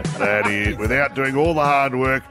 that 0.18 0.46
is, 0.48 0.76
without 0.76 1.14
doing 1.14 1.34
all 1.34 1.54
the 1.54 1.64
hard 1.64 1.94
work. 1.94 2.22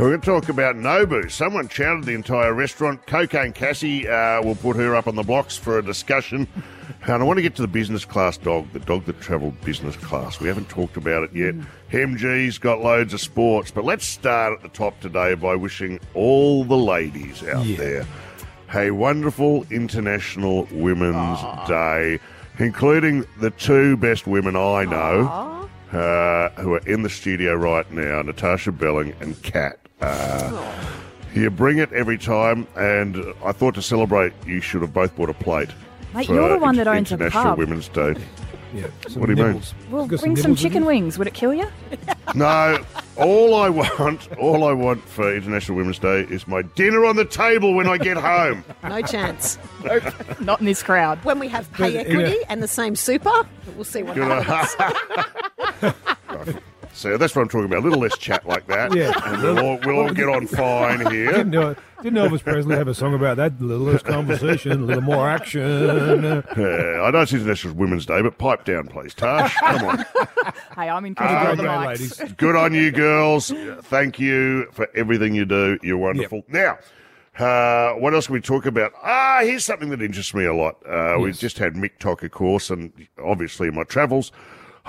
We're 0.00 0.16
going 0.16 0.20
to 0.22 0.26
talk 0.26 0.48
about 0.48 0.76
Nobu. 0.76 1.30
Someone 1.30 1.68
chowdered 1.68 2.06
the 2.06 2.14
entire 2.14 2.54
restaurant. 2.54 3.06
Cocaine 3.06 3.52
Cassie 3.52 4.08
uh, 4.08 4.40
will 4.40 4.54
put 4.54 4.76
her 4.76 4.96
up 4.96 5.06
on 5.06 5.14
the 5.14 5.22
blocks 5.22 5.58
for 5.58 5.78
a 5.78 5.84
discussion. 5.84 6.48
And 7.02 7.22
I 7.22 7.26
want 7.26 7.36
to 7.36 7.42
get 7.42 7.54
to 7.56 7.62
the 7.62 7.68
business 7.68 8.06
class 8.06 8.38
dog, 8.38 8.72
the 8.72 8.78
dog 8.78 9.04
that 9.04 9.20
travelled 9.20 9.60
business 9.60 9.96
class. 9.96 10.40
We 10.40 10.48
haven't 10.48 10.70
talked 10.70 10.96
about 10.96 11.24
it 11.24 11.34
yet. 11.34 11.54
MG's 11.90 12.56
got 12.56 12.80
loads 12.80 13.12
of 13.12 13.20
sports, 13.20 13.70
but 13.70 13.84
let's 13.84 14.06
start 14.06 14.54
at 14.54 14.62
the 14.62 14.70
top 14.70 14.98
today 15.00 15.34
by 15.34 15.54
wishing 15.54 16.00
all 16.14 16.64
the 16.64 16.78
ladies 16.78 17.42
out 17.42 17.66
there 17.76 18.06
a 18.74 18.92
wonderful 18.92 19.66
International 19.70 20.66
Women's 20.72 21.40
Day, 21.68 22.20
including 22.58 23.26
the 23.40 23.50
two 23.50 23.98
best 23.98 24.26
women 24.26 24.56
I 24.56 24.84
know 24.86 25.68
uh, 25.92 26.48
who 26.60 26.72
are 26.72 26.86
in 26.86 27.02
the 27.02 27.10
studio 27.10 27.54
right 27.54 27.90
now 27.92 28.22
Natasha 28.22 28.72
Belling 28.72 29.12
and 29.20 29.40
Kat. 29.42 29.78
Uh, 30.00 30.72
you 31.34 31.50
bring 31.50 31.78
it 31.78 31.92
every 31.92 32.18
time, 32.18 32.66
and 32.76 33.16
I 33.44 33.52
thought 33.52 33.74
to 33.74 33.82
celebrate, 33.82 34.32
you 34.46 34.60
should 34.60 34.82
have 34.82 34.92
both 34.92 35.14
bought 35.16 35.30
a 35.30 35.34
plate. 35.34 35.70
Mate, 36.14 36.26
for 36.26 36.34
you're 36.34 36.48
the 36.48 36.58
one 36.58 36.76
that 36.76 36.88
owns 36.88 37.12
a 37.12 37.14
International 37.14 37.44
pub. 37.44 37.58
Women's 37.58 37.88
Day. 37.88 38.14
Yeah. 38.72 38.86
What 39.14 39.26
do 39.26 39.32
you 39.32 39.44
mean? 39.44 39.60
Well, 39.90 40.06
Got 40.06 40.20
bring 40.20 40.36
some 40.36 40.42
nibbles 40.42 40.46
with 40.46 40.58
chicken 40.58 40.84
wings. 40.84 41.18
Would 41.18 41.26
it 41.26 41.34
kill 41.34 41.52
you? 41.52 41.66
No, 42.36 42.78
all 43.16 43.56
I 43.56 43.68
want, 43.68 44.28
all 44.38 44.62
I 44.62 44.72
want 44.72 45.02
for 45.02 45.34
International 45.34 45.76
Women's 45.76 45.98
Day 45.98 46.20
is 46.30 46.46
my 46.46 46.62
dinner 46.62 47.04
on 47.04 47.16
the 47.16 47.24
table 47.24 47.74
when 47.74 47.88
I 47.88 47.98
get 47.98 48.16
home. 48.16 48.64
No 48.84 49.02
chance. 49.02 49.58
Not 50.38 50.60
in 50.60 50.66
this 50.66 50.84
crowd. 50.84 51.18
When 51.24 51.40
we 51.40 51.48
have 51.48 51.68
pay 51.72 51.96
equity 51.96 52.36
yeah. 52.38 52.46
and 52.48 52.62
the 52.62 52.68
same 52.68 52.94
super, 52.94 53.32
we'll 53.74 53.82
see 53.82 54.04
what 54.04 54.14
Good 54.14 54.44
happens. 54.44 56.54
So 56.92 57.16
that's 57.16 57.34
what 57.36 57.42
I'm 57.42 57.48
talking 57.48 57.66
about. 57.66 57.78
A 57.78 57.84
little 57.84 58.00
less 58.00 58.18
chat 58.18 58.46
like 58.46 58.66
that. 58.66 58.94
Yeah. 59.00 59.12
And 59.24 59.42
we'll 59.42 59.58
all, 59.60 59.78
we'll 59.84 59.98
all 60.00 60.12
get 60.12 60.28
on 60.28 60.46
fine 60.46 61.00
here. 61.10 61.30
Didn't, 61.32 61.54
uh, 61.54 61.74
didn't 62.02 62.18
Elvis 62.18 62.42
Presley 62.42 62.76
have 62.76 62.88
a 62.88 62.94
song 62.94 63.14
about 63.14 63.36
that? 63.36 63.52
A 63.60 63.64
little 63.64 63.86
less 63.86 64.02
conversation, 64.02 64.72
a 64.72 64.84
little 64.84 65.02
more 65.02 65.28
action. 65.28 65.62
Yeah, 66.56 67.02
I 67.02 67.10
know 67.10 67.20
it's 67.22 67.32
International 67.32 67.74
Women's 67.74 68.06
Day, 68.06 68.20
but 68.20 68.36
pipe 68.38 68.64
down, 68.64 68.88
please, 68.88 69.14
Tash. 69.14 69.54
Come 69.56 69.84
on. 69.88 70.04
Hey, 70.74 70.88
I'm 70.88 71.04
in 71.04 71.14
Have 71.16 71.28
control 71.28 71.46
a 71.48 71.50
of 71.52 71.56
the 71.58 71.62
mics. 71.64 71.86
ladies. 72.20 72.32
Good 72.38 72.56
on 72.56 72.72
you, 72.74 72.90
girls. 72.90 73.52
Thank 73.82 74.18
you 74.18 74.66
for 74.72 74.88
everything 74.94 75.34
you 75.34 75.44
do. 75.44 75.78
You're 75.82 75.98
wonderful. 75.98 76.42
Now, 76.48 76.78
uh, 77.38 77.92
what 77.94 78.14
else 78.14 78.26
can 78.26 78.34
we 78.34 78.40
talk 78.40 78.66
about? 78.66 78.92
Ah, 79.02 79.40
here's 79.42 79.64
something 79.64 79.90
that 79.90 80.00
interests 80.00 80.32
me 80.34 80.44
a 80.44 80.54
lot. 80.54 80.76
Uh, 80.86 81.18
We've 81.20 81.38
just 81.38 81.58
had 81.58 81.74
Mick 81.74 81.98
Tock, 81.98 82.22
of 82.22 82.30
course, 82.30 82.70
and 82.70 82.92
obviously 83.22 83.68
in 83.68 83.74
my 83.74 83.82
travels, 83.84 84.32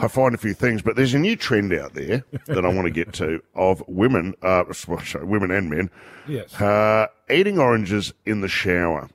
I 0.02 0.08
find 0.08 0.34
a 0.34 0.38
few 0.38 0.54
things, 0.54 0.82
but 0.82 0.96
there's 0.96 1.14
a 1.14 1.20
new 1.20 1.36
trend 1.36 1.74
out 1.74 1.94
there 1.94 2.24
that 2.48 2.66
I 2.66 2.68
want 2.70 2.86
to 2.86 2.92
get 2.92 3.14
to 3.14 3.42
of 3.56 3.84
women, 3.88 4.34
uh, 4.42 4.64
sorry, 4.74 5.26
women 5.26 5.52
and 5.52 5.70
men, 5.70 5.90
Yes. 6.28 6.60
uh, 6.60 7.08
eating 7.30 7.60
oranges 7.60 8.14
in 8.26 8.42
the 8.42 8.48
shower. 8.48 9.10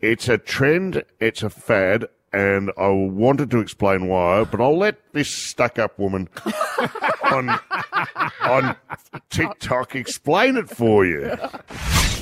It's 0.00 0.28
a 0.28 0.38
trend, 0.38 1.02
it's 1.20 1.42
a 1.42 1.50
fad, 1.50 2.06
and 2.32 2.70
I 2.76 2.88
wanted 2.88 3.50
to 3.52 3.60
explain 3.60 4.06
why, 4.08 4.44
but 4.44 4.60
I'll 4.60 4.76
let 4.76 4.96
this 5.12 5.30
stuck 5.30 5.78
up 5.78 5.98
woman 5.98 6.28
on, 7.30 7.58
on 8.42 8.76
TikTok 9.30 9.94
explain 9.96 10.56
it 10.56 10.68
for 10.68 11.06
you. 11.06 11.36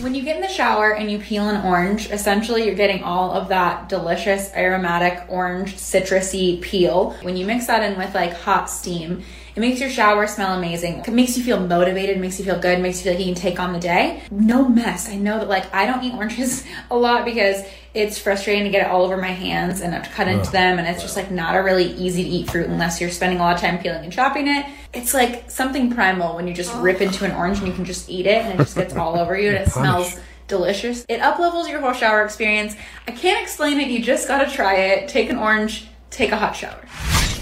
When 0.00 0.14
you 0.14 0.22
get 0.22 0.36
in 0.36 0.42
the 0.42 0.48
shower 0.48 0.94
and 0.94 1.10
you 1.10 1.18
peel 1.18 1.48
an 1.48 1.64
orange, 1.64 2.10
essentially 2.10 2.66
you're 2.66 2.74
getting 2.74 3.02
all 3.02 3.32
of 3.32 3.48
that 3.48 3.88
delicious 3.88 4.52
aromatic 4.54 5.24
orange 5.30 5.76
citrusy 5.76 6.60
peel. 6.60 7.12
When 7.22 7.36
you 7.36 7.46
mix 7.46 7.66
that 7.68 7.82
in 7.82 7.96
with 7.96 8.14
like 8.14 8.34
hot 8.34 8.68
steam, 8.68 9.24
it 9.56 9.60
makes 9.60 9.80
your 9.80 9.88
shower 9.88 10.26
smell 10.26 10.52
amazing. 10.52 10.98
It 10.98 11.12
makes 11.14 11.38
you 11.38 11.42
feel 11.42 11.58
motivated, 11.58 12.20
makes 12.20 12.38
you 12.38 12.44
feel 12.44 12.58
good, 12.58 12.78
makes 12.78 12.98
you 12.98 13.04
feel 13.04 13.14
like 13.14 13.26
you 13.26 13.32
can 13.32 13.40
take 13.40 13.58
on 13.58 13.72
the 13.72 13.80
day. 13.80 14.22
No 14.30 14.68
mess. 14.68 15.08
I 15.08 15.16
know 15.16 15.38
that 15.38 15.48
like 15.48 15.74
I 15.74 15.86
don't 15.86 16.04
eat 16.04 16.12
oranges 16.12 16.62
a 16.90 16.96
lot 16.96 17.24
because 17.24 17.62
it's 17.94 18.18
frustrating 18.18 18.64
to 18.64 18.70
get 18.70 18.86
it 18.86 18.90
all 18.90 19.02
over 19.02 19.16
my 19.16 19.30
hands 19.30 19.80
and 19.80 19.94
I 19.94 19.96
have 19.96 20.06
to 20.08 20.12
cut 20.12 20.28
into 20.28 20.50
them 20.52 20.78
and 20.78 20.86
it's 20.86 21.00
just 21.02 21.16
like 21.16 21.30
not 21.30 21.56
a 21.56 21.62
really 21.62 21.86
easy 21.94 22.22
to 22.22 22.28
eat 22.28 22.50
fruit 22.50 22.66
unless 22.66 23.00
you're 23.00 23.08
spending 23.08 23.38
a 23.38 23.42
lot 23.42 23.54
of 23.54 23.60
time 23.62 23.78
peeling 23.78 24.04
and 24.04 24.12
chopping 24.12 24.46
it. 24.46 24.66
It's 24.92 25.14
like 25.14 25.50
something 25.50 25.90
primal 25.90 26.36
when 26.36 26.46
you 26.46 26.52
just 26.52 26.74
rip 26.74 27.00
into 27.00 27.24
an 27.24 27.32
orange 27.32 27.56
and 27.58 27.66
you 27.66 27.72
can 27.72 27.86
just 27.86 28.10
eat 28.10 28.26
it 28.26 28.44
and 28.44 28.60
it 28.60 28.62
just 28.62 28.76
gets 28.76 28.94
all 28.94 29.18
over 29.18 29.38
you 29.38 29.48
and 29.48 29.56
it 29.56 29.68
Punish. 29.68 30.10
smells 30.10 30.20
delicious. 30.48 31.06
It 31.08 31.20
uplevels 31.20 31.66
your 31.70 31.80
whole 31.80 31.94
shower 31.94 32.22
experience. 32.22 32.76
I 33.08 33.12
can't 33.12 33.42
explain 33.42 33.80
it. 33.80 33.88
You 33.88 34.02
just 34.02 34.28
gotta 34.28 34.50
try 34.50 34.74
it. 34.74 35.08
Take 35.08 35.30
an 35.30 35.38
orange, 35.38 35.88
take 36.10 36.32
a 36.32 36.36
hot 36.36 36.54
shower. 36.54 36.84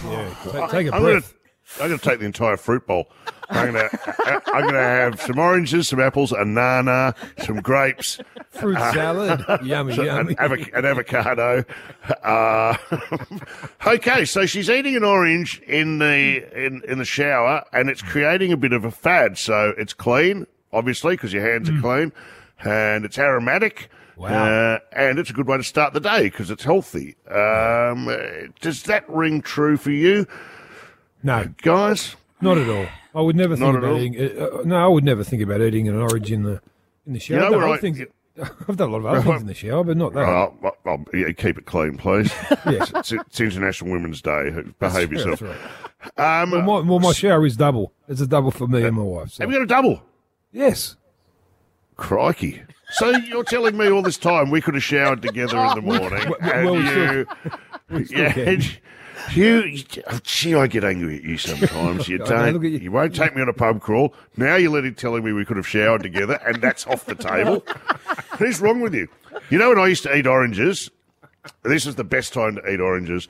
Yeah. 0.05 0.35
Take, 0.45 0.71
take 0.71 0.87
a 0.87 0.95
I'm 0.95 1.03
gonna, 1.03 1.21
breath. 1.21 1.35
I'm 1.81 1.89
gonna 1.89 1.99
take 1.99 2.21
the 2.21 2.27
entire 2.27 2.57
fruit 2.57 2.87
bowl. 2.87 3.11
I'm 3.51 3.73
gonna, 3.73 3.89
I'm 4.47 4.65
gonna 4.65 4.79
have 4.79 5.21
some 5.21 5.39
oranges, 5.39 5.89
some 5.89 6.01
apples, 6.01 6.33
a 6.33 6.45
nana, 6.45 7.15
some 7.45 7.61
grapes, 7.61 8.19
Fruit 8.51 8.79
salad. 8.79 9.45
yummy, 9.65 9.93
an, 9.99 10.05
yummy. 10.05 10.34
avoc- 10.39 10.71
an 10.75 10.84
avocado. 10.84 11.65
Uh, 12.23 12.77
okay, 13.87 14.25
so 14.25 14.47
she's 14.47 14.71
eating 14.71 14.97
an 14.97 15.05
orange 15.05 15.61
in 15.67 15.99
the 15.99 16.47
in, 16.67 16.83
in 16.89 16.99
the 16.99 17.05
shower, 17.05 17.65
and 17.73 17.91
it's 17.91 18.03
creating 18.03 18.53
a 18.53 18.57
bit 18.57 18.73
of 18.73 18.84
a 18.84 18.91
fad. 18.91 19.37
So 19.37 19.75
it's 19.77 19.93
clean, 19.93 20.47
obviously, 20.73 21.15
because 21.15 21.33
your 21.33 21.43
hands 21.49 21.69
are 21.69 21.81
clean, 21.81 22.13
and 22.65 23.05
it's 23.05 23.19
aromatic. 23.19 23.91
Wow. 24.17 24.29
Uh, 24.29 24.79
and 24.93 25.19
it's 25.19 25.31
a 25.31 25.33
good 25.33 25.49
way 25.49 25.57
to 25.57 25.65
start 25.65 25.93
the 25.93 25.99
day 26.01 26.25
because 26.25 26.49
it's 26.51 26.63
healthy. 26.63 27.17
Um, 27.29 28.07
uh, 28.07 28.17
does 28.61 28.84
that 28.84 29.05
ring 29.11 29.43
true 29.43 29.77
for 29.77 29.91
you, 29.91 30.29
No, 31.25 31.49
guys? 31.62 32.15
not 32.41 32.59
at 32.59 32.69
all. 32.69 32.87
I 33.17 33.21
would 33.21 33.35
never 33.37 33.57
think 33.57 33.67
Not 33.67 33.77
at 33.77 33.85
about 33.85 33.91
all? 33.93 34.01
eating. 34.01 34.21
Uh, 34.21 34.45
uh, 34.45 34.62
no, 34.65 34.77
I 34.77 34.87
would 34.87 35.05
never 35.05 35.25
think 35.25 35.43
about 35.43 35.61
eating 35.62 35.89
an 35.89 35.97
orange 35.97 36.31
in 36.31 36.43
the 36.43 36.61
in 37.07 37.12
the 37.15 37.19
shower. 37.21 37.39
know 37.39 37.45
I've 37.47 37.51
done 37.53 37.59
where 37.61 37.69
other 37.69 37.75
I- 37.75 37.81
things, 37.81 38.01
I've 38.69 38.77
done 38.77 38.89
a 38.89 38.93
lot 38.93 38.99
of 38.99 39.07
other 39.07 39.23
things 39.23 39.41
in 39.43 39.47
the 39.47 39.55
shower, 39.55 39.84
but 39.84 39.97
not 39.97 40.13
that. 40.15 40.29
Oh, 40.29 40.55
well, 40.61 40.77
well, 40.84 41.05
yeah, 41.15 41.31
keep 41.33 41.57
it 41.57 41.67
clean, 41.67 41.97
please. 41.97 42.33
yes, 42.67 42.93
it's, 42.95 43.13
it's 43.13 43.41
International 43.41 43.93
Women's 43.93 44.21
Day. 44.21 44.51
Behave 44.81 45.11
that's 45.11 45.25
yourself. 45.25 45.43
right. 46.19 46.43
Um, 46.43 46.51
Well, 46.51 46.63
my, 46.63 46.91
well, 46.91 46.99
my 47.01 47.13
shower 47.13 47.47
is 47.47 47.57
double. 47.57 47.93
It's 48.09 48.21
a 48.21 48.27
double 48.27 48.51
for 48.51 48.67
me 48.67 48.83
and 48.83 48.97
my 48.97 49.03
wife. 49.03 49.31
So. 49.31 49.45
have 49.45 49.51
you 49.53 49.59
got 49.59 49.63
a 49.63 49.67
double? 49.67 50.03
Yes. 50.53 50.97
Crikey. 51.97 52.63
So 52.91 53.11
you're 53.11 53.45
telling 53.45 53.77
me 53.77 53.89
all 53.91 54.03
this 54.03 54.19
time 54.19 54.51
we 54.51 54.61
could 54.61 54.75
have 54.75 54.83
showered 54.83 55.23
together 55.23 55.57
in 55.59 55.75
the 55.77 55.83
morning, 55.99 56.29
Well, 56.29 56.37
and 56.41 56.65
well, 56.65 56.75
we 57.89 57.99
you, 58.01 58.05
still 58.05 58.19
yeah, 58.21 58.39
and 58.39 58.79
you, 59.33 59.83
oh, 60.07 60.19
gee, 60.23 60.55
I 60.55 60.67
get 60.67 60.85
angry 60.85 61.17
at 61.17 61.23
you 61.23 61.39
sometimes. 61.39 62.09
You 62.09 62.19
don't. 62.25 62.53
look 62.55 62.65
at 62.65 62.71
you. 62.71 62.79
you 62.79 62.93
won't 62.93 63.15
take 63.15 63.35
me 63.35 63.43
on 63.43 63.49
a 63.49 63.53
pub 63.53 63.81
crawl. 63.81 64.15
Now 64.37 64.57
you're 64.57 64.71
letting 64.73 64.95
telling 64.95 65.25
me 65.25 65.33
we 65.33 65.45
could 65.45 65.57
have 65.57 65.67
showered 65.67 66.03
together, 66.03 66.35
and 66.47 66.61
that's 66.61 66.87
off 66.87 67.07
the 67.07 67.15
table. 67.15 67.61
what 68.37 68.43
is 68.49 68.61
wrong 68.61 68.81
with 68.81 68.95
you? 68.95 69.09
You 69.51 69.59
know 69.59 69.69
when 69.71 69.79
I 69.79 69.87
used 69.89 70.03
to 70.05 70.17
eat 70.17 70.27
oranges, 70.27 70.91
this 71.63 71.87
is 71.87 71.95
the 71.97 72.05
best 72.05 72.33
time 72.33 72.57
to 72.57 72.71
eat 72.73 72.81
oranges. 72.81 73.29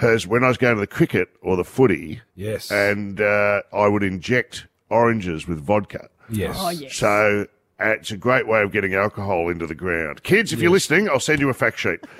Is 0.00 0.26
when 0.28 0.44
I 0.44 0.48
was 0.48 0.56
going 0.58 0.76
to 0.76 0.80
the 0.80 0.86
cricket 0.86 1.28
or 1.42 1.56
the 1.56 1.64
footy, 1.64 2.20
Yes. 2.36 2.70
and 2.70 3.20
uh, 3.20 3.62
I 3.72 3.88
would 3.88 4.04
inject 4.04 4.66
oranges 4.90 5.48
with 5.48 5.58
vodka. 5.60 6.08
yes. 6.30 6.56
Oh, 6.56 6.68
yes. 6.70 6.94
So 6.94 7.46
uh, 7.80 7.84
it's 7.88 8.12
a 8.12 8.16
great 8.16 8.46
way 8.46 8.62
of 8.62 8.70
getting 8.70 8.94
alcohol 8.94 9.48
into 9.48 9.66
the 9.66 9.74
ground. 9.74 10.22
Kids, 10.22 10.52
if 10.52 10.60
you're 10.60 10.70
listening, 10.70 11.08
I'll 11.08 11.18
send 11.18 11.40
you 11.40 11.48
a 11.48 11.54
fact 11.54 11.80
sheet. 11.80 11.98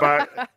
but 0.00 0.50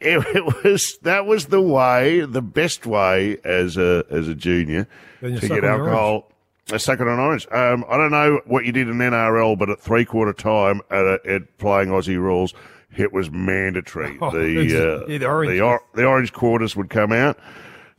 it, 0.00 0.24
it 0.36 0.64
was 0.64 0.98
that 1.02 1.26
was 1.26 1.46
the 1.46 1.60
way, 1.60 2.20
the 2.20 2.42
best 2.42 2.86
way 2.86 3.38
as 3.44 3.76
a 3.76 4.04
as 4.10 4.28
a 4.28 4.34
junior 4.34 4.86
to 5.20 5.40
get 5.40 5.64
alcohol. 5.64 6.30
I 6.70 6.76
suck 6.76 7.00
it 7.00 7.08
on 7.08 7.18
orange. 7.18 7.46
Um, 7.50 7.84
I 7.88 7.96
don't 7.96 8.10
know 8.10 8.42
what 8.44 8.66
you 8.66 8.72
did 8.72 8.88
in 8.88 8.98
NRL, 8.98 9.58
but 9.58 9.70
at 9.70 9.80
three 9.80 10.04
quarter 10.04 10.34
time 10.34 10.82
at, 10.90 11.04
a, 11.04 11.18
at 11.26 11.56
playing 11.56 11.88
Aussie 11.88 12.18
rules, 12.18 12.52
it 12.96 13.12
was 13.12 13.30
mandatory. 13.30 14.18
Oh, 14.22 14.30
the, 14.30 14.38
uh, 14.38 15.06
yeah, 15.08 15.18
the 15.18 15.26
orange. 15.26 15.50
the, 15.52 15.60
or, 15.62 15.82
the 15.94 16.04
orange 16.04 16.32
quarters 16.32 16.76
would 16.76 16.90
come 16.90 17.12
out. 17.12 17.38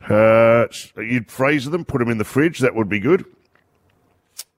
Uh, 0.08 0.66
you'd 0.96 1.30
freeze 1.30 1.64
them, 1.64 1.84
put 1.84 1.98
them 1.98 2.10
in 2.10 2.18
the 2.18 2.24
fridge. 2.24 2.60
That 2.60 2.74
would 2.74 2.88
be 2.88 3.00
good. 3.00 3.24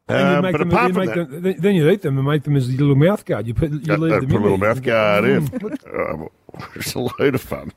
And 0.08 0.18
you 0.18 0.36
Um, 0.36 0.42
make 0.42 0.52
but 0.52 0.58
them, 0.58 0.68
apart 0.70 0.88
you 0.92 0.98
make 0.98 1.08
that, 1.14 1.30
them, 1.30 1.42
then- 1.42 1.56
then 1.58 1.74
you 1.76 1.88
eat 1.88 2.02
them 2.02 2.18
and 2.18 2.26
make 2.26 2.42
them 2.42 2.56
as 2.56 2.68
a 2.68 2.72
little 2.72 2.96
mouth 2.96 3.24
guard. 3.24 3.46
You 3.46 3.54
put 3.54 3.70
you 3.70 3.94
uh, 3.94 3.96
leave 3.96 4.12
uh, 4.12 4.20
them 4.20 4.28
put 4.30 4.40
a 4.40 4.42
little 4.42 4.58
there. 4.58 4.68
mouth 4.74 4.82
guard 4.82 5.24
in. 5.24 5.48
Um, 5.94 6.28
it's 6.74 6.94
a 6.94 6.98
load 6.98 7.34
of 7.34 7.40
fun. 7.40 7.72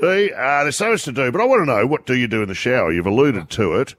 See, 0.00 0.32
uh, 0.32 0.62
there's 0.62 0.76
so 0.76 0.90
much 0.92 1.02
to 1.04 1.12
do, 1.12 1.30
but 1.32 1.40
I 1.40 1.44
want 1.44 1.62
to 1.62 1.66
know 1.66 1.86
what 1.86 2.06
do 2.06 2.14
you 2.14 2.26
do 2.28 2.42
in 2.42 2.48
the 2.48 2.54
shower? 2.54 2.90
You've 2.92 3.06
alluded 3.06 3.50
to 3.50 3.74
it. 3.80 3.94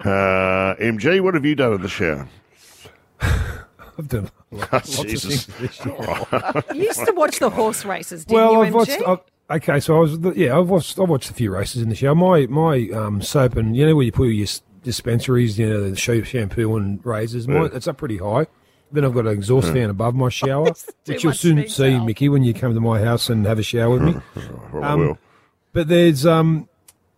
Uh, 0.00 0.74
MG, 0.80 1.20
what 1.20 1.34
have 1.34 1.44
you 1.44 1.54
done 1.54 1.74
in 1.74 1.82
the 1.82 1.88
shower? 1.88 2.28
I've 3.20 4.08
done 4.08 4.30
lots 4.50 4.98
of 4.98 5.06
things 5.06 5.46
this 5.46 5.84
year. 5.84 5.94
You 6.74 6.82
used 6.84 7.04
to 7.06 7.12
watch 7.14 7.38
the 7.38 7.50
horse 7.50 7.84
races, 7.84 8.24
didn't 8.24 8.34
Well, 8.40 8.52
you, 8.52 8.60
I've 8.62 8.72
MG? 8.72 9.06
watched. 9.06 9.24
i 9.48 9.54
okay, 9.56 9.80
so 9.80 9.96
I 9.96 10.00
was 10.00 10.18
yeah, 10.36 10.58
I've 10.58 10.68
watched. 10.68 10.98
I 10.98 11.02
watched 11.02 11.30
a 11.30 11.34
few 11.34 11.52
races 11.52 11.82
in 11.82 11.88
the 11.88 11.94
shower. 11.94 12.14
My 12.14 12.46
my 12.46 12.88
um, 12.94 13.22
soap 13.22 13.56
and 13.56 13.76
you 13.76 13.86
know 13.86 13.94
where 13.94 14.04
you 14.04 14.12
put 14.12 14.24
your 14.24 14.44
s- 14.44 14.62
dispensaries, 14.82 15.58
you 15.58 15.68
know, 15.68 15.90
the 15.90 15.96
sh- 15.96 16.26
shampoo 16.28 16.76
and 16.76 17.04
razors. 17.04 17.46
My, 17.48 17.62
Yeah. 17.62 17.68
It's 17.74 17.86
up 17.88 17.96
pretty 17.96 18.18
high. 18.18 18.46
Then 18.90 19.04
I've 19.06 19.14
got 19.14 19.26
an 19.26 19.32
exhaust 19.32 19.72
fan 19.72 19.88
above 19.88 20.14
my 20.14 20.28
shower, 20.28 20.70
which 21.06 21.24
you'll 21.24 21.32
soon 21.32 21.56
detail. 21.56 21.70
see, 21.70 21.98
Mickey, 21.98 22.28
when 22.28 22.44
you 22.44 22.52
come 22.52 22.74
to 22.74 22.80
my 22.80 23.00
house 23.02 23.30
and 23.30 23.46
have 23.46 23.58
a 23.58 23.62
shower 23.62 23.90
with 23.98 24.02
me. 24.02 24.14
Well, 24.72 24.84
I 24.84 24.88
Um, 24.92 25.00
will. 25.00 25.18
But 25.72 25.88
there's 25.88 26.26
um, 26.26 26.68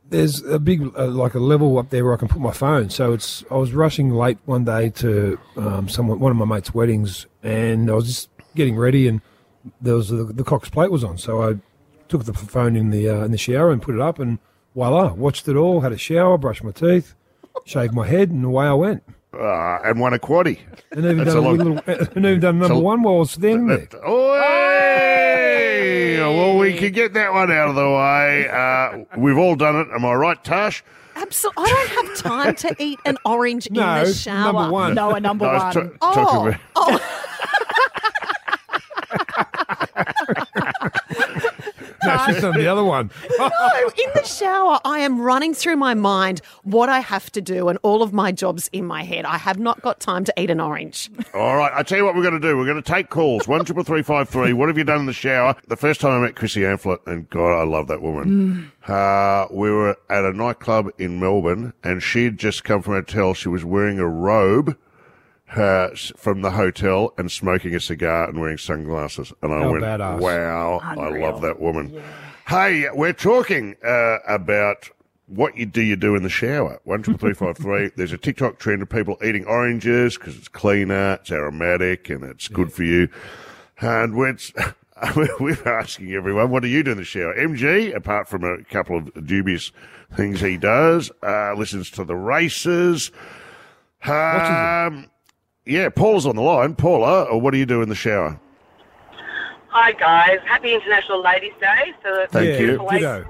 there's 0.08 0.42
a 0.44 0.58
big 0.60 0.82
uh, 0.96 1.06
like 1.08 1.34
a 1.34 1.40
level 1.40 1.76
up 1.78 1.90
there 1.90 2.04
where 2.04 2.14
I 2.14 2.16
can 2.16 2.28
put 2.28 2.40
my 2.40 2.52
phone. 2.52 2.90
So 2.90 3.12
it's 3.12 3.42
I 3.50 3.56
was 3.56 3.72
rushing 3.72 4.10
late 4.10 4.38
one 4.44 4.64
day 4.64 4.90
to 4.90 5.38
um, 5.56 5.88
someone 5.88 6.20
one 6.20 6.30
of 6.30 6.36
my 6.36 6.44
mates' 6.44 6.72
weddings, 6.72 7.26
and 7.42 7.90
I 7.90 7.94
was 7.94 8.06
just 8.06 8.28
getting 8.54 8.76
ready, 8.76 9.08
and 9.08 9.20
there 9.80 9.94
was 9.96 10.10
the, 10.10 10.24
the 10.24 10.44
Cox 10.44 10.68
plate 10.68 10.92
was 10.92 11.02
on, 11.02 11.18
so 11.18 11.42
I 11.42 11.56
took 12.08 12.24
the 12.24 12.32
phone 12.34 12.76
in 12.76 12.90
the 12.90 13.08
uh, 13.08 13.24
in 13.24 13.32
the 13.32 13.38
shower 13.38 13.72
and 13.72 13.82
put 13.82 13.96
it 13.96 14.00
up, 14.00 14.20
and 14.20 14.38
voila, 14.76 15.12
watched 15.14 15.48
it 15.48 15.56
all, 15.56 15.80
had 15.80 15.90
a 15.92 15.98
shower, 15.98 16.38
brushed 16.38 16.62
my 16.62 16.70
teeth, 16.70 17.14
shaved 17.64 17.94
my 17.94 18.06
head, 18.06 18.30
and 18.30 18.44
away 18.44 18.66
I 18.66 18.74
went. 18.74 19.02
Uh, 19.32 19.78
and 19.84 19.98
won 19.98 20.12
a 20.14 20.18
quaddy. 20.18 20.60
And 20.92 21.04
even 21.04 21.18
That's 21.18 21.34
done 21.34 21.38
a 21.38 21.40
a 21.40 21.42
long- 21.50 21.56
little, 21.58 21.80
and 21.86 22.24
even 22.24 22.38
done 22.40 22.58
number 22.60 22.74
a- 22.74 22.78
one 22.78 23.02
while 23.02 23.16
I 23.16 23.18
was 23.18 23.32
standing 23.32 23.66
there. 23.66 23.88
Oi! 24.08 24.40
Well, 26.20 26.56
we 26.58 26.74
can 26.74 26.92
get 26.92 27.14
that 27.14 27.32
one 27.32 27.50
out 27.50 27.68
of 27.68 27.74
the 27.74 27.88
way. 27.88 28.48
Uh, 28.48 29.04
we've 29.18 29.36
all 29.38 29.56
done 29.56 29.74
it. 29.76 29.88
Am 29.94 30.04
I 30.04 30.14
right, 30.14 30.42
Tash? 30.44 30.84
Absolutely. 31.16 31.64
I 31.64 31.88
don't 31.94 32.06
have 32.08 32.16
time 32.16 32.54
to 32.56 32.74
eat 32.78 32.98
an 33.04 33.18
orange 33.24 33.66
in 33.68 33.74
the 33.74 34.12
shower. 34.12 34.52
number 34.52 34.70
one. 34.72 34.94
Noah 34.94 35.20
number 35.20 35.44
No, 35.46 35.50
I 35.50 35.58
one. 35.58 35.66
was 35.66 35.74
ta- 35.74 35.88
Oh, 36.00 36.14
talking 36.14 36.48
about- 36.48 36.60
oh, 36.76 37.00
No, 42.04 42.22
she's 42.26 42.40
done 42.40 42.54
the 42.54 42.66
other 42.66 42.84
one. 42.84 43.10
no. 43.38 43.48
In 43.48 44.10
the 44.14 44.24
shower, 44.24 44.78
I 44.84 45.00
am 45.00 45.20
running 45.20 45.54
through 45.54 45.76
my 45.76 45.94
mind 45.94 46.40
what 46.62 46.88
I 46.88 47.00
have 47.00 47.30
to 47.32 47.40
do 47.40 47.68
and 47.68 47.78
all 47.82 48.02
of 48.02 48.12
my 48.12 48.32
jobs 48.32 48.68
in 48.72 48.86
my 48.86 49.02
head. 49.02 49.24
I 49.24 49.38
have 49.38 49.58
not 49.58 49.80
got 49.82 50.00
time 50.00 50.24
to 50.24 50.34
eat 50.36 50.50
an 50.50 50.60
orange. 50.60 51.10
All 51.32 51.56
right, 51.56 51.72
I 51.74 51.82
tell 51.82 51.98
you 51.98 52.04
what 52.04 52.14
we're 52.14 52.22
going 52.22 52.40
to 52.40 52.48
do. 52.48 52.56
We're 52.56 52.64
going 52.66 52.82
to 52.82 52.92
take 52.92 53.10
calls. 53.10 53.48
One 53.48 53.64
triple 53.64 53.84
three 53.84 54.02
five 54.02 54.28
three. 54.28 54.52
What 54.52 54.68
have 54.68 54.78
you 54.78 54.84
done 54.84 55.00
in 55.00 55.06
the 55.06 55.12
shower? 55.12 55.56
The 55.68 55.76
first 55.76 56.00
time 56.00 56.12
I 56.12 56.26
met 56.26 56.36
Chrissy 56.36 56.60
Amphlett, 56.60 57.06
and 57.06 57.28
God, 57.30 57.60
I 57.60 57.64
love 57.64 57.88
that 57.88 58.02
woman. 58.02 58.70
Uh, 58.86 59.46
we 59.50 59.70
were 59.70 59.96
at 60.10 60.24
a 60.24 60.32
nightclub 60.32 60.90
in 60.98 61.18
Melbourne, 61.20 61.72
and 61.82 62.02
she'd 62.02 62.38
just 62.38 62.64
come 62.64 62.82
from 62.82 62.94
a 62.94 62.96
hotel. 62.96 63.34
She 63.34 63.48
was 63.48 63.64
wearing 63.64 63.98
a 63.98 64.06
robe. 64.08 64.76
Uh, 65.54 65.90
from 66.16 66.42
the 66.42 66.50
hotel 66.50 67.12
and 67.16 67.30
smoking 67.30 67.74
a 67.74 67.80
cigar 67.80 68.28
and 68.28 68.40
wearing 68.40 68.58
sunglasses, 68.58 69.32
and 69.42 69.52
I 69.52 69.60
How 69.60 69.72
went, 69.72 69.84
badass. 69.84 70.18
"Wow, 70.18 70.80
I 70.82 70.94
love 70.94 71.42
that 71.42 71.60
woman." 71.60 72.02
Hey, 72.48 72.88
we're 72.92 73.12
talking 73.12 73.76
uh, 73.84 74.18
about 74.26 74.90
what 75.26 75.56
you 75.56 75.66
do 75.66 75.80
you 75.80 75.96
do 75.96 76.14
in 76.14 76.22
the 76.22 76.28
shower. 76.28 76.80
One 76.84 77.02
triple 77.02 77.18
three 77.18 77.34
five 77.34 77.56
three. 77.56 77.90
There's 77.96 78.12
a 78.12 78.18
TikTok 78.18 78.58
trend 78.58 78.82
of 78.82 78.88
people 78.88 79.16
eating 79.24 79.44
oranges 79.46 80.16
because 80.16 80.36
it's 80.36 80.48
cleaner, 80.48 81.14
it's 81.14 81.30
aromatic, 81.30 82.10
and 82.10 82.24
it's 82.24 82.48
good 82.48 82.72
for 82.72 82.84
you. 82.84 83.08
And 83.80 84.16
we're 84.16 84.36
we're 85.40 85.68
asking 85.68 86.12
everyone, 86.14 86.50
what 86.50 86.62
do 86.62 86.68
you 86.68 86.82
do 86.82 86.92
in 86.92 86.96
the 86.96 87.04
shower? 87.04 87.34
MG, 87.34 87.94
apart 87.94 88.28
from 88.28 88.44
a 88.44 88.62
couple 88.64 88.98
of 88.98 89.26
dubious 89.26 89.72
things 90.14 90.40
he 90.40 90.56
does, 90.56 91.10
uh, 91.22 91.54
listens 91.54 91.90
to 91.90 92.04
the 92.04 92.16
races. 92.16 93.10
Um, 94.04 95.10
yeah, 95.66 95.88
Paula's 95.88 96.26
on 96.26 96.36
the 96.36 96.42
line. 96.42 96.74
Paula, 96.74 97.32
uh, 97.32 97.36
what 97.36 97.52
do 97.52 97.58
you 97.58 97.66
do 97.66 97.82
in 97.82 97.88
the 97.88 97.94
shower? 97.94 98.38
Hi 99.68 99.92
guys, 99.92 100.38
happy 100.44 100.72
International 100.72 101.20
Ladies 101.20 101.52
Day 101.60 101.92
for 102.00 102.12
the 102.14 102.26
Thank 102.30 102.46
Yeah, 102.46 102.58
you. 102.58 102.88
ditto. 102.90 103.22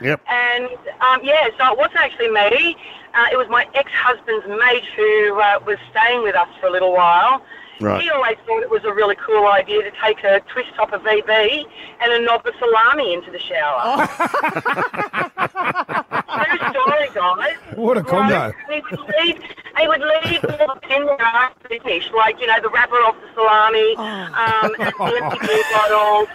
Yep. 0.00 0.20
And 0.28 0.64
um, 1.00 1.20
yeah, 1.22 1.48
so 1.58 1.72
it 1.72 1.78
wasn't 1.78 1.98
actually 1.98 2.30
me. 2.30 2.74
Uh, 3.14 3.26
it 3.30 3.36
was 3.36 3.46
my 3.50 3.66
ex-husband's 3.74 4.46
mate 4.48 4.84
who 4.96 5.38
uh, 5.38 5.60
was 5.66 5.76
staying 5.90 6.22
with 6.22 6.34
us 6.34 6.48
for 6.58 6.66
a 6.66 6.70
little 6.70 6.92
while. 6.92 7.44
Right. 7.80 8.02
He 8.02 8.10
always 8.10 8.36
thought 8.46 8.62
it 8.62 8.70
was 8.70 8.84
a 8.84 8.92
really 8.92 9.16
cool 9.16 9.46
idea 9.48 9.82
to 9.82 9.90
take 10.02 10.22
a 10.24 10.40
twist 10.52 10.68
top 10.76 10.92
of 10.92 11.02
VB 11.02 11.64
and 12.00 12.12
a 12.12 12.20
knob 12.20 12.46
of 12.46 12.54
salami 12.58 13.12
into 13.14 13.30
the 13.30 13.40
shower. 13.40 14.06
True 15.42 16.70
story, 16.70 17.08
guys. 17.14 17.56
What 17.74 17.96
a 17.96 18.04
combo. 18.04 18.34
Right? 18.34 18.54
He 18.70 18.80
would 18.80 19.00
leave, 19.20 19.42
he 19.78 19.88
would 19.88 20.00
leave 20.00 20.44
all 20.44 20.74
the 20.74 20.80
tin 20.86 21.06
there 21.06 21.20
after 21.20 21.68
the 21.68 21.78
dish, 21.80 22.10
like, 22.16 22.40
you 22.40 22.46
know, 22.46 22.60
the 22.60 22.68
wrapper 22.70 22.96
off 22.96 23.16
the 23.20 23.28
salami, 23.34 23.96
um, 23.96 24.34
and 24.34 24.74
the 24.76 25.22
empty 25.22 25.46
beer 25.46 25.62
bottles. 25.72 26.28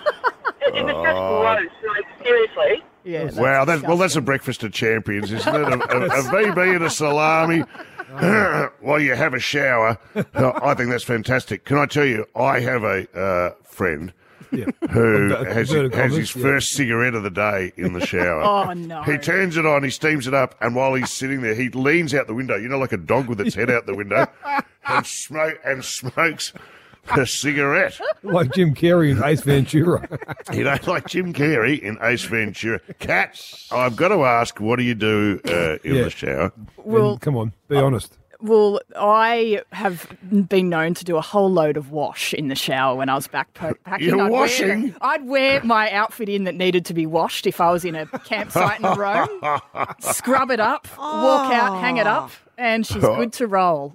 It, 0.61 0.75
it 0.75 0.83
was 0.85 0.95
just 1.05 1.17
gross, 1.17 1.95
like, 1.95 2.05
seriously. 2.23 2.83
Yeah, 3.03 3.23
that's 3.25 3.37
Wow, 3.37 3.63
that, 3.65 3.83
well, 3.83 3.97
that's 3.97 4.15
a 4.17 4.21
breakfast 4.21 4.63
of 4.63 4.73
champions, 4.73 5.31
isn't 5.31 5.55
it? 5.55 5.61
A, 5.61 5.73
a, 5.73 6.05
a 6.05 6.23
VB 6.23 6.75
and 6.75 6.83
a 6.83 6.89
salami 6.89 7.63
while 8.81 8.99
you 8.99 9.15
have 9.15 9.33
a 9.33 9.39
shower. 9.39 9.97
I 10.33 10.73
think 10.73 10.89
that's 10.89 11.03
fantastic. 11.03 11.65
Can 11.65 11.77
I 11.77 11.85
tell 11.85 12.05
you, 12.05 12.25
I 12.35 12.59
have 12.59 12.83
a 12.83 13.07
uh, 13.19 13.53
friend 13.63 14.13
Yeah. 14.51 14.65
who 14.91 15.29
has, 15.45 15.69
commas, 15.69 15.93
has 15.95 16.15
his 16.15 16.35
yeah. 16.35 16.41
first 16.41 16.71
cigarette 16.71 17.15
of 17.15 17.23
the 17.23 17.29
day 17.29 17.73
in 17.75 17.93
the 17.93 18.05
shower. 18.05 18.41
Oh, 18.69 18.73
no. 18.73 19.03
He 19.03 19.17
turns 19.17 19.57
it 19.57 19.65
on, 19.65 19.83
he 19.83 19.89
steams 19.89 20.25
it 20.27 20.33
up, 20.33 20.55
and 20.61 20.75
while 20.75 20.93
he's 20.93 21.11
sitting 21.11 21.41
there, 21.41 21.53
he 21.55 21.69
leans 21.69 22.13
out 22.13 22.27
the 22.27 22.33
window, 22.33 22.55
you 22.55 22.69
know, 22.69 22.77
like 22.79 22.93
a 22.93 22.97
dog 22.97 23.27
with 23.27 23.41
its 23.41 23.55
head 23.55 23.69
out 23.69 23.85
the 23.85 23.95
window, 23.95 24.25
and 24.85 25.05
smoke 25.05 25.59
and 25.65 25.83
smokes 25.83 26.53
a 27.15 27.25
cigarette. 27.25 27.99
Like 28.23 28.51
Jim 28.53 28.73
Carrey 28.73 29.11
in 29.11 29.23
Ace 29.23 29.41
Ventura. 29.41 30.05
You 30.53 30.63
know, 30.65 30.75
like 30.87 31.07
Jim 31.07 31.33
Carrey 31.33 31.79
in 31.79 31.97
Ace 32.01 32.23
Ventura. 32.25 32.79
Cats, 32.99 33.69
I've 33.71 33.95
got 33.95 34.09
to 34.09 34.25
ask, 34.25 34.59
what 34.59 34.77
do 34.77 34.83
you 34.83 34.95
do 34.95 35.39
uh, 35.47 35.77
in 35.83 35.95
Yeah. 35.95 36.03
the 36.03 36.09
shower? 36.09 36.51
Well, 36.77 37.11
And 37.11 37.21
come 37.21 37.37
on, 37.37 37.53
be 37.69 37.77
honest. 37.77 38.17
well, 38.41 38.81
I 38.97 39.61
have 39.71 40.07
been 40.49 40.67
known 40.67 40.93
to 40.95 41.05
do 41.05 41.15
a 41.15 41.21
whole 41.21 41.49
load 41.49 41.77
of 41.77 41.91
wash 41.91 42.33
in 42.33 42.49
the 42.49 42.55
shower 42.55 42.95
when 42.97 43.07
I 43.07 43.15
was 43.15 43.27
backpacking. 43.29 43.75
You're 43.99 44.19
I'd 44.21 44.31
washing? 44.31 44.81
Wear, 44.83 44.93
I'd 45.01 45.25
wear 45.27 45.63
my 45.63 45.89
outfit 45.91 46.27
in 46.27 46.43
that 46.45 46.55
needed 46.55 46.83
to 46.85 46.93
be 46.93 47.05
washed 47.05 47.47
if 47.47 47.61
I 47.61 47.71
was 47.71 47.85
in 47.85 47.95
a 47.95 48.07
campsite 48.07 48.79
in 48.81 48.85
Rome. 48.97 49.29
Scrub 49.99 50.51
it 50.51 50.59
up, 50.59 50.87
walk 50.97 51.53
out, 51.53 51.79
hang 51.79 51.97
it 51.97 52.07
up, 52.07 52.31
and 52.57 52.85
she's 52.85 53.03
good 53.03 53.31
to 53.33 53.47
roll. 53.47 53.93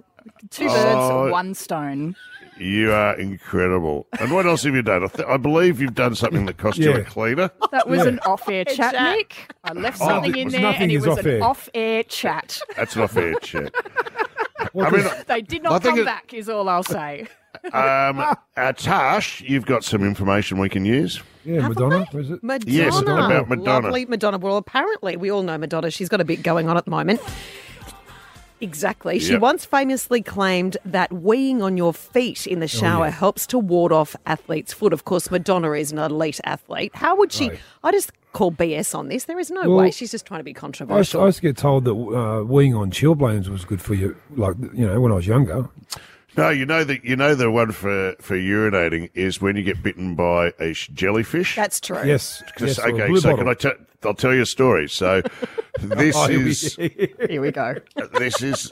Two 0.50 0.66
birds, 0.68 0.78
Oh. 0.84 1.30
one 1.30 1.52
stone. 1.54 2.14
You 2.58 2.92
are 2.92 3.14
incredible. 3.18 4.06
And 4.20 4.30
what 4.32 4.46
else 4.46 4.62
have 4.64 4.74
you 4.74 4.82
done? 4.82 5.04
I, 5.04 5.06
th- 5.08 5.26
I 5.28 5.36
believe 5.36 5.80
you've 5.80 5.94
done 5.94 6.14
something 6.14 6.46
that 6.46 6.58
cost 6.58 6.78
you 6.78 6.92
a 6.92 6.98
Yeah. 6.98 7.04
cleaner. 7.04 7.50
That 7.72 7.88
was 7.88 8.00
Yeah. 8.00 8.08
an 8.08 8.18
off-air 8.20 8.64
chat, 8.66 8.92
chat. 8.94 9.16
Nick. 9.16 9.34
I 9.64 9.72
left 9.72 10.00
Oh, 10.00 10.06
something 10.08 10.30
it 10.32 10.36
in 10.38 10.44
was 10.46 10.52
there, 10.52 10.62
nothing 10.62 10.82
and 10.82 10.92
it 10.92 10.96
is 10.96 11.06
was 11.06 11.18
off-air. 11.18 11.36
an 11.36 11.42
off-air 11.42 12.02
chat. 12.04 12.60
That's 12.76 12.94
not 12.94 13.10
fair, 13.10 13.34
chat. 13.36 13.72
I 14.78 14.90
mean, 14.90 15.04
They 15.26 15.40
did 15.42 15.66
I 15.66 15.70
not 15.70 15.82
think 15.82 15.94
come 15.94 16.02
it- 16.02 16.04
back, 16.04 16.32
is 16.34 16.48
all 16.48 16.68
I'll 16.68 16.82
say. 16.84 17.26
um, 17.72 18.24
uh, 18.56 18.72
Tash, 18.72 19.40
you've 19.42 19.66
got 19.66 19.84
some 19.84 20.02
information 20.04 20.58
we 20.58 20.68
can 20.68 20.84
use. 20.84 21.22
yeah, 21.44 21.66
Madonna, 21.68 22.06
is 22.14 22.30
it? 22.30 22.42
Madonna. 22.42 22.70
Yes, 22.70 22.98
about 23.00 23.48
Madonna. 23.48 23.86
Lovely 23.86 24.06
Madonna. 24.06 24.38
Well, 24.38 24.56
apparently, 24.56 25.16
we 25.16 25.30
all 25.30 25.42
know 25.42 25.58
Madonna. 25.58 25.90
She's 25.90 26.08
got 26.08 26.20
a 26.20 26.24
bit 26.24 26.42
going 26.42 26.68
on 26.68 26.76
at 26.76 26.84
the 26.84 26.90
moment. 26.90 27.20
Exactly. 28.62 29.18
She 29.18 29.32
Yep. 29.32 29.40
once 29.40 29.64
famously 29.64 30.22
claimed 30.22 30.76
that 30.84 31.10
weeing 31.10 31.62
on 31.62 31.76
your 31.76 31.92
feet 31.92 32.46
in 32.46 32.60
the 32.60 32.68
shower 32.68 33.06
yeah. 33.06 33.10
helps 33.10 33.46
to 33.48 33.58
ward 33.58 33.92
off 33.92 34.14
athletes' 34.24 34.72
foot. 34.72 34.92
Of 34.92 35.04
course, 35.04 35.30
Madonna 35.30 35.72
is 35.72 35.90
an 35.92 35.98
elite 35.98 36.40
athlete. 36.44 36.92
How 36.94 37.16
would 37.16 37.32
she? 37.32 37.48
Right. 37.50 37.58
I 37.82 37.90
just 37.92 38.12
call 38.32 38.52
BS 38.52 38.94
on 38.94 39.08
this. 39.08 39.24
There 39.24 39.38
is 39.38 39.50
no 39.50 39.62
Well, 39.62 39.78
way. 39.78 39.90
She's 39.90 40.10
just 40.12 40.24
trying 40.24 40.40
to 40.40 40.44
be 40.44 40.50
I 40.50 40.52
used, 40.52 40.60
controversial. 40.60 41.22
I 41.22 41.26
used 41.26 41.36
to 41.38 41.42
get 41.42 41.56
told 41.56 41.84
that 41.84 41.92
uh, 41.92 42.44
weeing 42.44 42.78
on 42.78 42.90
chilblains 42.90 43.48
was 43.48 43.64
good 43.64 43.82
for 43.82 43.94
you, 43.94 44.16
like, 44.36 44.54
you 44.72 44.86
know, 44.86 45.00
when 45.00 45.12
I 45.12 45.16
was 45.16 45.26
younger. 45.26 45.68
No, 46.36 46.48
you 46.48 46.64
know 46.64 46.82
that 46.84 47.04
you 47.04 47.14
know 47.16 47.34
the 47.34 47.50
one 47.50 47.72
for, 47.72 48.14
for 48.20 48.36
urinating 48.36 49.10
is 49.14 49.40
when 49.40 49.56
you 49.56 49.62
get 49.62 49.82
bitten 49.82 50.14
by 50.14 50.52
a 50.58 50.72
jellyfish. 50.72 51.56
That's 51.56 51.78
true. 51.80 52.02
Yes. 52.04 52.42
Yes 52.58 52.78
okay, 52.78 53.06
blue 53.06 53.18
so 53.20 53.30
bottle. 53.36 53.44
can 53.44 53.48
I 53.48 53.54
t- 53.54 53.84
I'll 54.04 54.14
tell 54.14 54.34
you 54.34 54.42
a 54.42 54.46
story. 54.46 54.88
So 54.88 55.22
this 55.80 56.16
Oh, 56.16 56.28
is 56.30 56.74
Here 57.28 57.40
we 57.40 57.50
go. 57.50 57.74
this 58.18 58.42
is 58.42 58.70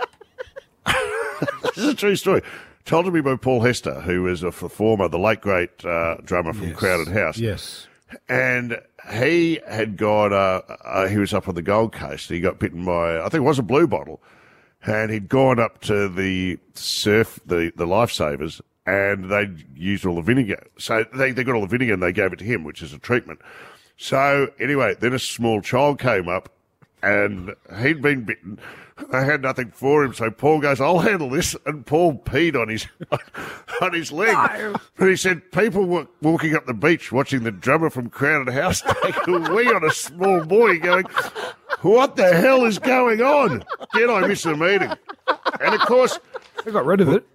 this 0.86 1.76
is 1.78 1.84
a 1.86 1.94
true 1.94 2.16
story. 2.16 2.42
Told 2.86 3.04
to 3.04 3.10
me 3.10 3.20
by 3.20 3.36
Paul 3.36 3.60
Hester, 3.60 4.00
who 4.00 4.22
was 4.22 4.42
a 4.42 4.50
performer, 4.50 5.06
the 5.08 5.18
late 5.18 5.40
great 5.42 5.84
uh, 5.84 6.16
drummer 6.24 6.52
from 6.52 6.68
Yes. 6.68 6.76
Crowded 6.76 7.08
House. 7.08 7.38
Yes. 7.38 7.86
and 8.28 8.80
he 9.12 9.60
had 9.68 9.96
got 9.96 10.32
uh, 10.32 10.62
uh, 10.84 11.06
he 11.08 11.18
was 11.18 11.32
up 11.34 11.46
on 11.48 11.54
the 11.54 11.62
Gold 11.62 11.92
Coast. 11.92 12.28
He 12.30 12.40
got 12.40 12.58
bitten 12.58 12.84
by 12.84 13.18
I 13.20 13.24
think 13.24 13.34
it 13.42 13.46
was 13.46 13.58
a 13.58 13.62
blue 13.62 13.86
bottle, 13.86 14.20
and 14.86 15.10
he'd 15.10 15.28
gone 15.28 15.58
up 15.58 15.80
to 15.82 16.08
the 16.08 16.58
surf 16.74 17.40
the 17.44 17.72
the 17.76 17.86
lifesavers, 17.86 18.60
and 18.86 19.30
they'd 19.30 19.66
used 19.76 20.06
all 20.06 20.16
the 20.16 20.22
vinegar. 20.22 20.66
So 20.78 21.04
they 21.14 21.32
they 21.32 21.44
got 21.44 21.54
all 21.54 21.60
the 21.62 21.66
vinegar 21.66 21.94
and 21.94 22.02
they 22.02 22.12
gave 22.12 22.32
it 22.32 22.38
to 22.38 22.44
him, 22.44 22.64
which 22.64 22.82
is 22.82 22.92
a 22.92 22.98
treatment. 22.98 23.40
So 23.96 24.48
anyway, 24.58 24.96
then 24.98 25.12
a 25.12 25.18
small 25.18 25.60
child 25.60 25.98
came 25.98 26.28
up, 26.28 26.50
and 27.02 27.54
he'd 27.80 28.00
been 28.00 28.24
bitten. 28.24 28.58
They 29.10 29.24
had 29.24 29.42
nothing 29.42 29.70
for 29.72 30.04
him, 30.04 30.14
so 30.14 30.30
Paul 30.30 30.60
goes, 30.60 30.80
"I'll 30.80 30.98
handle 31.00 31.30
this." 31.30 31.56
And 31.66 31.84
Paul 31.86 32.14
peed 32.24 32.54
on 32.60 32.68
his 32.68 32.86
on 33.80 33.92
his 33.92 34.12
leg. 34.12 34.36
And 34.98 35.08
he 35.08 35.16
said, 35.16 35.50
"People 35.52 35.84
were 35.86 36.06
walking 36.22 36.54
up 36.54 36.66
the 36.66 36.74
beach 36.74 37.10
watching 37.12 37.42
the 37.42 37.50
drummer 37.50 37.90
from 37.90 38.10
Crowded 38.10 38.52
House 38.52 38.82
take 39.02 39.26
a 39.26 39.32
wee 39.52 39.68
on 39.72 39.84
a 39.84 39.90
small 39.90 40.44
boy, 40.44 40.78
going, 40.78 41.04
what 41.82 42.16
the 42.16 42.32
hell 42.34 42.64
is 42.64 42.78
going 42.78 43.20
on? 43.22 43.64
Did 43.94 44.10
I 44.10 44.26
miss 44.26 44.44
a 44.44 44.56
meeting?" 44.56 44.92
And 45.60 45.74
of 45.74 45.80
course, 45.82 46.18
I 46.66 46.70
got 46.70 46.84
rid 46.86 47.00
of 47.00 47.08
it. 47.08 47.26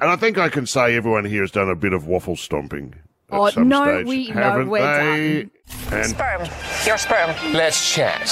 And 0.00 0.10
I 0.10 0.16
think 0.16 0.38
I 0.38 0.48
can 0.48 0.66
say 0.66 0.96
everyone 0.96 1.24
here 1.24 1.42
has 1.42 1.50
done 1.50 1.68
a 1.68 1.76
bit 1.76 1.92
of 1.92 2.06
waffle 2.06 2.36
stomping. 2.36 2.94
At 3.30 3.38
Oh, 3.38 3.48
some 3.50 3.68
no, 3.68 3.84
stage, 3.84 4.06
we- 4.06 4.26
haven't 4.26 4.68
we're 4.70 4.80
they? 4.80 5.48
And 5.92 6.06
Sperm. 6.06 6.48
Your 6.86 6.98
sperm. 6.98 7.34
Let's 7.52 7.92
chat. 7.94 8.26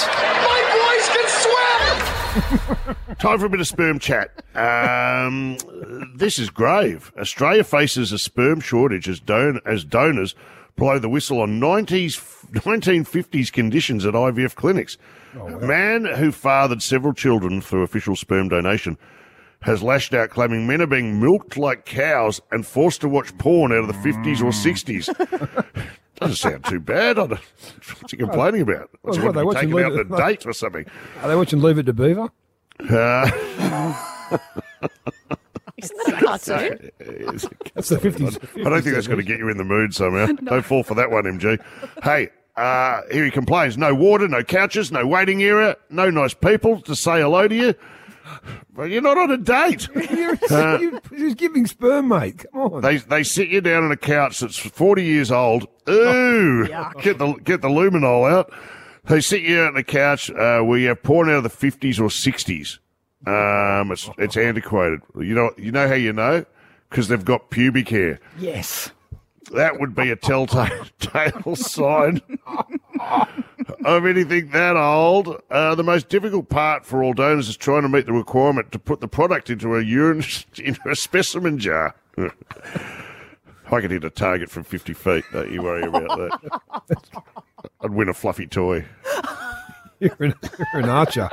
Time 3.19 3.39
for 3.39 3.45
a 3.45 3.49
bit 3.49 3.59
of 3.59 3.67
sperm 3.67 3.99
chat. 3.99 4.31
Um, 4.55 5.57
this 6.15 6.39
is 6.39 6.49
grave. 6.49 7.11
Australia 7.17 7.63
faces 7.63 8.11
a 8.11 8.19
sperm 8.19 8.59
shortage 8.59 9.09
as, 9.09 9.19
don- 9.19 9.61
as 9.65 9.83
donors 9.83 10.35
blow 10.75 10.99
the 10.99 11.09
whistle 11.09 11.41
on 11.41 11.59
90s, 11.59 12.19
1950s 12.53 13.51
conditions 13.51 14.05
at 14.05 14.13
IVF 14.13 14.55
clinics. 14.55 14.97
A 15.35 15.59
man 15.59 16.05
who 16.05 16.31
fathered 16.31 16.81
several 16.81 17.13
children 17.13 17.61
through 17.61 17.83
official 17.83 18.15
sperm 18.15 18.47
donation 18.49 18.97
has 19.61 19.83
lashed 19.83 20.13
out 20.13 20.29
claiming 20.29 20.65
men 20.65 20.81
are 20.81 20.87
being 20.87 21.19
milked 21.19 21.57
like 21.57 21.85
cows 21.85 22.39
and 22.51 22.65
forced 22.65 23.01
to 23.01 23.09
watch 23.09 23.37
porn 23.37 23.71
out 23.71 23.79
of 23.79 23.87
the 23.87 23.93
50s 23.93 24.41
or 24.41 24.51
60s. 24.51 25.85
Doesn't 26.19 26.35
sound 26.35 26.65
too 26.65 26.79
bad. 26.79 27.17
I 27.19 27.27
don't, 27.27 27.39
what's 28.01 28.11
he 28.11 28.17
complaining 28.17 28.61
about? 28.61 28.89
What's 29.01 29.17
he 29.17 29.23
Well, 29.23 29.33
want 29.33 29.45
what, 29.47 29.53
to 29.53 29.59
they 29.61 29.65
be 29.67 29.73
watching 29.73 29.89
taken 29.89 30.01
out 30.01 30.07
the 30.09 30.15
on 30.15 30.21
a 30.21 30.23
It- 30.25 30.27
date 30.39 30.45
or 30.45 30.53
something? 30.53 30.85
Are 31.21 31.27
they 31.29 31.35
watching 31.35 31.61
Leave 31.61 31.77
It 31.77 31.83
to 31.87 31.93
Beaver? 31.93 32.29
Uh, 32.89 33.29
Isn't 35.77 35.97
that 36.05 36.21
a 36.21 36.25
cartoon? 36.25 36.91
That's 37.73 37.89
the 37.89 37.95
50s. 37.97 38.65
I 38.65 38.69
don't 38.69 38.81
think 38.81 38.95
that's 38.95 39.07
going 39.07 39.19
to 39.19 39.25
get 39.25 39.39
you 39.39 39.47
in 39.49 39.57
the 39.57 39.63
mood 39.63 39.93
somehow. 39.93 40.25
Don't 40.43 40.65
fall 40.65 40.83
for 40.83 40.93
that 40.95 41.09
one, 41.09 41.23
MG. 41.23 41.57
Hey, 42.03 42.29
uh, 42.57 43.01
here 43.11 43.23
he 43.23 43.31
complains. 43.31 43.77
No 43.77 43.95
water, 43.95 44.27
no 44.27 44.43
couches, 44.43 44.91
no 44.91 45.07
waiting 45.07 45.41
area, 45.41 45.77
no 45.89 46.09
nice 46.09 46.33
people 46.33 46.81
to 46.81 46.95
say 46.95 47.21
hello 47.21 47.47
to 47.47 47.55
you. 47.55 47.73
But 48.73 48.89
you're 48.91 49.01
not 49.01 49.17
on 49.17 49.31
a 49.31 49.37
date. 49.37 49.89
You're, 49.95 50.37
you're 50.49 51.01
just 51.11 51.37
giving 51.37 51.65
sperm, 51.67 52.07
mate. 52.07 52.45
Come 52.51 52.61
on. 52.61 52.81
They 52.81 52.97
they 52.97 53.23
sit 53.23 53.49
you 53.49 53.59
down 53.59 53.83
on 53.83 53.91
a 53.91 53.97
couch 53.97 54.39
that's 54.39 54.57
40 54.57 55.03
years 55.03 55.31
old. 55.31 55.67
Ooh, 55.89 56.65
get 57.01 57.17
the 57.17 57.33
get 57.43 57.61
the 57.61 57.67
luminol 57.67 58.31
out. 58.31 58.53
They 59.05 59.19
sit 59.21 59.41
you 59.41 59.59
out 59.59 59.73
on 59.73 59.77
a 59.77 59.83
couch 59.83 60.29
uh, 60.31 60.61
where 60.61 60.79
you 60.79 60.87
have 60.89 61.03
porn 61.03 61.29
out 61.29 61.43
of 61.43 61.43
the 61.43 61.49
50s 61.49 61.99
or 61.99 62.07
60s. 62.07 62.79
Um, 63.27 63.91
it's 63.91 64.09
it's 64.17 64.37
antiquated. 64.37 65.01
You 65.19 65.35
know 65.35 65.51
you 65.57 65.71
know 65.71 65.87
how 65.87 65.95
you 65.95 66.13
know 66.13 66.45
because 66.89 67.09
they've 67.09 67.25
got 67.25 67.49
pubic 67.49 67.89
hair. 67.89 68.19
Yes. 68.37 68.91
That 69.53 69.79
would 69.79 69.95
be 69.95 70.11
a 70.11 70.15
telltale 70.15 70.69
sign 71.55 72.21
of 73.85 74.05
anything 74.05 74.49
that 74.49 74.75
old. 74.75 75.41
Uh, 75.49 75.75
the 75.75 75.83
most 75.83 76.09
difficult 76.09 76.49
part 76.49 76.85
for 76.85 77.03
all 77.03 77.13
donors 77.13 77.49
is 77.49 77.57
trying 77.57 77.81
to 77.81 77.89
meet 77.89 78.05
the 78.05 78.13
requirement 78.13 78.71
to 78.71 78.79
put 78.79 79.01
the 79.01 79.07
product 79.07 79.49
into 79.49 79.75
a 79.75 79.81
urine 79.81 80.23
into 80.57 80.81
a 80.89 80.95
specimen 80.95 81.57
jar. 81.57 81.95
I 83.71 83.81
could 83.81 83.91
hit 83.91 84.03
a 84.03 84.09
target 84.09 84.49
from 84.49 84.63
50 84.63 84.93
feet. 84.93 85.23
Don't 85.31 85.51
you 85.51 85.61
worry 85.61 85.83
about 85.83 86.07
that. 86.17 86.99
I'd 87.81 87.91
win 87.91 88.09
a 88.09 88.13
fluffy 88.13 88.47
toy. 88.47 88.85
You're 89.99 90.15
an, 90.19 90.33
you're 90.73 90.81
an 90.83 90.89
archer. 90.89 91.29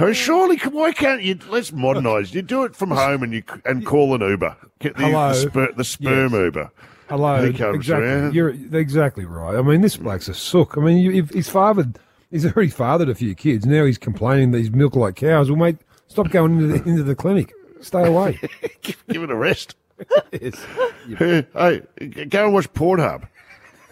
Oh, 0.00 0.12
surely, 0.12 0.56
why 0.58 0.92
can't 0.92 1.22
you? 1.22 1.38
Let's 1.48 1.72
modernise. 1.72 2.34
You 2.34 2.42
do 2.42 2.64
it 2.64 2.76
from 2.76 2.90
home 2.90 3.22
and 3.22 3.32
you 3.32 3.42
and 3.64 3.84
call 3.86 4.14
an 4.14 4.20
Uber. 4.20 4.56
Get 4.80 4.96
the, 4.96 5.04
Hello. 5.06 5.32
the, 5.32 5.46
sper, 5.50 5.76
the 5.76 5.84
sperm 5.84 6.32
Yes. 6.32 6.40
Uber. 6.42 6.70
Hello. 7.08 7.46
He 7.46 7.52
comes 7.56 7.76
exactly. 7.76 8.06
around. 8.06 8.34
You're 8.34 8.50
exactly 8.78 9.24
right. 9.24 9.56
I 9.56 9.62
mean, 9.62 9.80
this 9.80 9.96
bloke's 9.96 10.28
a 10.28 10.34
sook. 10.34 10.76
I 10.76 10.80
mean, 10.80 10.98
you, 10.98 11.12
if 11.24 11.30
he's 11.30 11.48
fathered, 11.48 11.98
he's 12.30 12.44
already 12.44 12.68
fathered 12.68 13.08
a 13.08 13.14
few 13.14 13.34
kids. 13.34 13.64
Now 13.66 13.84
he's 13.86 13.98
complaining 13.98 14.50
that 14.52 14.58
he's 14.58 14.70
milk 14.70 14.94
like 14.94 15.16
cows. 15.16 15.50
Well, 15.50 15.58
mate, 15.58 15.78
stop 16.06 16.28
going 16.30 16.60
into 16.60 16.66
the, 16.78 16.88
into 16.88 17.02
the 17.02 17.14
clinic. 17.14 17.52
Stay 17.80 18.04
away. 18.06 18.38
Give 18.82 19.22
it 19.22 19.30
a 19.30 19.36
rest. 19.36 19.74
Yes. 20.40 20.64
Hey, 21.18 21.46
hey, 21.54 21.80
go 22.26 22.44
and 22.44 22.54
watch 22.54 22.72
Pornhub. 22.72 23.26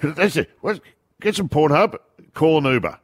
That's 0.02 0.36
it. 0.36 0.50
What- 0.60 0.80
Get 1.20 1.34
some 1.34 1.48
Pornhub, 1.48 1.96
call 2.34 2.58
an 2.58 2.72
Uber. 2.72 2.98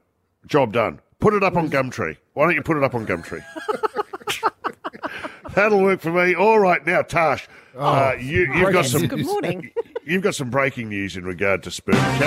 Job 0.46 0.72
done. 0.74 1.00
Put 1.22 1.34
it 1.34 1.44
up 1.44 1.54
on 1.54 1.70
Gumtree. 1.70 2.16
Why 2.32 2.46
don't 2.46 2.56
you 2.56 2.62
put 2.62 2.76
it 2.76 2.82
up 2.82 2.96
on 2.96 3.06
Gumtree? 3.06 3.44
That'll 5.54 5.80
work 5.80 6.00
for 6.00 6.10
me. 6.10 6.34
All 6.34 6.58
right, 6.58 6.84
now, 6.84 7.02
Tash, 7.02 7.48
uh, 7.78 8.16
you, 8.18 8.52
you've 8.52 8.72
got 8.72 8.86
some. 8.86 9.06
Good 9.06 9.24
morning. 9.24 9.70
You've 10.04 10.24
got 10.24 10.34
some 10.34 10.50
breaking 10.50 10.88
news 10.88 11.16
in 11.16 11.22
regard 11.22 11.62
to 11.62 11.70
sperm 11.70 11.94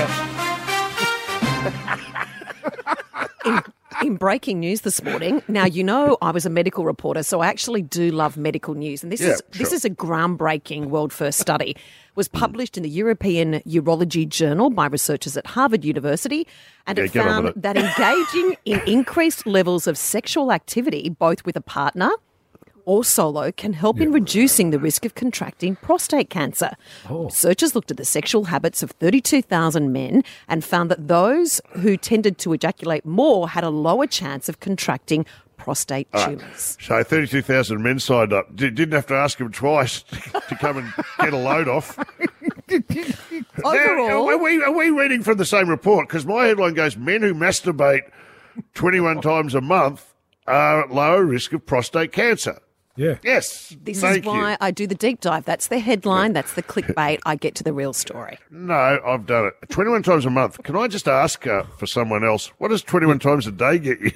chat. 3.51 3.65
In 4.01 4.15
breaking 4.17 4.59
news 4.59 4.81
this 4.81 5.01
morning, 5.03 5.41
now 5.47 5.65
you 5.65 5.83
know 5.83 6.17
I 6.21 6.31
was 6.31 6.45
a 6.45 6.49
medical 6.49 6.85
reporter, 6.85 7.23
so 7.23 7.39
I 7.39 7.47
actually 7.47 7.81
do 7.81 8.11
love 8.11 8.35
medical 8.35 8.73
news, 8.73 9.03
and 9.03 9.11
this 9.11 9.21
Yeah, 9.21 9.29
is 9.29 9.43
this 9.51 9.71
is 9.71 9.85
a 9.85 9.89
groundbreaking 9.89 10.87
world 10.87 11.13
first 11.13 11.39
study. 11.39 11.71
It 11.71 11.77
was 12.15 12.27
published 12.27 12.75
in 12.77 12.83
the 12.83 12.89
European 12.89 13.61
Urology 13.61 14.27
Journal 14.27 14.69
by 14.69 14.87
researchers 14.87 15.37
at 15.37 15.47
Harvard 15.47 15.85
University, 15.85 16.45
and 16.87 16.97
Yeah, 16.97 17.05
it 17.05 17.11
found 17.11 17.47
it. 17.47 17.61
that 17.61 17.77
engaging 17.77 18.57
in 18.65 18.81
increased 18.85 19.47
levels 19.47 19.87
of 19.87 19.97
sexual 19.97 20.51
activity, 20.51 21.09
both 21.09 21.45
with 21.45 21.55
a 21.55 21.61
partner 21.61 22.11
or 22.85 23.03
solo, 23.03 23.51
can 23.51 23.73
help 23.73 23.99
in 23.99 24.11
reducing 24.11 24.69
the 24.71 24.79
risk 24.79 25.05
of 25.05 25.15
contracting 25.15 25.75
prostate 25.75 26.29
cancer. 26.29 26.71
Oh. 27.09 27.25
Researchers 27.25 27.75
looked 27.75 27.91
at 27.91 27.97
the 27.97 28.05
sexual 28.05 28.45
habits 28.45 28.81
of 28.83 28.91
32,000 28.91 29.91
men 29.91 30.23
and 30.47 30.63
found 30.63 30.89
that 30.91 31.07
those 31.07 31.61
who 31.73 31.97
tended 31.97 32.37
to 32.39 32.53
ejaculate 32.53 33.05
more 33.05 33.49
had 33.49 33.63
a 33.63 33.69
lower 33.69 34.07
chance 34.07 34.47
of 34.49 34.59
contracting 34.59 35.25
prostate 35.57 36.07
tumours. 36.13 36.77
So 36.81 37.03
32,000 37.03 37.81
men 37.81 37.99
signed 37.99 38.33
up. 38.33 38.55
D- 38.55 38.69
didn't 38.69 38.93
have 38.93 39.07
to 39.07 39.15
ask 39.15 39.37
them 39.37 39.51
twice 39.51 40.03
to 40.49 40.55
come 40.59 40.77
and 40.77 40.93
get 41.19 41.33
a 41.33 41.37
load 41.37 41.67
off. 41.67 41.97
Now, 43.63 44.27
are 44.27 44.37
we, 44.37 44.61
are 44.63 44.71
we 44.71 44.89
reading 44.89 45.21
from 45.21 45.37
the 45.37 45.45
same 45.45 45.69
report? 45.69 46.07
Because 46.07 46.25
my 46.25 46.45
headline 46.45 46.73
goes 46.73 46.97
Men 46.97 47.21
who 47.21 47.33
masturbate 47.33 48.09
21 48.73 49.21
times 49.21 49.53
a 49.53 49.61
month 49.61 50.13
are 50.47 50.83
at 50.83 50.91
lower 50.91 51.23
risk 51.23 51.53
of 51.53 51.65
prostate 51.65 52.11
cancer. 52.11 52.59
Yeah. 52.97 53.17
Yes. 53.23 53.75
this 53.83 53.99
thank 53.99 54.19
is 54.19 54.25
why 54.25 54.51
you. 54.51 54.57
I 54.61 54.71
do 54.71 54.87
the 54.87 54.95
deep 54.95 55.21
dive. 55.21 55.45
That's 55.45 55.67
the 55.67 55.79
headline, 55.79 56.33
that's 56.33 56.53
the 56.53 56.63
clickbait. 56.63 57.19
I 57.25 57.35
get 57.35 57.55
to 57.55 57.63
the 57.63 57.73
real 57.73 57.93
story. 57.93 58.37
No, 58.49 58.99
I've 59.05 59.25
done 59.25 59.47
it. 59.47 59.69
21 59.69 60.03
times 60.03 60.25
a 60.25 60.29
month. 60.29 60.61
Can 60.63 60.75
I 60.75 60.87
just 60.87 61.07
ask 61.07 61.45
uh, 61.45 61.63
for 61.77 61.87
someone 61.87 62.23
else? 62.23 62.47
What 62.57 62.69
does 62.69 62.81
21 62.81 63.19
times 63.19 63.47
a 63.47 63.51
day 63.51 63.79
get 63.79 63.99
you? 63.99 64.11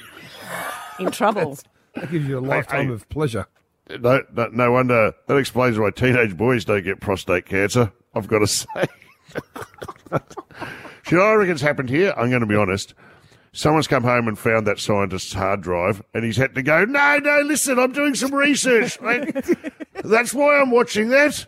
In 0.99 1.11
trouble. 1.11 1.57
That 1.95 2.11
gives 2.11 2.27
you 2.27 2.37
a 2.37 2.39
lifetime 2.39 2.89
hey. 2.89 2.93
of 2.93 3.09
pleasure. 3.09 3.47
No, 3.89 4.21
no, 4.31 4.47
no 4.53 4.71
wonder. 4.71 5.11
That 5.25 5.37
explains 5.37 5.79
why 5.79 5.89
teenage 5.89 6.37
boys 6.37 6.63
don't 6.63 6.83
get 6.83 7.01
prostate 7.01 7.47
cancer. 7.47 7.91
I've 8.13 8.27
got 8.27 8.39
to 8.39 8.47
say. 8.47 8.67
Do 10.11 10.19
you 11.09 11.17
know 11.17 11.23
what 11.23 11.31
I 11.31 11.33
reckon's 11.33 11.61
happened 11.61 11.89
here? 11.89 12.13
I'm 12.15 12.29
going 12.29 12.41
to 12.41 12.45
be 12.45 12.55
honest. 12.55 12.93
Someone's 13.51 13.87
come 13.87 14.03
home 14.03 14.27
and 14.27 14.37
found 14.37 14.67
that 14.67 14.79
scientist's 14.79 15.33
hard 15.33 15.61
drive, 15.61 16.03
and 16.13 16.23
he's 16.23 16.37
had 16.37 16.53
to 16.55 16.61
go. 16.61 16.85
No, 16.85 17.17
no, 17.17 17.39
listen, 17.41 17.79
I'm 17.79 17.91
doing 17.91 18.13
some 18.15 18.33
research. 18.33 18.97
That's 20.03 20.33
why 20.33 20.59
I'm 20.59 20.71
watching 20.71 21.09
that. 21.09 21.45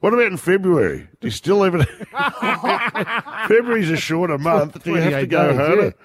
What 0.00 0.12
about 0.12 0.26
in 0.26 0.36
February? 0.36 1.08
Do 1.20 1.26
you 1.26 1.30
still 1.30 1.62
have 1.62 1.74
it? 1.74 1.88
February's 3.48 3.90
a 3.90 3.96
shorter 3.96 4.38
month. 4.38 4.82
Do 4.84 4.90
you 4.90 4.96
have 4.96 5.20
to 5.20 5.26
go 5.26 5.54
harder? 5.54 5.94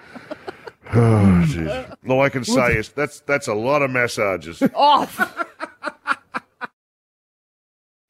Oh, 0.92 1.44
jeez. 1.46 1.96
All 2.08 2.20
I 2.20 2.30
can 2.30 2.42
say 2.42 2.74
is 2.74 2.88
that's 2.88 3.20
that's 3.20 3.46
a 3.46 3.54
lot 3.54 3.80
of 3.82 3.92
massages. 3.92 4.60
Oh, 4.74 5.08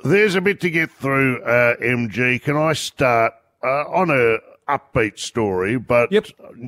There's 0.03 0.35
a 0.35 0.41
bit 0.41 0.62
to 0.62 0.71
get 0.71 0.91
through, 0.91 1.43
uh, 1.43 1.77
MG. 1.77 2.41
Can 2.41 2.57
I 2.57 2.73
start 2.73 3.35
uh, 3.62 3.85
on 3.87 4.09
a 4.09 4.39
upbeat 4.79 5.19
story? 5.19 5.79
But 5.79 6.12
Yep. 6.12 6.27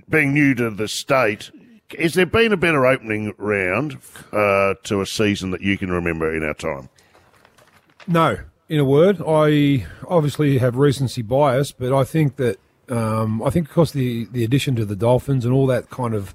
being 0.09 0.33
new 0.33 0.55
to 0.55 0.71
the 0.71 0.89
state, 0.89 1.51
has 1.99 2.15
there 2.15 2.27
been 2.27 2.53
a 2.53 2.57
better 2.57 2.87
opening 2.87 3.33
round 3.39 3.99
uh, 4.33 4.75
to 4.85 5.01
a 5.01 5.07
season 5.07 5.51
that 5.51 5.61
you 5.61 5.77
can 5.79 5.91
remember 5.91 6.35
in 6.35 6.43
our 6.43 6.55
time? 6.55 6.89
No, 8.07 8.39
in 8.69 8.79
a 8.81 8.85
word, 8.85 9.23
I 9.27 9.87
obviously 10.09 10.59
have 10.59 10.77
recency 10.77 11.23
bias, 11.23 11.73
but 11.73 11.93
I 11.93 12.05
think 12.05 12.37
that 12.37 12.59
um, 12.89 13.43
I 13.43 13.51
think 13.51 13.69
because 13.69 13.93
the 13.93 14.27
the 14.33 14.45
addition 14.45 14.75
to 14.77 14.85
the 14.85 14.97
Dolphins 14.97 15.45
and 15.45 15.55
all 15.55 15.67
that 15.69 15.89
kind 15.91 16.15
of 16.15 16.35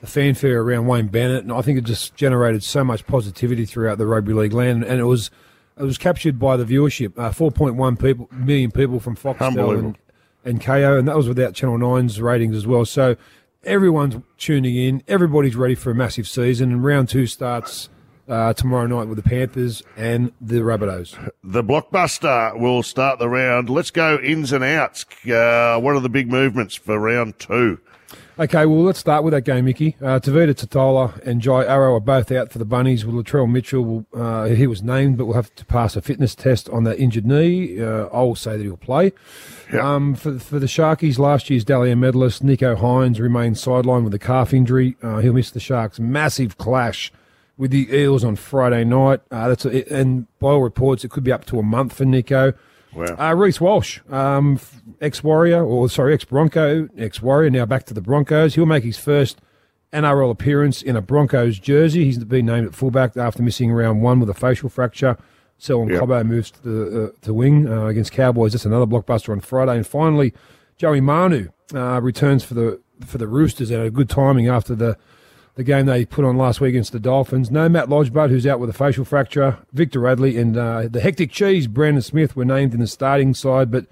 the 0.00 0.06
fanfare 0.06 0.60
around 0.60 0.86
Wayne 0.86 1.08
Bennett, 1.08 1.42
and 1.42 1.52
I 1.52 1.60
think 1.60 1.78
it 1.78 1.84
just 1.84 2.14
generated 2.14 2.62
so 2.62 2.84
much 2.84 3.06
positivity 3.06 3.64
throughout 3.64 3.98
the 3.98 4.06
rugby 4.06 4.32
league 4.32 4.52
land, 4.52 4.84
and 4.84 5.00
it 5.00 5.04
was 5.04 5.30
it 5.76 5.82
was 5.82 5.98
captured 5.98 6.38
by 6.38 6.56
the 6.56 6.64
viewership, 6.64 7.18
uh, 7.18 7.32
four 7.32 7.50
point 7.50 7.74
one 7.74 7.96
people 7.96 8.28
million 8.32 8.70
people 8.70 9.00
from 9.00 9.16
Foxtel 9.16 9.78
and, 9.78 9.98
and 10.44 10.60
Kayo, 10.60 10.98
and 10.98 11.06
that 11.08 11.16
was 11.16 11.28
without 11.28 11.54
Channel 11.54 11.78
9's 11.78 12.20
ratings 12.20 12.56
as 12.56 12.66
well. 12.66 12.84
So 12.84 13.16
everyone's 13.64 14.16
tuning 14.36 14.76
in, 14.76 15.02
everybody's 15.08 15.56
ready 15.56 15.74
for 15.74 15.90
a 15.90 15.94
massive 15.94 16.28
season, 16.28 16.72
and 16.72 16.84
round 16.84 17.08
two 17.08 17.26
starts. 17.26 17.88
Uh, 18.28 18.52
tomorrow 18.52 18.86
night 18.86 19.08
with 19.08 19.16
the 19.16 19.22
Panthers 19.22 19.82
and 19.96 20.30
the 20.38 20.56
Rabbitohs. 20.56 21.32
The 21.42 21.64
blockbuster 21.64 22.60
will 22.60 22.82
start 22.82 23.18
the 23.18 23.26
round. 23.26 23.70
Let's 23.70 23.90
go 23.90 24.18
ins 24.18 24.52
and 24.52 24.62
outs. 24.62 25.06
Uh, 25.24 25.80
what 25.80 25.96
are 25.96 26.00
the 26.00 26.10
big 26.10 26.28
movements 26.30 26.74
for 26.74 26.98
round 26.98 27.38
two? 27.38 27.80
Okay, 28.40 28.66
well, 28.66 28.84
let's 28.84 29.00
start 29.00 29.24
with 29.24 29.32
that 29.32 29.40
game, 29.40 29.64
Mickey. 29.64 29.96
Uh, 30.00 30.20
Tevita 30.20 30.54
Tatola 30.54 31.20
and 31.26 31.40
Jai 31.40 31.64
Arrow 31.64 31.96
are 31.96 32.00
both 32.00 32.30
out 32.30 32.52
for 32.52 32.58
the 32.58 32.64
Bunnies. 32.64 33.04
Well, 33.04 33.20
Latrell 33.20 33.50
Mitchell, 33.50 34.06
uh, 34.14 34.44
he 34.44 34.68
was 34.68 34.80
named, 34.80 35.18
but 35.18 35.26
will 35.26 35.34
have 35.34 35.52
to 35.56 35.64
pass 35.64 35.96
a 35.96 36.00
fitness 36.00 36.36
test 36.36 36.68
on 36.68 36.84
that 36.84 37.00
injured 37.00 37.26
knee. 37.26 37.82
Uh, 37.82 38.08
I'll 38.12 38.36
say 38.36 38.56
that 38.56 38.62
he'll 38.62 38.76
play. 38.76 39.12
Um, 39.72 40.14
for, 40.14 40.38
for 40.38 40.60
the 40.60 40.66
Sharkies, 40.66 41.18
last 41.18 41.50
year's 41.50 41.64
Dally 41.64 41.90
M 41.90 41.98
medalist 41.98 42.46
Nicho 42.46 42.76
Hynes 42.76 43.18
remains 43.18 43.60
sidelined 43.60 44.04
with 44.04 44.14
a 44.14 44.20
calf 44.20 44.54
injury. 44.54 44.96
Uh, 45.02 45.18
he'll 45.18 45.32
miss 45.32 45.50
the 45.50 45.58
Sharks' 45.58 45.98
massive 45.98 46.58
clash 46.58 47.12
with 47.56 47.72
the 47.72 47.92
Eels 47.92 48.22
on 48.22 48.36
Friday 48.36 48.84
night. 48.84 49.20
Uh, 49.32 49.48
that's 49.48 49.64
a, 49.64 49.92
and 49.92 50.28
by 50.38 50.50
all 50.50 50.62
reports, 50.62 51.02
it 51.02 51.10
could 51.10 51.24
be 51.24 51.32
up 51.32 51.44
to 51.46 51.58
a 51.58 51.62
month 51.64 51.94
for 51.94 52.04
Nicho. 52.04 52.56
Wow. 52.94 53.16
Uh, 53.18 53.34
Reece 53.34 53.60
Walsh, 53.60 54.00
um, 54.10 54.58
ex 55.00 55.22
Warrior, 55.22 55.64
or 55.64 55.88
sorry, 55.88 56.14
ex 56.14 56.24
Bronco, 56.24 56.88
ex 56.96 57.20
Warrior, 57.22 57.50
now 57.50 57.66
back 57.66 57.84
to 57.86 57.94
the 57.94 58.00
Broncos. 58.00 58.54
He'll 58.54 58.66
make 58.66 58.84
his 58.84 58.98
first 58.98 59.40
NRL 59.92 60.30
appearance 60.30 60.82
in 60.82 60.96
a 60.96 61.02
Broncos 61.02 61.58
jersey. 61.58 62.04
He's 62.04 62.18
been 62.24 62.46
named 62.46 62.66
at 62.68 62.74
fullback 62.74 63.16
after 63.16 63.42
missing 63.42 63.72
round 63.72 64.02
one 64.02 64.20
with 64.20 64.30
a 64.30 64.34
facial 64.34 64.68
fracture. 64.68 65.16
Selwyn 65.58 65.88
Yep. 65.88 66.00
Cobbo 66.02 66.24
moves 66.24 66.50
to 66.52 66.62
the 66.62 67.04
uh, 67.04 67.10
to 67.22 67.34
wing 67.34 67.68
uh, 67.68 67.86
against 67.86 68.12
Cowboys. 68.12 68.52
That's 68.52 68.64
another 68.64 68.86
blockbuster 68.86 69.30
on 69.30 69.40
Friday. 69.40 69.76
And 69.76 69.86
finally, 69.86 70.32
Joey 70.76 71.00
Manu 71.00 71.48
uh, 71.74 72.00
returns 72.00 72.44
for 72.44 72.54
the 72.54 72.80
for 73.04 73.18
the 73.18 73.26
Roosters 73.26 73.70
at 73.70 73.84
a 73.84 73.90
good 73.90 74.08
timing 74.08 74.48
after 74.48 74.74
the 74.74 74.96
the 75.58 75.64
game 75.64 75.86
they 75.86 76.04
put 76.04 76.24
on 76.24 76.36
last 76.38 76.60
week 76.60 76.68
against 76.68 76.92
the 76.92 77.00
Dolphins. 77.00 77.50
No 77.50 77.68
Matt 77.68 77.88
Lodgebud, 77.88 78.30
who's 78.30 78.46
out 78.46 78.60
with 78.60 78.70
a 78.70 78.72
facial 78.72 79.04
fracture. 79.04 79.58
Victor 79.72 79.98
Radley 79.98 80.36
and 80.36 80.56
uh, 80.56 80.86
the 80.86 81.00
hectic 81.00 81.32
cheese, 81.32 81.66
Brandon 81.66 82.00
Smith, 82.00 82.36
were 82.36 82.44
named 82.44 82.74
in 82.74 82.80
the 82.80 82.86
starting 82.86 83.34
side, 83.34 83.68
but 83.68 83.86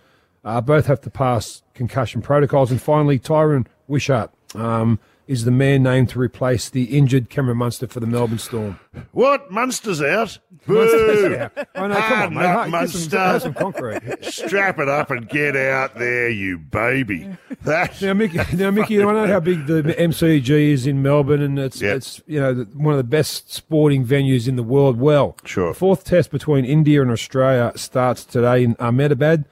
uh, 0.45 0.61
both 0.61 0.87
have 0.87 1.01
to 1.01 1.11
pass 1.11 1.65
concussion 1.75 2.23
protocols. 2.23 2.71
And 2.71 2.81
finally, 2.81 3.19
Tyran 3.19 3.67
Wishart 3.89 4.31
um, 4.55 5.01
is 5.27 5.45
the 5.45 5.51
man 5.51 5.83
named 5.83 6.09
to 6.11 6.19
replace 6.21 6.69
the 6.71 6.85
injured 6.97 7.29
Cameron 7.31 7.59
Munster 7.59 7.87
for 7.89 8.01
the 8.01 8.07
Melbourne 8.07 8.39
Storm. 8.39 8.79
What? 9.13 9.51
Munster's 9.51 10.01
out? 10.01 10.39
Munster's 10.67 11.23
Boo! 11.29 11.37
out. 11.37 11.69
I 11.75 11.87
know, 11.89 11.95
come 11.97 12.23
on, 12.23 12.35
mate. 12.35 12.41
Hey, 12.41 12.55
get 12.55 12.63
some- 12.63 12.71
Munster. 13.11 13.41
some 13.41 13.55
concrete. 13.55 14.25
Strap 14.25 14.79
it 14.79 14.89
up 14.89 15.11
and 15.11 15.29
get 15.29 15.57
out 15.57 15.99
there, 15.99 16.29
you 16.29 16.59
baby. 16.59 17.37
That 17.63 18.01
Now, 18.01 18.15
Mickey, 18.15 18.39
now, 18.57 18.71
Mickey, 18.71 19.01
I 19.03 19.05
know 19.13 19.27
how 19.27 19.41
big 19.41 19.67
the 19.67 19.83
MCG 19.83 20.73
is 20.73 20.87
in 20.87 21.03
Melbourne, 21.03 21.43
and 21.43 21.59
it's 21.59 21.81
Yep. 21.83 21.97
it's 21.97 22.23
you 22.27 22.41
know 22.41 22.55
one 22.75 22.95
of 22.95 22.99
the 22.99 23.05
best 23.05 23.53
sporting 23.53 24.05
venues 24.07 24.47
in 24.49 24.57
the 24.57 24.63
world. 24.63 24.99
Well, 25.01 25.37
Sure. 25.45 25.69
The 25.73 25.75
fourth 25.79 26.05
test 26.05 26.31
between 26.31 26.65
India 26.65 27.03
and 27.03 27.11
Australia 27.11 27.73
starts 27.77 28.25
today 28.25 28.63
in 28.65 28.77
Ahmedabad. 28.79 29.45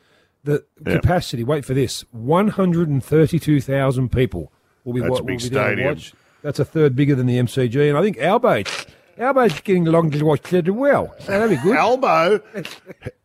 The 0.45 0.65
Yep. 0.87 1.01
capacity, 1.03 1.43
wait 1.43 1.65
for 1.65 1.75
this, 1.75 2.05
one 2.13 2.49
hundred 2.49 2.89
and 2.89 3.03
thirty-two 3.03 3.61
thousand 3.61 4.13
people 4.13 4.53
will 4.85 4.93
be 4.93 5.01
That's 5.01 5.21
big 5.21 5.21
will 5.21 5.27
be 5.27 5.39
stadium. 5.39 5.89
watch. 5.89 6.13
That's 6.43 6.59
a 6.59 6.65
third 6.65 6.95
bigger 6.95 7.15
than 7.15 7.27
the 7.27 7.39
MCG, 7.39 7.89
and 7.89 7.97
I 7.97 8.03
think 8.03 8.19
Albo, 8.19 8.65
Albo's 9.19 9.61
getting 9.61 9.89
along 9.89 10.11
to 10.11 10.23
watch 10.25 10.43
that 10.51 10.69
well. 10.69 11.15
So 11.21 11.33
that'd 11.33 11.51
be 11.51 11.63
good. 11.63 11.77
Albo, 11.77 12.41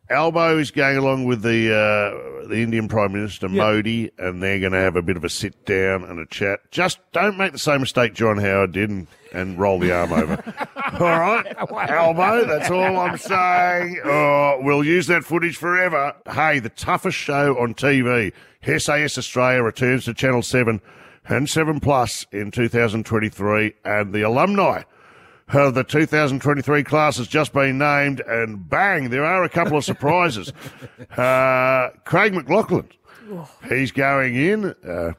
Albo 0.08 0.58
is 0.58 0.70
going 0.70 0.96
along 0.96 1.26
with 1.26 1.42
the 1.42 1.70
uh, 1.72 2.48
the 2.48 2.62
Indian 2.62 2.88
Prime 2.88 3.12
Minister 3.12 3.48
Modi, 3.48 4.10
and 4.18 4.42
they're 4.42 4.58
going 4.58 4.72
to 4.72 4.78
have 4.78 4.96
a 4.96 5.02
bit 5.02 5.16
of 5.16 5.24
a 5.24 5.28
sit 5.28 5.64
down 5.66 6.02
and 6.02 6.18
a 6.18 6.26
chat. 6.26 6.60
Just 6.70 6.98
don't 7.12 7.36
make 7.36 7.52
the 7.52 7.58
same 7.58 7.80
mistake 7.80 8.14
John 8.14 8.38
Howard 8.38 8.72
did 8.72 8.90
and, 8.90 9.06
and 9.32 9.58
roll 9.58 9.78
the 9.78 9.92
arm 9.92 10.12
over. 10.12 10.42
all 10.98 11.20
right, 11.20 11.46
Albo. 11.90 12.44
That's 12.46 12.70
all 12.70 12.98
I'm 12.98 13.18
saying. 13.18 14.00
Oh, 14.04 14.58
we'll 14.62 14.84
use 14.84 15.06
that 15.08 15.24
footage 15.24 15.56
forever. 15.56 16.14
Hey, 16.32 16.58
the 16.58 16.70
toughest 16.70 17.18
show 17.18 17.56
on 17.58 17.74
TV, 17.74 18.32
SAS 18.64 19.16
Australia 19.16 19.62
returns 19.62 20.06
to 20.06 20.14
Channel 20.14 20.42
Seven 20.42 20.80
and 21.28 21.48
Seven 21.48 21.80
Plus 21.80 22.26
in 22.32 22.50
2023, 22.50 23.74
and 23.84 24.12
the 24.12 24.22
alumni. 24.22 24.82
Uh, 25.52 25.70
the 25.70 25.82
2023 25.82 26.84
class 26.84 27.16
has 27.16 27.26
just 27.26 27.52
been 27.52 27.78
named, 27.78 28.20
and 28.20 28.68
bang, 28.68 29.10
there 29.10 29.24
are 29.24 29.42
a 29.42 29.48
couple 29.48 29.76
of 29.76 29.84
surprises. 29.84 30.52
uh, 31.16 31.90
Craig 32.04 32.32
McLachlan, 32.32 32.88
he's 33.68 33.90
going 33.90 34.36
in. 34.36 34.74
Uh, 34.86 35.12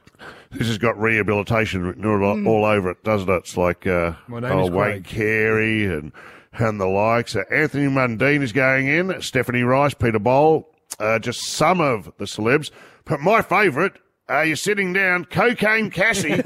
this 0.52 0.68
has 0.68 0.78
got 0.78 1.00
rehabilitation 1.00 1.86
written 1.86 2.06
all, 2.06 2.48
all 2.48 2.66
over 2.66 2.92
it, 2.92 3.04
doesn't 3.04 3.30
it? 3.30 3.38
It's 3.38 3.58
like 3.58 3.86
uh, 3.88 4.14
oh, 4.30 4.70
Wayne 4.70 5.04
Carey 5.04 5.86
and 5.86 6.12
and 6.54 6.80
the 6.80 6.88
likes. 6.88 7.36
Uh, 7.36 7.44
Anthony 7.52 7.88
Mundine 7.88 8.42
is 8.42 8.52
going 8.52 8.88
in. 8.88 9.22
Stephanie 9.22 9.64
Rice, 9.64 9.94
Peter 9.94 10.20
Bol, 10.20 10.70
uh, 11.00 11.20
just 11.20 11.42
some 11.44 11.80
of 11.80 12.12
the 12.18 12.26
celebs. 12.26 12.72
But 13.06 13.20
my 13.20 13.42
favourite. 13.42 13.94
Uh, 14.32 14.42
you're 14.42 14.56
sitting 14.56 14.94
down. 14.94 15.26
Cocaine 15.26 15.90
Cassie 15.90 16.32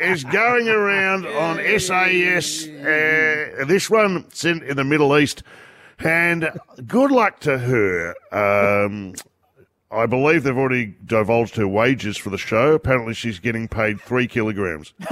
is 0.00 0.24
going 0.24 0.68
around 0.68 1.24
on 1.26 1.58
SAS. 1.78 2.66
Uh, 2.66 3.64
this 3.66 3.88
one 3.88 4.28
sent 4.30 4.64
in, 4.64 4.76
the 4.76 4.82
Middle 4.82 5.16
East. 5.16 5.44
And 6.00 6.50
good 6.86 7.12
luck 7.12 7.38
to 7.40 7.58
her. 7.58 8.14
Um, 8.32 9.14
I 9.90 10.06
believe 10.06 10.42
they've 10.42 10.56
already 10.56 10.94
divulged 11.06 11.54
her 11.56 11.68
wages 11.68 12.16
for 12.16 12.30
the 12.30 12.38
show. 12.38 12.74
Apparently, 12.74 13.14
she's 13.14 13.38
getting 13.38 13.68
paid 13.68 14.00
three 14.00 14.26
kilograms. 14.26 14.92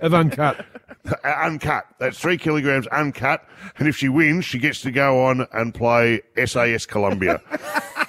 Of 0.00 0.14
uncut. 0.14 0.64
Uh, 1.06 1.28
uncut. 1.28 1.84
That's 1.98 2.18
three 2.18 2.38
kilograms 2.38 2.86
uncut. 2.86 3.46
And 3.76 3.86
if 3.86 3.94
she 3.94 4.08
wins, 4.08 4.46
she 4.46 4.58
gets 4.58 4.80
to 4.80 4.90
go 4.90 5.26
on 5.26 5.46
and 5.52 5.74
play 5.74 6.22
SAS 6.46 6.86
Colombia. 6.86 7.42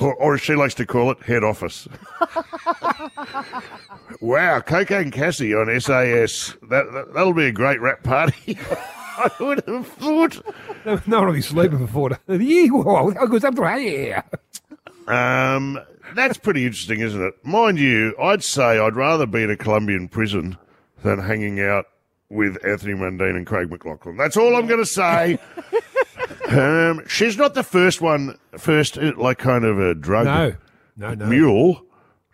or, 0.00 0.14
or 0.14 0.34
as 0.34 0.40
she 0.40 0.54
likes 0.54 0.74
to 0.74 0.86
call 0.86 1.10
it, 1.10 1.22
head 1.22 1.44
office. 1.44 1.86
wow, 4.20 4.60
Cocaine 4.60 5.10
Cassie 5.10 5.54
on 5.54 5.68
SAS. 5.80 6.56
That, 6.68 6.90
that, 6.92 7.14
that'll 7.14 7.34
be 7.34 7.46
a 7.46 7.52
great 7.52 7.80
rap 7.80 8.02
party. 8.02 8.58
I 9.16 9.30
would 9.40 9.62
have 9.66 9.86
thought. 9.86 10.44
No, 10.86 11.00
no 11.06 11.18
one 11.18 11.26
will 11.26 11.34
be 11.34 11.42
sleeping 11.42 11.78
for 11.86 11.92
four 11.92 12.08
days. 12.10 12.18
Yeah, 12.28 12.72
well, 12.72 13.14
I 13.18 13.26
goes 13.26 13.44
up 13.44 13.54
to 13.54 13.78
here. 13.78 14.24
Um, 15.06 15.78
that's 16.14 16.38
pretty 16.38 16.64
interesting, 16.64 17.00
isn't 17.00 17.22
it? 17.22 17.34
Mind 17.44 17.78
you, 17.78 18.14
I'd 18.20 18.42
say 18.42 18.78
I'd 18.78 18.96
rather 18.96 19.26
be 19.26 19.42
in 19.42 19.50
a 19.50 19.56
Colombian 19.56 20.08
prison 20.08 20.56
than 21.02 21.18
hanging 21.18 21.60
out 21.60 21.86
with 22.30 22.64
Anthony 22.64 22.94
Mundine 22.94 23.36
and 23.36 23.46
Craig 23.46 23.68
McLachlan. 23.68 24.16
That's 24.16 24.36
all 24.36 24.56
I'm 24.56 24.66
going 24.66 24.80
to 24.80 24.86
say. 24.86 25.38
Um, 26.48 27.02
she's 27.06 27.36
not 27.36 27.54
the 27.54 27.62
first 27.62 28.00
one, 28.00 28.38
first 28.58 28.98
uh, 28.98 29.12
like 29.16 29.38
kind 29.38 29.64
of 29.64 29.78
a 29.78 29.94
drug 29.94 30.26
No, 30.26 30.54
no, 30.96 31.14
no. 31.14 31.26
mule 31.26 31.84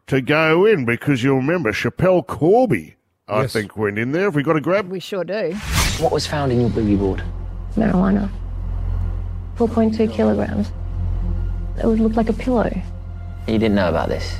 to 0.08 0.20
go 0.20 0.64
in 0.66 0.84
because 0.84 1.22
you'll 1.22 1.36
remember 1.36 1.72
Schapelle 1.72 2.26
Corby. 2.26 2.96
I 3.28 3.42
Yes. 3.42 3.52
think 3.52 3.76
went 3.76 3.98
in 3.98 4.12
there. 4.12 4.24
Have 4.24 4.34
we 4.34 4.42
got 4.42 4.56
a 4.56 4.60
grab? 4.60 4.88
We 4.88 5.00
sure 5.00 5.22
do. 5.24 5.52
What 6.00 6.12
was 6.12 6.26
found 6.26 6.50
in 6.52 6.60
your 6.60 6.70
boogie 6.70 6.98
board? 6.98 7.22
marijuana. 7.76 8.28
4.2 9.56 10.10
kilograms. 10.12 10.70
It 11.82 11.86
would 11.86 12.00
look 12.00 12.16
like 12.16 12.28
a 12.28 12.32
pillow. 12.32 12.70
You 13.46 13.58
didn't 13.58 13.74
know 13.74 13.88
about 13.88 14.08
this. 14.08 14.36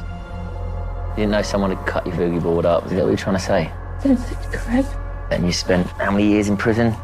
You 1.11 1.23
didn't 1.25 1.33
know 1.33 1.43
someone 1.43 1.75
had 1.75 1.87
cut 1.87 2.07
your 2.07 2.17
boogie 2.17 2.43
board 2.43 2.65
up. 2.67 2.87
Is 2.87 2.93
that 2.93 3.01
what 3.03 3.09
you're 3.09 3.17
trying 3.17 3.37
to 3.37 3.43
say? 3.43 3.71
That's 4.03 4.25
correct. 4.57 4.89
And 5.31 5.45
you 5.45 5.53
spent 5.53 5.87
how 5.99 6.11
many 6.11 6.27
years 6.29 6.49
in 6.49 6.57
prison? 6.57 6.95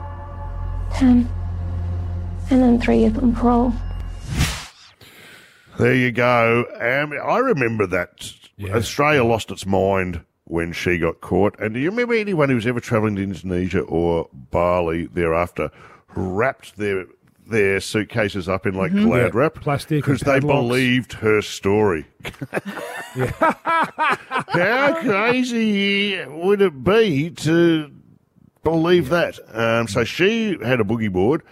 10. 0.95 1.29
And 2.51 2.63
then 2.63 2.81
three 2.81 2.99
years 2.99 3.17
on 3.19 3.35
parole. 3.35 3.73
There 5.79 5.95
you 5.95 6.13
go. 6.13 6.67
Um, 6.81 7.13
I 7.21 7.39
remember 7.39 7.87
that 7.89 8.33
Australia 8.63 9.25
lost 9.25 9.51
its 9.51 9.67
mind 9.67 10.21
when 10.45 10.73
she 10.73 10.99
got 10.99 11.21
caught. 11.21 11.59
And 11.59 11.75
do 11.75 11.81
you 11.81 11.91
remember 11.91 12.15
anyone 12.15 12.49
who 12.49 12.55
was 12.55 12.67
ever 12.67 12.81
travelling 12.81 13.17
to 13.17 13.23
Indonesia 13.23 13.81
or 13.81 14.29
Bali 14.33 15.07
thereafter 15.07 15.71
wrapped 16.15 16.77
their 16.77 17.07
their 17.47 17.79
suitcases 17.81 18.49
up 18.49 18.67
in 18.67 18.75
like 18.75 18.93
glad 18.93 19.35
Yeah, 19.35 19.39
wrap 19.39 19.55
plastic 19.57 20.03
because 20.03 20.21
they 20.21 20.41
believed 20.41 21.13
her 21.15 21.43
story. 21.43 22.07
How 23.15 24.95
crazy 25.01 26.25
would 26.25 26.63
it 26.63 26.83
be 26.85 27.31
to 27.31 27.91
believe 28.63 29.11
that? 29.11 29.39
Um, 29.53 29.89
so 29.89 30.05
she 30.05 30.57
had 30.65 30.81
a 30.81 30.85
boogie 30.85 31.13
board. 31.13 31.43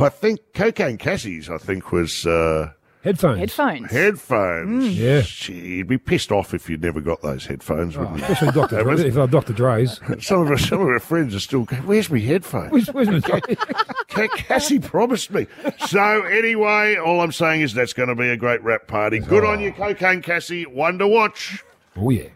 I 0.00 0.08
think 0.08 0.40
Cocaine 0.54 0.96
Cassie's, 0.96 1.50
I 1.50 1.58
think, 1.58 1.90
was 1.92 2.24
uh, 2.26 2.72
Headphones. 3.02 3.38
Headphones. 3.38 3.90
headphones. 3.92 4.98
Yeah. 4.98 5.22
Gee, 5.24 5.76
you'd 5.76 5.86
be 5.86 5.98
pissed 5.98 6.32
off 6.32 6.52
if 6.52 6.68
you'd 6.68 6.82
never 6.82 7.00
got 7.00 7.22
those 7.22 7.46
headphones, 7.46 7.96
wouldn't 7.96 8.18
you? 8.18 8.24
Especially 8.24 8.50
Dr. 8.50 8.82
Dre, 8.82 9.08
if 9.08 9.16
I'm 9.16 9.30
Dr. 9.30 9.52
Dre's. 9.52 10.00
Some 10.20 10.42
of 10.42 10.50
our, 10.50 10.58
some 10.58 10.80
of 10.80 10.88
our 10.88 10.98
friends 10.98 11.34
are 11.34 11.40
still 11.40 11.64
going, 11.64 11.86
where's 11.86 12.10
my 12.10 12.18
headphones? 12.18 12.72
Where's, 12.72 12.88
where's 12.88 13.08
my 13.08 13.20
Dre? 13.20 13.40
Ca- 14.08 14.28
Cassie 14.36 14.80
promised 14.80 15.30
me. 15.30 15.46
So 15.86 16.22
anyway, 16.22 16.96
all 16.96 17.20
I'm 17.20 17.32
saying 17.32 17.62
is 17.62 17.72
that's 17.72 17.92
going 17.92 18.08
to 18.08 18.16
be 18.16 18.28
a 18.28 18.36
great 18.36 18.62
rap 18.62 18.88
party. 18.88 19.20
Good 19.20 19.44
on 19.44 19.60
you, 19.60 19.72
Cocaine 19.72 20.20
Cassie. 20.20 20.66
One 20.66 20.98
to 20.98 21.06
watch. 21.06 21.62
Oh, 21.96 22.10
yeah. 22.10 22.28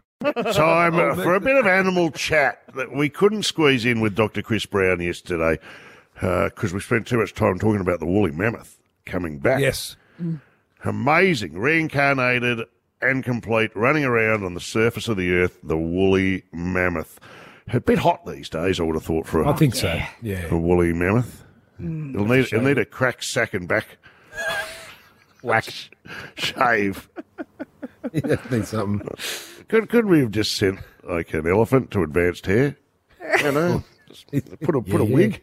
Time 0.53 0.94
uh, 0.94 1.16
for 1.16 1.35
a 1.35 1.40
bit 1.40 1.57
of 1.57 1.66
animal 1.66 2.12
chat 2.12 2.62
that 2.77 2.94
we 2.94 3.09
couldn't 3.09 3.42
squeeze 3.42 3.85
in 3.85 4.01
with 4.01 4.14
Dr. 4.14 4.40
Chris 4.40 4.64
Brown 4.64 5.01
yesterday 5.01 5.59
Uh, 6.20 6.44
because 6.51 6.72
we 6.72 6.81
spent 6.81 7.07
too 7.07 7.18
much 7.18 7.35
time 7.35 7.59
talking 7.59 7.81
about 7.81 7.98
the 7.98 8.07
woolly 8.07 8.31
mammoth 8.31 8.79
coming 9.07 9.38
back. 9.38 9.61
Yes. 9.61 9.96
Mm. 10.22 10.40
Amazing, 10.85 11.59
reincarnated 11.59 12.61
and 13.01 13.25
complete, 13.25 13.75
running 13.75 14.05
around 14.05 14.44
on 14.44 14.55
the 14.55 14.61
surface 14.61 15.09
of 15.09 15.16
the 15.16 15.33
earth, 15.33 15.59
the 15.62 15.77
woolly 15.77 16.44
mammoth. 16.53 17.18
A 17.72 17.81
bit 17.81 17.98
hot 17.98 18.25
these 18.27 18.48
days, 18.48 18.79
I 18.79 18.83
would 18.85 18.94
have 18.94 19.05
thought, 19.05 19.27
for 19.27 19.42
a, 19.42 19.48
I 19.48 19.53
think 19.55 19.75
so. 19.75 20.01
Yeah. 20.20 20.46
a 20.51 20.57
woolly 20.57 20.92
mammoth. 20.92 21.44
Mm. 21.81 22.14
It'll 22.14 22.27
need, 22.27 22.44
it'll 22.44 22.62
need 22.62 22.79
a 22.79 22.85
crack 22.85 23.22
sack 23.22 23.55
and 23.55 23.66
back 23.66 23.87
Wax. 25.42 25.88
shave. 26.35 27.09
yeah 28.12 28.37
need 28.51 28.66
something. 28.66 29.09
Could, 29.68 29.88
could 29.88 30.07
we 30.07 30.20
have 30.20 30.31
just 30.31 30.57
sent 30.57 30.79
like 31.03 31.33
an 31.35 31.46
elephant 31.48 31.90
to 31.92 32.03
advanced 32.03 32.46
hair? 32.46 32.77
You 33.42 33.53
know, 33.53 33.85
just 34.09 34.29
put 34.61 34.75
a 34.77 34.83
put 34.83 35.01
a 35.01 35.05
Yeah, 35.05 35.14
wig, 35.14 35.42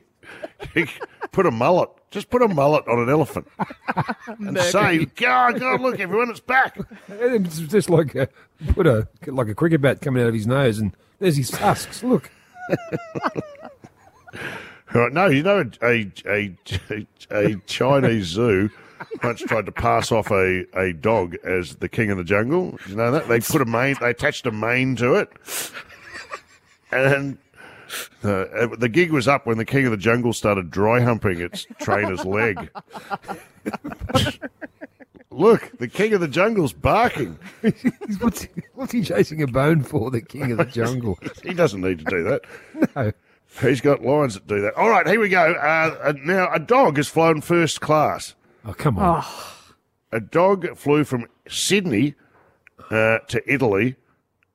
put 1.31 1.45
a 1.45 1.51
mullet. 1.51 1.89
Just 2.11 2.29
put 2.31 2.41
a 2.41 2.47
mullet 2.47 2.87
on 2.87 2.99
an 2.99 3.09
elephant 3.09 3.47
and 4.27 4.57
say, 4.59 5.05
"God, 5.05 5.59
God, 5.59 5.79
look, 5.79 5.99
everyone, 5.99 6.29
it's 6.31 6.39
back." 6.39 6.77
It's 7.07 7.59
just 7.59 7.89
like 7.89 8.15
a, 8.15 8.27
put 8.73 8.87
a 8.87 9.07
like 9.27 9.47
a 9.47 9.53
cricket 9.53 9.81
bat 9.81 10.01
coming 10.01 10.23
out 10.23 10.29
of 10.29 10.33
his 10.33 10.47
nose, 10.47 10.79
and 10.79 10.95
there's 11.19 11.37
his 11.37 11.51
tusks. 11.51 12.03
Look, 12.03 12.31
Right, 14.91 15.13
no, 15.13 15.27
you 15.27 15.43
know, 15.43 15.69
a 15.83 16.11
a 16.25 16.51
a, 16.89 17.05
a 17.29 17.55
Chinese 17.67 18.25
zoo 18.25 18.71
once 19.23 19.41
tried 19.41 19.67
to 19.67 19.71
pass 19.71 20.11
off 20.11 20.31
a, 20.31 20.65
a 20.75 20.93
dog 20.93 21.35
as 21.43 21.75
the 21.75 21.87
king 21.87 22.09
of 22.09 22.17
the 22.17 22.23
jungle. 22.23 22.75
You 22.87 22.95
know 22.95 23.11
that 23.11 23.27
they 23.27 23.39
put 23.39 23.61
a 23.61 23.65
mane, 23.65 23.97
they 24.01 24.09
attached 24.09 24.47
a 24.47 24.51
mane 24.51 24.95
to 24.95 25.13
it, 25.13 25.29
and 26.91 27.37
uh, 28.23 28.67
the 28.78 28.89
gig 28.91 29.12
was 29.12 29.28
up 29.28 29.45
when 29.45 29.58
the 29.58 29.65
king 29.65 29.86
of 29.86 29.91
the 29.91 29.97
jungle 29.97 30.34
started 30.34 30.69
dry 30.71 30.99
humping 31.02 31.41
its 31.41 31.65
trainer's 31.80 32.23
leg. 32.25 32.69
Look, 35.32 35.78
the 35.78 35.88
king 35.88 36.13
of 36.13 36.21
the 36.21 36.28
jungle's 36.28 36.73
barking. 36.73 37.38
He's- 37.62 37.86
what's, 38.19 38.47
what's 38.73 38.91
he 38.91 39.04
chasing 39.04 39.41
a 39.43 39.47
bone 39.47 39.84
for? 39.84 40.10
The 40.12 40.21
king 40.21 40.52
of 40.52 40.58
the 40.58 40.65
jungle. 40.71 41.19
He 41.43 41.54
doesn't 41.54 41.82
need 41.82 41.99
to 41.99 42.06
do 42.06 42.23
that. 42.23 42.41
No. 42.95 43.12
He's 43.62 43.80
got 43.82 44.02
lions 44.04 44.34
that 44.36 44.47
do 44.47 44.60
that. 44.62 44.73
All 44.75 44.89
right, 44.89 45.08
here 45.08 45.19
we 45.19 45.30
go. 45.30 45.54
Uh, 45.54 45.97
uh, 46.04 46.13
now, 46.23 46.49
a 46.54 46.60
dog 46.60 46.97
has 46.97 47.08
flown 47.08 47.41
first 47.41 47.80
class. 47.82 48.36
Oh 48.65 48.73
come 48.73 48.99
on! 48.99 49.23
a 50.12 50.19
dog 50.19 50.75
flew 50.78 51.04
from 51.04 51.25
Sydney 51.47 52.13
uh, 52.91 53.19
to 53.28 53.41
Italy 53.52 53.95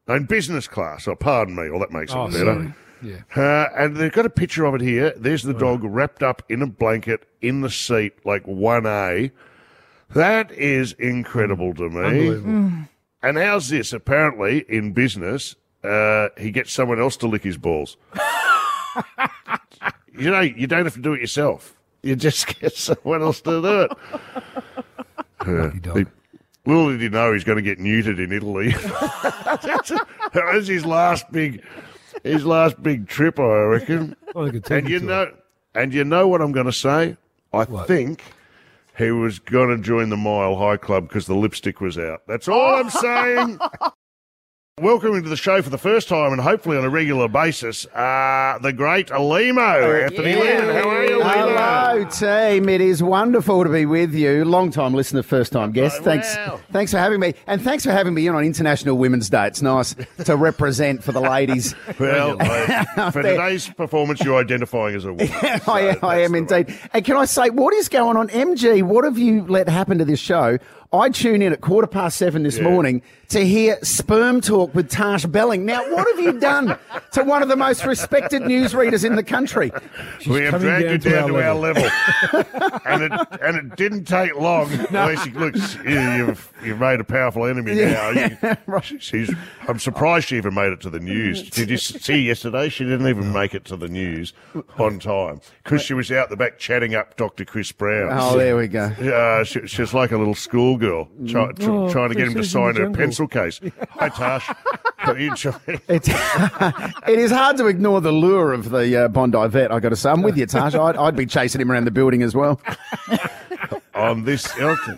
in 0.06 0.26
business 0.26 0.68
class. 0.68 1.08
Oh, 1.08 1.16
pardon 1.16 1.56
me. 1.56 1.70
Well, 1.70 1.80
that 1.80 1.90
makes 1.90 2.12
it 2.12 2.16
Oh, 2.16 2.26
better. 2.26 2.44
sorry. 2.44 2.74
Yeah. 3.04 3.20
Uh, 3.36 3.68
and 3.76 3.96
they've 3.96 4.10
got 4.10 4.24
a 4.24 4.30
picture 4.30 4.64
of 4.64 4.74
it 4.74 4.80
here. 4.80 5.12
There's 5.16 5.42
the 5.42 5.52
dog 5.52 5.84
wrapped 5.84 6.22
up 6.22 6.42
in 6.48 6.62
a 6.62 6.66
blanket 6.66 7.28
in 7.42 7.60
the 7.60 7.70
seat, 7.70 8.14
like 8.24 8.44
1A. 8.46 9.30
That 10.14 10.50
is 10.52 10.92
incredible 10.94 11.74
to 11.74 11.90
me. 11.90 12.00
Unbelievable. 12.00 12.72
And 13.22 13.38
how's 13.38 13.68
this? 13.68 13.92
Apparently, 13.92 14.64
in 14.68 14.92
business, 14.92 15.54
uh, 15.82 16.28
he 16.38 16.50
gets 16.50 16.72
someone 16.72 16.98
else 17.00 17.16
to 17.18 17.26
lick 17.26 17.42
his 17.42 17.58
balls. 17.58 17.96
you 20.18 20.30
know, 20.30 20.40
you 20.40 20.66
don't 20.66 20.84
have 20.84 20.94
to 20.94 21.00
do 21.00 21.12
it 21.12 21.20
yourself. 21.20 21.74
You 22.02 22.16
just 22.16 22.46
get 22.60 22.74
someone 22.74 23.22
else 23.22 23.40
to 23.42 23.60
do 23.60 23.80
it. 23.82 23.90
Lucky 25.46 25.78
dog. 25.80 25.98
He- 25.98 26.04
little 26.66 26.90
did 26.90 27.00
he 27.00 27.08
know 27.10 27.32
he's 27.32 27.44
going 27.44 27.56
to 27.56 27.62
get 27.62 27.78
neutered 27.78 28.18
in 28.18 28.32
Italy. 28.32 28.70
that 28.70 30.50
was 30.54 30.66
his 30.66 30.86
last 30.86 31.30
big, 31.30 31.62
his 32.24 32.44
last 32.44 32.82
big 32.82 33.06
trip, 33.06 33.38
I 33.38 33.60
reckon. 33.62 34.16
I 34.36 34.50
think 34.50 34.70
And 34.70 34.88
you 34.88 35.00
know, 35.00 35.32
and 35.74 35.94
you 35.94 36.04
know 36.04 36.26
what 36.26 36.40
I'm 36.42 36.52
going 36.52 36.66
to 36.66 36.72
say? 36.72 37.16
I 37.52 37.64
What? 37.64 37.86
think 37.86 38.22
he 38.98 39.10
was 39.12 39.38
going 39.38 39.76
to 39.76 39.82
join 39.82 40.08
the 40.10 40.16
Mile 40.16 40.56
High 40.56 40.76
Club 40.76 41.08
because 41.08 41.26
the 41.26 41.34
lipstick 41.36 41.80
was 41.80 41.98
out. 41.98 42.22
That's 42.26 42.48
all 42.48 42.74
I'm 42.76 42.90
saying. 42.90 43.58
Welcome 44.80 45.22
to 45.22 45.28
the 45.28 45.36
show 45.36 45.62
for 45.62 45.70
the 45.70 45.78
first 45.78 46.08
time 46.08 46.32
and 46.32 46.40
hopefully 46.40 46.76
on 46.76 46.82
a 46.84 46.88
regular 46.90 47.28
basis, 47.28 47.86
uh, 47.94 48.58
the 48.60 48.72
great 48.72 49.06
Lehmo. 49.06 50.02
Anthony 50.02 50.34
Lehmann, 50.34 50.74
how 50.74 50.88
are 50.90 51.04
you, 51.04 51.18
Lehmo? 51.20 52.02
Hello, 52.02 52.04
team. 52.56 52.68
It 52.68 52.80
is 52.80 53.00
wonderful 53.00 53.62
to 53.62 53.70
be 53.70 53.86
with 53.86 54.12
you. 54.14 54.44
Long 54.44 54.72
time 54.72 54.92
listener, 54.92 55.22
first 55.22 55.52
time 55.52 55.70
guest. 55.70 55.98
Oh, 56.00 56.02
Thanks, 56.02 56.34
wow. 56.34 56.58
thanks 56.72 56.90
for 56.90 56.98
having 56.98 57.20
me, 57.20 57.34
and 57.46 57.62
thanks 57.62 57.84
for 57.84 57.92
having 57.92 58.14
me 58.14 58.26
in 58.26 58.34
on 58.34 58.42
International 58.42 58.98
Women's 58.98 59.30
Day. 59.30 59.46
It's 59.46 59.62
nice 59.62 59.94
to 60.24 60.34
represent 60.34 61.04
for 61.04 61.12
the 61.12 61.20
ladies. 61.20 61.72
Well, 62.00 62.36
for 63.12 63.22
today's 63.22 63.68
performance, 63.68 64.24
you're 64.24 64.40
identifying 64.40 64.96
as 64.96 65.04
a 65.04 65.12
woman. 65.12 65.28
I, 65.42 65.58
So 65.60 65.72
am- 65.76 65.98
I 66.02 66.20
am 66.22 66.34
indeed. 66.34 66.76
And 66.92 67.04
can 67.04 67.16
I 67.16 67.26
say, 67.26 67.48
what 67.50 67.72
is 67.74 67.88
going 67.88 68.16
on, 68.16 68.26
MG? 68.28 68.82
What 68.82 69.04
have 69.04 69.18
you 69.18 69.46
let 69.46 69.68
happen 69.68 69.98
to 69.98 70.04
this 70.04 70.18
show? 70.18 70.58
I 71.00 71.08
tune 71.10 71.42
in 71.42 71.52
at 71.52 71.60
quarter 71.60 71.86
past 71.86 72.16
seven 72.16 72.42
this 72.44 72.58
Yeah. 72.58 72.64
morning 72.64 73.02
to 73.30 73.44
hear 73.44 73.78
sperm 73.82 74.40
talk 74.40 74.74
with 74.74 74.90
Tash 74.90 75.24
Belling. 75.24 75.64
Now, 75.64 75.80
what 75.92 76.06
have 76.14 76.24
you 76.24 76.38
done 76.38 76.78
to 77.12 77.24
one 77.24 77.42
of 77.42 77.48
the 77.48 77.56
most 77.56 77.84
respected 77.86 78.42
newsreaders 78.42 79.04
in 79.04 79.16
the 79.16 79.22
country? 79.22 79.72
we 80.28 80.42
have 80.42 80.52
coming 80.52 80.68
dragged 80.68 81.04
you 81.04 81.10
down 81.10 81.12
down 81.12 81.26
to 81.28 81.32
to 81.34 81.38
our 81.42 81.48
our 81.48 81.54
level, 81.54 81.84
and 82.86 83.02
it 83.02 83.12
and 83.42 83.56
it 83.56 83.76
didn't 83.76 84.04
take 84.04 84.34
long. 84.36 84.70
Unless 84.72 85.26
you, 85.26 85.32
look, 85.32 85.54
you, 85.84 86.00
you've 86.16 86.52
you've 86.64 86.78
made 86.80 87.00
a 87.00 87.04
powerful 87.04 87.46
enemy 87.46 87.74
now. 87.74 88.10
You- 88.10 88.80
She's. 89.00 89.32
I'm 89.66 89.78
surprised 89.78 90.28
she 90.28 90.36
even 90.36 90.54
made 90.54 90.72
it 90.72 90.80
to 90.82 90.90
the 90.90 91.00
news. 91.00 91.42
Did 91.50 91.70
you 91.70 91.78
see 91.78 92.18
yesterday? 92.18 92.68
She 92.68 92.84
didn't 92.84 93.08
even 93.08 93.32
make 93.32 93.54
it 93.54 93.64
to 93.66 93.76
the 93.76 93.88
news 93.88 94.32
on 94.78 94.98
time 94.98 95.40
because 95.62 95.82
she 95.82 95.94
was 95.94 96.12
out 96.12 96.28
the 96.28 96.36
back 96.36 96.58
chatting 96.58 96.94
up 96.94 97.16
Dr. 97.16 97.44
Chris 97.44 97.72
Brown. 97.72 98.10
Oh, 98.12 98.36
there 98.36 98.56
we 98.56 98.68
go. 98.68 98.92
Yeah, 99.00 99.42
she, 99.44 99.66
she's 99.66 99.94
like 99.94 100.12
a 100.12 100.18
little 100.18 100.34
schoolgirl 100.34 100.83
try, 101.26 101.52
tr- 101.52 101.70
Oh, 101.70 101.90
trying 101.90 102.08
to 102.10 102.14
get 102.14 102.28
him 102.28 102.34
to 102.34 102.42
she's 102.42 102.54
in 102.54 102.62
the 102.62 102.72
sign 102.74 102.82
her 102.82 102.90
pencil 102.90 103.26
case. 103.28 103.60
Hi, 103.90 104.08
Tash. 104.08 104.46
Try- 105.04 105.60
It's, 105.88 106.08
it 107.08 107.18
is 107.18 107.30
hard 107.30 107.58
to 107.58 107.66
ignore 107.66 108.00
the 108.00 108.12
lure 108.12 108.52
of 108.54 108.70
the 108.70 109.04
uh, 109.04 109.08
Bondi 109.08 109.46
vet, 109.48 109.70
i 109.70 109.78
got 109.78 109.90
to 109.90 109.96
say. 109.96 110.10
I'm 110.10 110.22
with 110.22 110.36
you, 110.38 110.46
Tash. 110.46 110.74
I'd, 110.74 110.96
I'd 110.96 111.16
be 111.16 111.26
chasing 111.26 111.60
him 111.60 111.70
around 111.70 111.84
the 111.84 111.90
building 111.90 112.22
as 112.22 112.34
well. 112.34 112.60
On 113.94 114.24
this, 114.24 114.42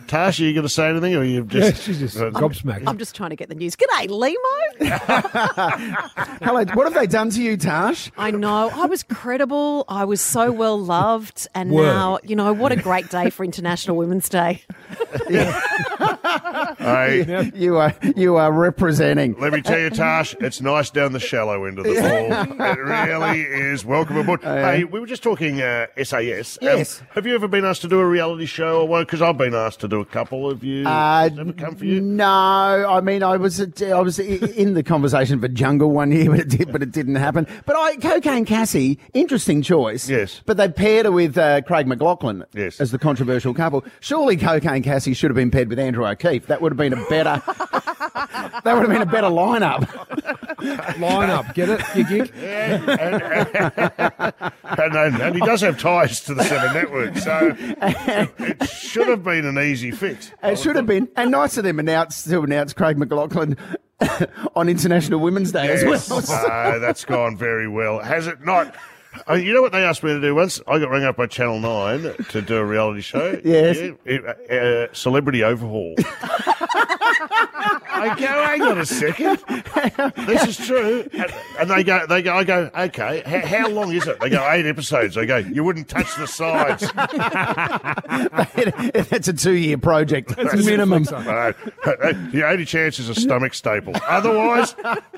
Tash, 0.06 0.40
are 0.40 0.44
you 0.44 0.54
going 0.54 0.62
to 0.62 0.70
say 0.70 0.88
anything, 0.88 1.14
or 1.14 1.22
you've 1.22 1.52
Yeah, 1.52 1.70
just? 1.70 1.82
she's 1.82 1.98
just 1.98 2.16
uh, 2.16 2.30
gobsmacked. 2.30 2.85
I'm 2.87 2.96
just 2.96 3.14
trying 3.14 3.28
to 3.28 3.37
get 3.37 3.50
the 3.50 3.54
news. 3.54 3.76
G'day, 3.76 4.09
Lehmo. 4.09 4.35
Hello, 6.42 6.64
what 6.72 6.87
have 6.87 6.94
they 6.94 7.06
done 7.06 7.28
to 7.30 7.42
you, 7.42 7.59
Tash? 7.59 8.11
I 8.16 8.30
know. 8.30 8.70
I 8.72 8.87
was 8.87 9.02
credible. 9.02 9.85
I 9.88 10.06
was 10.06 10.22
so 10.22 10.50
well 10.50 10.78
loved. 10.80 11.46
And 11.54 11.72
Word. 11.72 11.85
now, 11.85 12.18
you 12.22 12.37
know, 12.37 12.54
what 12.54 12.72
a 12.72 12.76
great 12.76 13.11
day 13.11 13.28
for 13.28 13.44
International 13.44 13.98
Women's 13.98 14.30
Day. 14.30 14.62
Hey, 16.78 17.50
You 17.54 17.76
are 17.78 17.94
you 18.16 18.37
are 18.37 18.52
representing. 18.52 19.35
let 19.40 19.52
me 19.52 19.61
tell 19.62 19.78
you, 19.78 19.90
Tash, 19.90 20.35
it's 20.40 20.61
nice 20.61 20.90
down 20.90 21.12
the 21.12 21.18
shallow 21.20 21.64
end 21.64 21.78
of 21.78 21.85
the 21.85 21.94
pool. 21.94 22.64
It 22.66 22.78
really 22.78 23.40
is. 23.42 23.85
Welcome 23.85 24.16
aboard. 24.18 24.42
hey, 24.42 24.85
we 24.85 25.00
were 25.00 25.06
just 25.06 25.22
talking 25.22 25.61
uh, 25.61 25.87
SAS. 26.02 26.59
Um, 26.62 26.66
Yes. 26.66 27.02
have 27.11 27.26
you 27.26 27.35
ever 27.35 27.48
been 27.48 27.64
asked 27.64 27.82
to 27.82 27.88
do 27.88 27.98
a 27.98 28.06
reality 28.06 28.46
show 28.46 28.85
or 28.87 28.88
one? 28.88 29.03
Because 29.03 29.22
I've 29.22 29.38
been 29.38 29.55
asked 29.55 29.81
to 29.81 29.88
do 29.88 30.01
a 30.01 30.05
couple. 30.05 30.49
Have 30.51 30.64
you? 30.64 30.87
Uh, 30.87 31.29
Has 31.29 31.38
ever 31.38 31.53
come 31.53 31.77
for 31.77 31.85
you? 31.85 32.01
No, 32.01 32.25
I 32.27 33.01
mean 33.01 33.22
I 33.22 33.37
was 33.37 33.61
at, 33.61 33.83
I 33.83 34.01
was 34.01 34.18
in 34.18 34.75
the 34.75 34.83
conversation 34.83 35.40
for 35.40 35.49
Jungle 35.49 35.90
one 35.90 36.12
year, 36.12 36.31
but 36.31 36.40
it 36.40 36.49
did, 36.49 36.72
but 36.72 36.83
it 36.83 36.92
didn't 36.92 37.16
happen. 37.16 37.46
But 37.66 37.77
I, 37.77 37.96
Cocaine 37.96 38.44
Cassie, 38.44 38.99
interesting 39.14 39.62
choice. 39.62 40.09
Yes. 40.09 40.40
But 40.46 40.57
they 40.57 40.68
paired 40.68 41.07
her 41.07 41.12
with 41.12 41.37
uh, 41.37 41.62
Craig 41.62 41.87
McLachlan. 41.87 42.44
Yes. 42.55 42.81
As 42.81 42.90
the 42.90 42.99
controversial 42.99 43.55
couple. 43.55 43.85
Surely 44.01 44.37
Cocaine 44.37 44.83
Cassie 44.83 45.14
should 45.14 45.31
have 45.31 45.37
been 45.37 45.51
paired 45.51 45.68
with 45.68 45.79
Andrew 45.79 46.07
O'Keeffe. 46.07 46.46
That 46.46 46.62
would 46.62 46.72
have 46.72 46.77
been 46.77 46.92
a 46.92 47.05
better. 47.09 47.42
that 47.46 48.62
would 48.64 48.83
have 48.83 48.88
been 48.88 49.03
a 49.03 49.07
better 49.07 49.29
lineup. 49.29 49.87
Line 51.01 51.31
up, 51.31 51.55
get 51.55 51.68
it? 51.68 51.81
You 51.94 52.05
gig? 52.05 52.33
and, 52.37 52.88
and, 54.96 55.22
and 55.22 55.35
he 55.35 55.40
does 55.40 55.61
have 55.61 55.79
ties 55.79 56.20
to 56.22 56.35
the 56.35 56.44
Seven 56.44 56.72
Network, 56.72 57.16
so 57.18 57.55
it 57.59 58.62
should 58.76 59.08
have 59.08 59.22
been 59.24 59.44
an 59.44 59.58
easy 59.58 59.90
fix. 59.90 60.32
It 60.42 60.58
should 60.58 60.76
have 60.76 60.86
been, 60.86 61.08
and 61.16 61.30
nice 61.30 61.56
of 61.56 61.64
them 61.64 61.78
announce 61.78 62.24
to 62.24 62.40
announce 62.42 62.72
Craig 62.72 62.96
McLachlan 62.96 63.56
on 64.54 64.68
International 64.68 65.20
Women's 65.20 65.52
Day 65.52 65.68
as 65.72 65.82
Yes. 65.82 66.10
well. 66.10 66.22
Uh, 66.46 66.78
that's 66.78 67.04
gone 67.04 67.36
very 67.36 67.68
well. 67.68 67.98
Has 68.00 68.26
it 68.26 68.44
not? 68.44 68.74
Uh, 69.29 69.35
you 69.35 69.52
know 69.55 69.62
what 69.62 69.72
they 69.72 69.83
asked 69.85 70.02
me 70.02 70.12
to 70.12 70.20
do 70.20 70.35
once? 70.35 70.61
I 70.66 70.79
got 70.79 70.90
rung 70.90 71.05
up 71.05 71.16
by 71.16 71.26
Channel 71.26 71.61
9 71.61 72.14
to 72.31 72.42
do 72.42 72.57
a 72.57 72.64
reality 72.64 73.00
show. 73.00 73.40
Yes. 73.44 73.76
Yeah, 73.79 73.92
it- 74.05 74.24
uh, 74.50 74.92
celebrity 74.94 75.42
Overhaul. 75.44 75.94
I 77.98 78.14
go, 78.18 78.26
hang 78.26 78.62
on 78.62 78.79
a 78.79 78.87
second. 78.87 79.38
This 80.26 80.46
is 80.59 80.66
true. 80.66 81.09
And, 81.12 81.33
and 81.61 81.70
they 81.70 81.85
go, 81.85 82.07
they 82.07 82.20
go, 82.22 82.35
I 82.35 82.44
go, 82.44 82.70
okay, 82.76 83.22
how, 83.24 83.46
how 83.46 83.68
long 83.68 83.92
is 83.92 84.07
it? 84.07 84.18
They 84.20 84.29
go, 84.31 84.46
eight 84.50 84.66
episodes. 84.66 85.16
I 85.16 85.24
go, 85.24 85.37
you 85.37 85.62
wouldn't 85.64 85.88
touch 85.88 86.14
the 86.16 86.26
sides. 86.26 86.83
That's 89.09 89.29
a 89.29 89.33
two-year 89.33 89.79
project 89.79 90.35
That's 90.37 90.64
minimum. 90.64 91.05
Uh, 91.11 91.52
the 92.33 92.42
only 92.46 92.64
chance 92.64 92.98
is 92.98 93.09
a 93.09 93.14
stomach 93.14 93.55
staple. 93.55 93.94
Otherwise, 94.09 94.74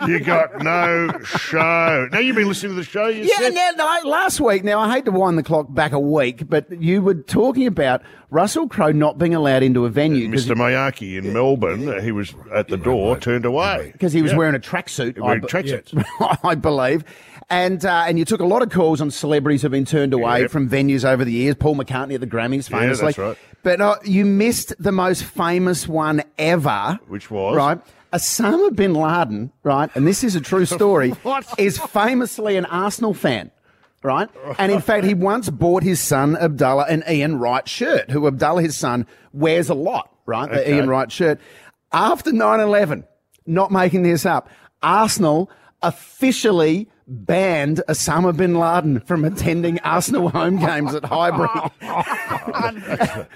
you 0.07 0.21
got 0.21 0.59
no 0.63 1.09
show. 1.25 2.09
Now, 2.13 2.19
you've 2.19 2.37
been 2.37 2.49
listening 2.49 2.73
to 2.73 2.77
the 2.77 2.85
show, 2.85 3.07
you 3.09 3.25
Yeah, 3.25 3.37
said? 3.39 3.55
now, 3.55 3.71
no, 3.77 3.88
last 4.05 4.41
week, 4.41 4.63
now 4.65 4.79
I 4.81 4.93
hate 4.93 5.05
to 5.07 5.11
wind 5.11 5.37
the 5.39 5.43
clock 5.43 5.67
back 5.75 5.93
a 5.93 5.99
week, 6.01 6.49
but 6.49 6.71
you 6.81 7.03
were 7.03 7.15
talking 7.15 7.67
about 7.67 8.03
Russell 8.31 8.69
Crowe 8.69 8.93
not 8.93 9.19
being 9.19 9.35
allowed 9.35 9.63
into 9.63 9.85
a 9.85 9.89
venue. 9.89 10.31
'cause- 10.31 10.47
Mr. 10.47 10.55
Miyagi 10.57 11.17
in 11.19 11.33
Melbourne, 11.33 11.89
uh, 11.89 12.01
he 12.01 12.13
was 12.13 12.35
at 12.53 12.59
at 12.59 12.69
the 12.69 12.77
door 12.77 13.17
turned 13.19 13.45
away 13.47 13.91
because 13.93 14.13
he 14.13 14.21
was 14.23 14.33
Yeah. 14.33 14.39
wearing 14.39 14.55
a 14.55 14.59
tracksuit. 14.59 15.19
Wearing 15.19 15.43
I 15.43 15.47
tracksuits. 15.47 16.05
I 16.45 16.55
believe. 16.55 17.03
And 17.51 17.83
uh, 17.85 18.05
and 18.07 18.19
you 18.19 18.25
took 18.27 18.41
a 18.41 18.45
lot 18.47 18.61
of 18.63 18.69
calls 18.71 19.01
on 19.01 19.11
celebrities 19.11 19.63
who've 19.63 19.71
been 19.71 19.87
turned 19.87 20.13
away 20.13 20.43
Yep. 20.43 20.51
from 20.51 20.69
venues 20.69 21.05
over 21.09 21.25
the 21.25 21.33
years. 21.33 21.55
Paul 21.55 21.77
McCartney 21.77 22.15
at 22.15 22.21
the 22.21 22.27
Grammys, 22.27 22.69
Yeah, 22.71 22.81
famously. 22.81 23.07
that's 23.07 23.19
right. 23.19 23.39
But 23.63 23.81
uh, 23.81 23.97
you 24.05 24.25
missed 24.27 24.75
the 24.79 24.93
most 24.93 25.25
famous 25.25 25.89
one 25.89 26.23
ever, 26.39 26.99
Which 27.09 27.31
was? 27.31 27.57
right. 27.57 27.79
Osama 28.13 28.75
bin 28.75 28.95
Laden, 28.95 29.53
right, 29.65 29.91
and 29.95 30.07
this 30.07 30.23
is 30.25 30.35
a 30.35 30.41
true 30.41 30.65
story, 30.79 31.11
What? 31.23 31.47
is 31.59 31.79
famously 31.79 32.57
an 32.57 32.65
Arsenal 32.67 33.15
fan. 33.15 33.51
Right? 34.03 34.29
And 34.59 34.71
in 34.71 34.81
fact, 34.81 35.05
he 35.05 35.15
once 35.15 35.51
bought 35.51 35.83
his 35.83 36.01
son 36.01 36.37
Abdullah 36.37 36.87
an 36.89 37.03
Ian 37.11 37.39
Wright 37.39 37.69
shirt, 37.69 38.11
who 38.11 38.27
Abdullah, 38.27 38.63
his 38.63 38.77
son, 38.77 39.07
wears 39.33 39.69
a 39.69 39.75
lot, 39.75 40.13
right? 40.25 40.49
The 40.51 40.61
Okay. 40.61 40.77
Ian 40.77 40.89
Wright 40.89 41.11
shirt. 41.11 41.41
After 41.93 42.33
9 42.33 42.61
11, 42.61 43.05
not 43.47 43.71
making 43.73 44.03
this 44.05 44.25
up, 44.25 44.49
Arsenal 44.83 45.51
officially 45.83 46.89
banned 47.09 47.83
Osama 47.89 48.37
bin 48.37 48.55
Laden 48.55 49.01
from 49.01 49.25
attending 49.25 49.81
Arsenal 49.81 50.29
home 50.29 50.59
games 50.59 50.95
at 50.95 51.05
Highbury. 51.05 51.49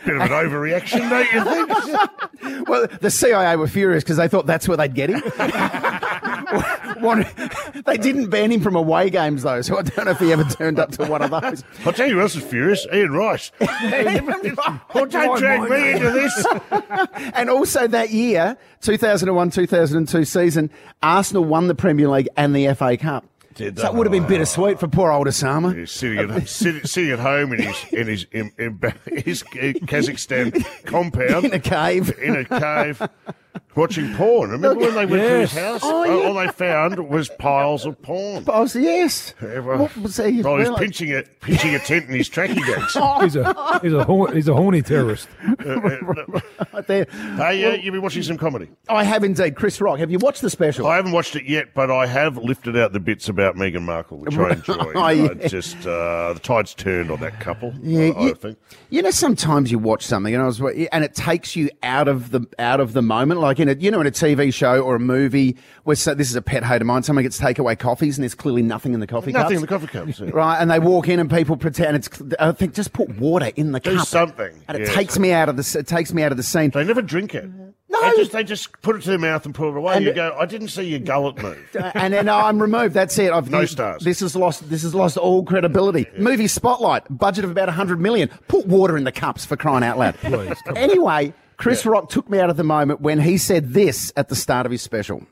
Bit 0.04 0.14
of 0.16 0.22
an 0.22 0.28
overreaction, 0.28 1.08
don't 1.08 1.32
you 1.32 1.42
think? 1.44 2.68
well, 2.68 2.86
the 3.00 3.10
CIA 3.10 3.56
were 3.56 3.66
furious 3.66 4.04
because 4.04 4.18
they 4.18 4.28
thought 4.28 4.46
that's 4.46 4.68
where 4.68 4.76
they'd 4.76 4.94
get 4.94 5.08
him. 5.10 5.20
One- 7.02 7.26
they 7.86 7.96
didn't 7.96 8.28
ban 8.28 8.52
him 8.52 8.60
from 8.60 8.76
away 8.76 9.08
games, 9.08 9.42
though, 9.42 9.62
so 9.62 9.78
I 9.78 9.82
don't 9.82 10.04
know 10.04 10.10
if 10.10 10.18
he 10.18 10.32
ever 10.32 10.44
turned 10.44 10.78
up 10.78 10.92
to 10.92 11.06
one 11.06 11.22
of 11.22 11.30
those. 11.30 11.64
I'll 11.86 11.92
tell 11.92 12.06
you 12.06 12.14
who 12.14 12.20
else 12.20 12.36
is 12.36 12.44
furious. 12.44 12.86
Ian 12.92 13.12
Rice. 13.12 13.50
Oh, 13.60 15.06
don't 15.06 15.38
drag 15.38 15.70
me 15.70 15.92
into 15.92 16.10
this. 16.10 16.46
and 17.34 17.48
also 17.48 17.86
that 17.86 18.10
year, 18.10 18.56
2001 18.82 19.50
2002 19.50 20.24
season, 20.24 20.70
Arsenal 21.02 21.44
won 21.44 21.68
the 21.68 21.74
Premier 21.74 22.08
League 22.08 22.28
and 22.36 22.54
the 22.54 22.72
FA 22.74 22.96
Cup. 22.96 23.24
Did 23.54 23.78
So 23.78 23.86
it 23.86 23.94
would 23.94 24.06
have 24.06 24.12
been 24.12 24.26
bittersweet 24.26 24.80
for 24.80 24.88
poor 24.88 25.10
old 25.10 25.26
Osama. 25.26 25.76
He's 25.76 25.90
sitting 25.90 26.18
at, 26.18 26.30
uh, 26.30 26.44
sit, 26.44 26.86
sitting 26.86 27.10
at 27.10 27.18
home 27.18 27.52
in 27.52 27.62
his 27.62 27.84
in 27.92 28.06
his 28.06 28.26
in, 28.32 28.52
in, 28.58 28.78
his 29.24 29.42
Kazakhstan 29.42 30.64
compound 30.84 31.44
In 31.46 31.52
a 31.52 31.60
cave. 31.60 32.16
in 32.18 32.36
a 32.36 32.44
cave 32.44 33.02
watching 33.76 34.14
porn. 34.14 34.50
Remember 34.50 34.78
when 34.80 34.94
they 34.94 35.06
went 35.06 35.22
to 35.22 35.40
his 35.40 35.52
house? 35.52 35.80
Oh, 35.82 36.04
yeah. 36.04 36.26
All 36.28 36.34
they 36.34 36.48
found 36.48 37.08
was 37.08 37.28
piles 37.38 37.84
of 37.86 38.00
porn. 38.02 38.44
Oh, 38.48 38.66
so 38.66 38.78
yes. 38.78 39.34
Well, 39.40 39.78
What 39.78 39.96
was 39.98 40.16
he? 40.16 40.42
well, 40.42 40.58
he's 40.58 40.68
Well, 40.68 40.78
pitching 40.78 41.12
a 41.12 41.22
pitching 41.40 41.74
a 41.74 41.78
tent 41.78 42.08
in 42.08 42.14
his 42.16 42.28
trackie 42.30 42.56
bags. 42.66 42.92
He's 43.22 43.36
a 43.36 43.80
he's 43.82 43.92
a 43.92 44.04
hor- 44.04 44.32
he's 44.32 44.48
a 44.48 44.54
horny 44.54 44.82
terrorist. 44.82 45.28
right 45.64 46.86
there. 46.86 47.06
Hey, 47.36 47.64
uh, 47.64 47.72
you've 47.74 47.92
been 47.92 48.02
watching 48.02 48.22
some 48.22 48.36
comedy. 48.38 48.68
I 48.88 49.04
have 49.04 49.24
indeed. 49.24 49.56
Chris 49.56 49.80
Rock. 49.80 49.98
Have 49.98 50.10
you 50.10 50.18
watched 50.18 50.42
the 50.42 50.50
special? 50.50 50.86
I 50.86 50.96
haven't 50.96 51.12
watched 51.12 51.36
it 51.36 51.44
yet, 51.44 51.74
but 51.74 51.90
I 51.90 52.06
have 52.06 52.36
lifted 52.36 52.76
out 52.76 52.92
the 52.92 53.00
bits 53.00 53.28
about 53.28 53.56
Meghan 53.56 53.82
Markle, 53.82 54.18
which 54.18 54.36
I 54.36 54.50
enjoy. 54.50 54.92
Oh, 54.94 55.08
yeah. 55.08 55.28
I 55.30 55.48
just 55.48 55.86
uh, 55.86 56.32
the 56.32 56.40
tide's 56.42 56.74
turned 56.74 57.10
on 57.10 57.20
that 57.20 57.40
couple. 57.40 57.72
Yeah, 57.82 58.00
I, 58.00 58.10
I 58.10 58.26
you, 58.28 58.34
think. 58.34 58.58
you 58.90 59.02
know, 59.02 59.10
sometimes 59.10 59.70
you 59.70 59.78
watch 59.78 60.04
something 60.04 60.34
and 60.34 60.42
I 60.42 60.46
was, 60.46 60.60
and 60.60 61.04
it 61.04 61.14
takes 61.14 61.56
you 61.56 61.70
out 61.82 62.08
of 62.08 62.30
the 62.30 62.46
out 62.58 62.80
of 62.80 62.92
the 62.92 63.02
moment. 63.02 63.40
Like 63.42 63.60
in 63.60 63.68
a, 63.68 63.74
you 63.74 63.90
know, 63.90 64.00
in 64.00 64.06
a 64.06 64.10
TV 64.10 64.52
show 64.52 64.80
or 64.80 64.94
a 64.96 65.00
movie 65.00 65.56
where 65.84 65.96
so, 65.96 66.14
this 66.14 66.30
is 66.30 66.36
a 66.36 66.42
pet 66.42 66.64
hate 66.64 66.80
of 66.80 66.86
mine. 66.86 67.02
Someone 67.02 67.22
gets 67.24 67.38
takeaway 67.38 67.78
coffees 67.78 68.16
and 68.16 68.22
there's 68.22 68.34
clearly 68.34 68.62
nothing 68.62 68.94
in 68.94 69.00
the 69.00 69.06
coffee 69.06 69.32
cup. 69.32 69.42
Nothing 69.42 69.58
in 69.58 69.66
cups. 69.66 69.82
the 69.82 69.88
coffee 69.88 70.12
cups. 70.12 70.20
yeah. 70.20 70.30
Right, 70.32 70.58
and 70.60 70.70
they 70.70 70.78
walk 70.78 71.08
in 71.08 71.20
and 71.20 71.30
people 71.30 71.56
pretend 71.56 71.96
it's. 71.96 72.08
I 72.38 72.52
think 72.52 72.74
just 72.74 72.92
put 72.92 73.08
water 73.18 73.50
in 73.56 73.72
the 73.72 73.80
Do 73.80 73.96
cup. 73.96 74.06
something, 74.06 74.62
and 74.68 74.78
it 74.78 74.86
yes. 74.86 74.94
takes 74.94 75.18
me 75.18 75.32
out 75.32 75.48
of 75.48 75.56
the. 75.56 75.78
It 75.78 75.86
takes 75.86 76.12
me 76.12 76.22
out 76.22 76.30
of 76.32 76.36
the 76.36 76.42
scene. 76.42 76.70
They 76.70 76.84
never 76.84 77.02
drink 77.02 77.34
it. 77.34 77.50
No. 77.92 78.00
They 78.00 78.16
just, 78.16 78.32
they 78.32 78.42
just 78.44 78.80
put 78.80 78.96
it 78.96 79.02
to 79.02 79.10
their 79.10 79.18
mouth 79.18 79.44
and 79.44 79.54
pull 79.54 79.68
it 79.68 79.76
away. 79.76 79.96
And- 79.96 80.04
you 80.06 80.14
go, 80.14 80.34
I 80.40 80.46
didn't 80.46 80.68
see 80.68 80.84
your 80.84 80.98
gullet 80.98 81.36
move. 81.42 81.58
and 81.94 82.14
then 82.14 82.26
oh, 82.26 82.36
I'm 82.38 82.58
removed. 82.60 82.94
That's 82.94 83.18
it. 83.18 83.30
I've 83.30 83.50
No 83.50 83.60
this, 83.60 83.72
stars. 83.72 84.02
This 84.02 84.20
has 84.20 84.34
lost. 84.34 84.68
This 84.70 84.82
has 84.82 84.94
lost 84.94 85.18
all 85.18 85.44
credibility. 85.44 86.06
Movie 86.16 86.46
Spotlight, 86.46 87.04
budget 87.10 87.44
of 87.44 87.50
about 87.50 87.68
hundred 87.68 88.00
million. 88.00 88.30
Put 88.48 88.66
water 88.66 88.96
in 88.96 89.04
the 89.04 89.12
cups 89.12 89.44
for 89.44 89.56
crying 89.56 89.84
out 89.84 89.98
loud. 89.98 90.14
Please, 90.16 90.56
come 90.64 90.74
on. 90.74 90.76
anyway, 90.78 91.34
Chris 91.62 91.86
Rock 91.86 92.08
took 92.08 92.28
me 92.28 92.40
out 92.40 92.50
of 92.50 92.56
the 92.56 92.64
moment 92.64 93.00
when 93.00 93.20
he 93.20 93.38
said 93.38 93.72
this 93.72 94.12
at 94.16 94.28
the 94.28 94.34
start 94.34 94.66
of 94.66 94.72
his 94.72 94.82
special. 94.82 95.22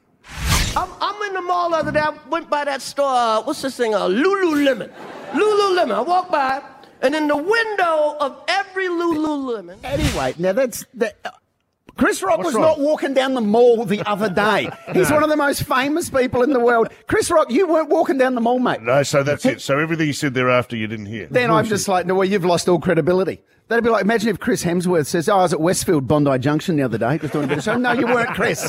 I'm, 0.76 0.88
I'm 1.00 1.22
in 1.28 1.34
the 1.34 1.42
mall 1.42 1.70
the 1.70 1.78
other 1.78 1.90
day. 1.90 1.98
I 1.98 2.16
went 2.28 2.48
by 2.48 2.64
that 2.64 2.82
store. 2.82 3.04
Uh, 3.12 3.42
what's 3.42 3.62
this 3.62 3.76
thing? 3.76 3.94
Uh, 3.94 4.02
Lululemon. 4.06 4.92
Lululemon. 5.32 5.92
I 5.92 6.00
walked 6.02 6.30
by, 6.30 6.62
and 7.02 7.16
in 7.16 7.26
the 7.26 7.36
window 7.36 8.16
of 8.20 8.44
every 8.46 8.86
Lululemon. 8.86 9.78
Anyway, 9.82 10.34
now 10.38 10.52
that's 10.52 10.84
that. 10.94 11.16
uh, 11.24 11.30
Chris 11.96 12.22
Rock 12.22 12.38
What's 12.38 12.46
was 12.46 12.54
wrong? 12.54 12.62
not 12.62 12.80
walking 12.80 13.12
down 13.12 13.34
the 13.34 13.40
mall 13.40 13.84
the 13.84 14.00
other 14.08 14.30
day. 14.30 14.70
He's 14.94 15.10
one 15.10 15.24
of 15.24 15.28
the 15.28 15.36
most 15.36 15.64
famous 15.64 16.08
people 16.08 16.42
in 16.42 16.52
the 16.52 16.60
world. 16.60 16.88
Chris 17.08 17.28
Rock, 17.28 17.50
you 17.50 17.66
weren't 17.66 17.90
walking 17.90 18.16
down 18.16 18.36
the 18.36 18.40
mall, 18.40 18.60
mate. 18.60 18.80
No, 18.82 19.02
so 19.02 19.24
that's 19.24 19.44
it. 19.44 19.60
So 19.60 19.78
everything 19.80 20.06
you 20.06 20.12
said 20.12 20.32
thereafter, 20.32 20.76
you 20.76 20.86
didn't 20.86 21.06
hear. 21.06 21.26
Then 21.28 21.50
I'm 21.50 21.66
just 21.66 21.88
like, 21.88 22.06
no, 22.06 22.14
well, 22.14 22.24
you've 22.28 22.44
lost 22.44 22.68
all 22.68 22.78
credibility. 22.78 23.42
That'd 23.70 23.84
be 23.84 23.90
like, 23.90 24.02
imagine 24.02 24.30
if 24.30 24.40
Chris 24.40 24.64
Hemsworth 24.64 25.06
says, 25.06 25.28
oh, 25.28 25.36
I 25.38 25.42
was 25.42 25.52
at 25.52 25.60
Westfield 25.60 26.08
Bondi 26.08 26.36
Junction 26.40 26.74
the 26.74 26.82
other 26.82 26.98
day, 26.98 27.18
just 27.18 27.32
doing 27.32 27.44
a 27.44 27.46
bit 27.46 27.58
of 27.58 27.62
show. 27.62 27.76
No, 27.76 27.92
you 27.92 28.04
weren't, 28.04 28.30
Chris. 28.30 28.68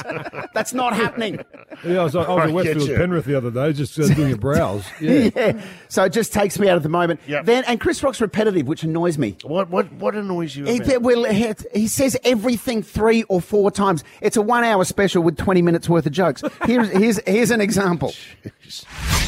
That's 0.53 0.75
not 0.75 0.95
happening. 0.95 1.39
Yeah, 1.83 2.01
I 2.01 2.03
was, 2.03 2.15
I 2.15 2.19
was 2.19 2.27
I 2.27 2.43
at 2.43 2.51
Westfield. 2.51 2.97
Penrith 2.97 3.25
the 3.25 3.33
other 3.35 3.49
day, 3.49 3.73
just 3.73 3.99
uh, 3.99 4.07
doing 4.13 4.31
a 4.31 4.37
browse. 4.37 4.85
Yeah. 5.01 5.31
Yeah. 5.35 5.63
So 5.89 6.03
it 6.03 6.13
just 6.13 6.31
takes 6.31 6.59
me 6.59 6.69
out 6.69 6.77
of 6.77 6.83
the 6.83 6.89
moment. 6.89 7.19
Yep. 7.25 7.45
Then, 7.45 7.63
and 7.65 7.81
Chris 7.81 8.03
Rock's 8.03 8.21
repetitive, 8.21 8.67
which 8.67 8.83
annoys 8.83 9.17
me. 9.17 9.37
What, 9.41 9.71
what, 9.71 9.91
what 9.93 10.13
annoys 10.13 10.55
you 10.55 10.65
He, 10.65 10.97
well, 10.97 11.23
he, 11.23 11.51
he 11.73 11.87
says 11.87 12.15
everything 12.23 12.83
three 12.83 13.23
or 13.23 13.41
four 13.41 13.71
times. 13.71 14.03
It's 14.21 14.37
a 14.37 14.41
one 14.43 14.63
hour 14.63 14.85
special 14.85 15.23
with 15.23 15.35
20 15.35 15.63
minutes 15.63 15.89
worth 15.89 16.05
of 16.05 16.11
jokes. 16.11 16.43
Here's, 16.65 16.89
here's, 16.91 17.19
here's 17.25 17.49
an 17.49 17.61
example. 17.61 18.13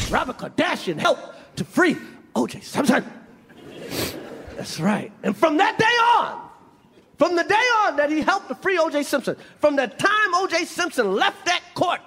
Robert 0.08 0.38
Kardashian 0.38 1.00
helped 1.00 1.56
to 1.56 1.64
free 1.64 1.96
O.J. 2.36 2.60
Simpson. 2.60 3.04
That's 4.56 4.80
right. 4.80 5.12
And 5.22 5.36
from 5.36 5.56
that 5.58 5.78
day 5.78 5.84
on, 5.84 6.40
from 7.18 7.36
the 7.36 7.44
day 7.44 7.54
on 7.84 7.96
that 7.96 8.10
he 8.10 8.20
helped 8.20 8.48
to 8.48 8.54
free 8.56 8.78
O.J. 8.78 9.02
Simpson, 9.04 9.36
from 9.60 9.76
the 9.76 9.86
time 9.86 10.34
O.J. 10.34 10.64
Simpson 10.64 11.14
left 11.14 11.44
that 11.46 11.62
court, 11.74 12.00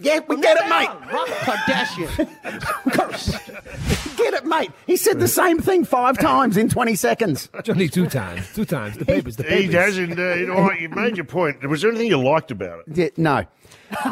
Yeah, 0.00 0.20
we 0.28 0.36
get 0.40 0.56
it, 0.56 0.62
day 0.64 0.68
mate. 0.68 0.88
on, 0.88 1.08
Robert 1.08 1.34
Kardashian 1.34 2.92
cursed. 2.92 4.16
Get 4.16 4.34
it, 4.34 4.44
mate. 4.44 4.70
He 4.86 4.96
said 4.96 5.18
the 5.20 5.28
same 5.28 5.60
thing 5.60 5.84
five 5.84 6.18
times 6.18 6.56
in 6.56 6.68
20 6.68 6.94
seconds. 6.94 7.48
Only 7.68 7.88
two 7.88 8.06
times. 8.06 8.52
Two 8.54 8.64
times. 8.64 8.96
The 8.98 9.04
papers. 9.06 9.36
The 9.36 9.44
papers. 9.44 9.64
He 9.66 9.70
does 9.70 9.98
indeed. 9.98 10.50
All 10.50 10.62
right, 10.68 10.80
you 10.80 10.88
made 10.90 11.16
your 11.16 11.24
point. 11.24 11.66
Was 11.68 11.82
there 11.82 11.90
anything 11.90 12.08
you 12.08 12.22
liked 12.22 12.50
about 12.50 12.80
it? 12.86 12.96
Yeah, 12.96 13.08
no. 13.16 13.46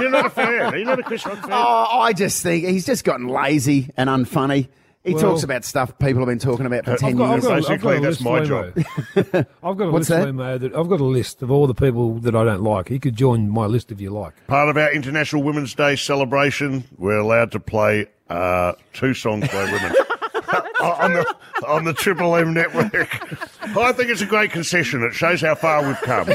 You're 0.00 0.10
not 0.10 0.26
a 0.26 0.30
fan. 0.30 0.74
Are 0.74 0.84
not 0.84 0.98
a 0.98 1.02
Chris 1.02 1.24
Rock 1.26 1.40
fan? 1.40 1.50
oh, 1.52 1.98
I 2.00 2.12
just 2.12 2.42
think 2.42 2.64
he's 2.66 2.86
just 2.86 3.04
gotten 3.04 3.28
lazy 3.28 3.90
and 3.96 4.08
unfunny. 4.08 4.68
He 5.04 5.12
Well- 5.12 5.22
talks 5.22 5.42
about 5.42 5.64
stuff 5.66 5.98
people 5.98 6.20
have 6.20 6.28
been 6.28 6.38
talking 6.38 6.64
about 6.64 6.86
for 6.86 6.96
10 6.96 7.10
I've 7.10 7.16
got, 7.18 7.30
years. 7.32 7.44
got, 7.44 7.56
Basically, 7.56 7.98
that's 8.00 8.20
my 8.22 8.40
job. 8.42 8.72
I've 9.14 9.76
got 9.76 9.88
a 9.88 9.90
What's 9.90 10.08
list, 10.08 10.08
that? 10.08 10.28
Lehmo, 10.28 10.58
that 10.60 10.74
I've 10.74 10.88
got 10.88 11.00
a 11.00 11.04
list 11.04 11.42
of 11.42 11.50
all 11.50 11.66
the 11.66 11.74
people 11.74 12.14
that 12.20 12.34
I 12.34 12.42
don't 12.44 12.62
like. 12.62 12.88
You 12.88 12.98
could 12.98 13.14
join 13.14 13.50
my 13.50 13.66
list 13.66 13.92
if 13.92 14.00
you 14.00 14.08
like. 14.10 14.32
Part 14.46 14.70
of 14.70 14.78
our 14.78 14.90
International 14.92 15.42
Women's 15.42 15.74
Day 15.74 15.94
celebration, 15.96 16.84
we're 16.96 17.18
allowed 17.18 17.52
to 17.52 17.60
play 17.60 18.06
uh, 18.30 18.72
two 18.94 19.12
songs 19.12 19.46
by 19.48 19.64
women. 19.64 19.94
on 20.84 21.12
the 21.14 21.34
on 21.66 21.84
the 21.84 21.92
Triple 21.94 22.36
M 22.36 22.52
network. 22.54 22.92
I 23.76 23.92
think 23.92 24.10
it's 24.10 24.20
a 24.22 24.26
great 24.26 24.50
concession. 24.52 25.02
It 25.02 25.12
shows 25.14 25.40
how 25.40 25.54
far 25.54 25.86
we've 25.86 26.00
come 26.02 26.28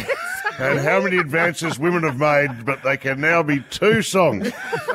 and 0.60 0.80
how 0.80 1.02
many 1.02 1.18
advances 1.20 1.80
women 1.80 2.04
have 2.04 2.18
made. 2.20 2.66
But 2.66 2.84
they 2.84 2.98
can 2.98 3.20
now 3.22 3.44
be 3.44 3.62
two 3.70 4.02
songs 4.02 4.52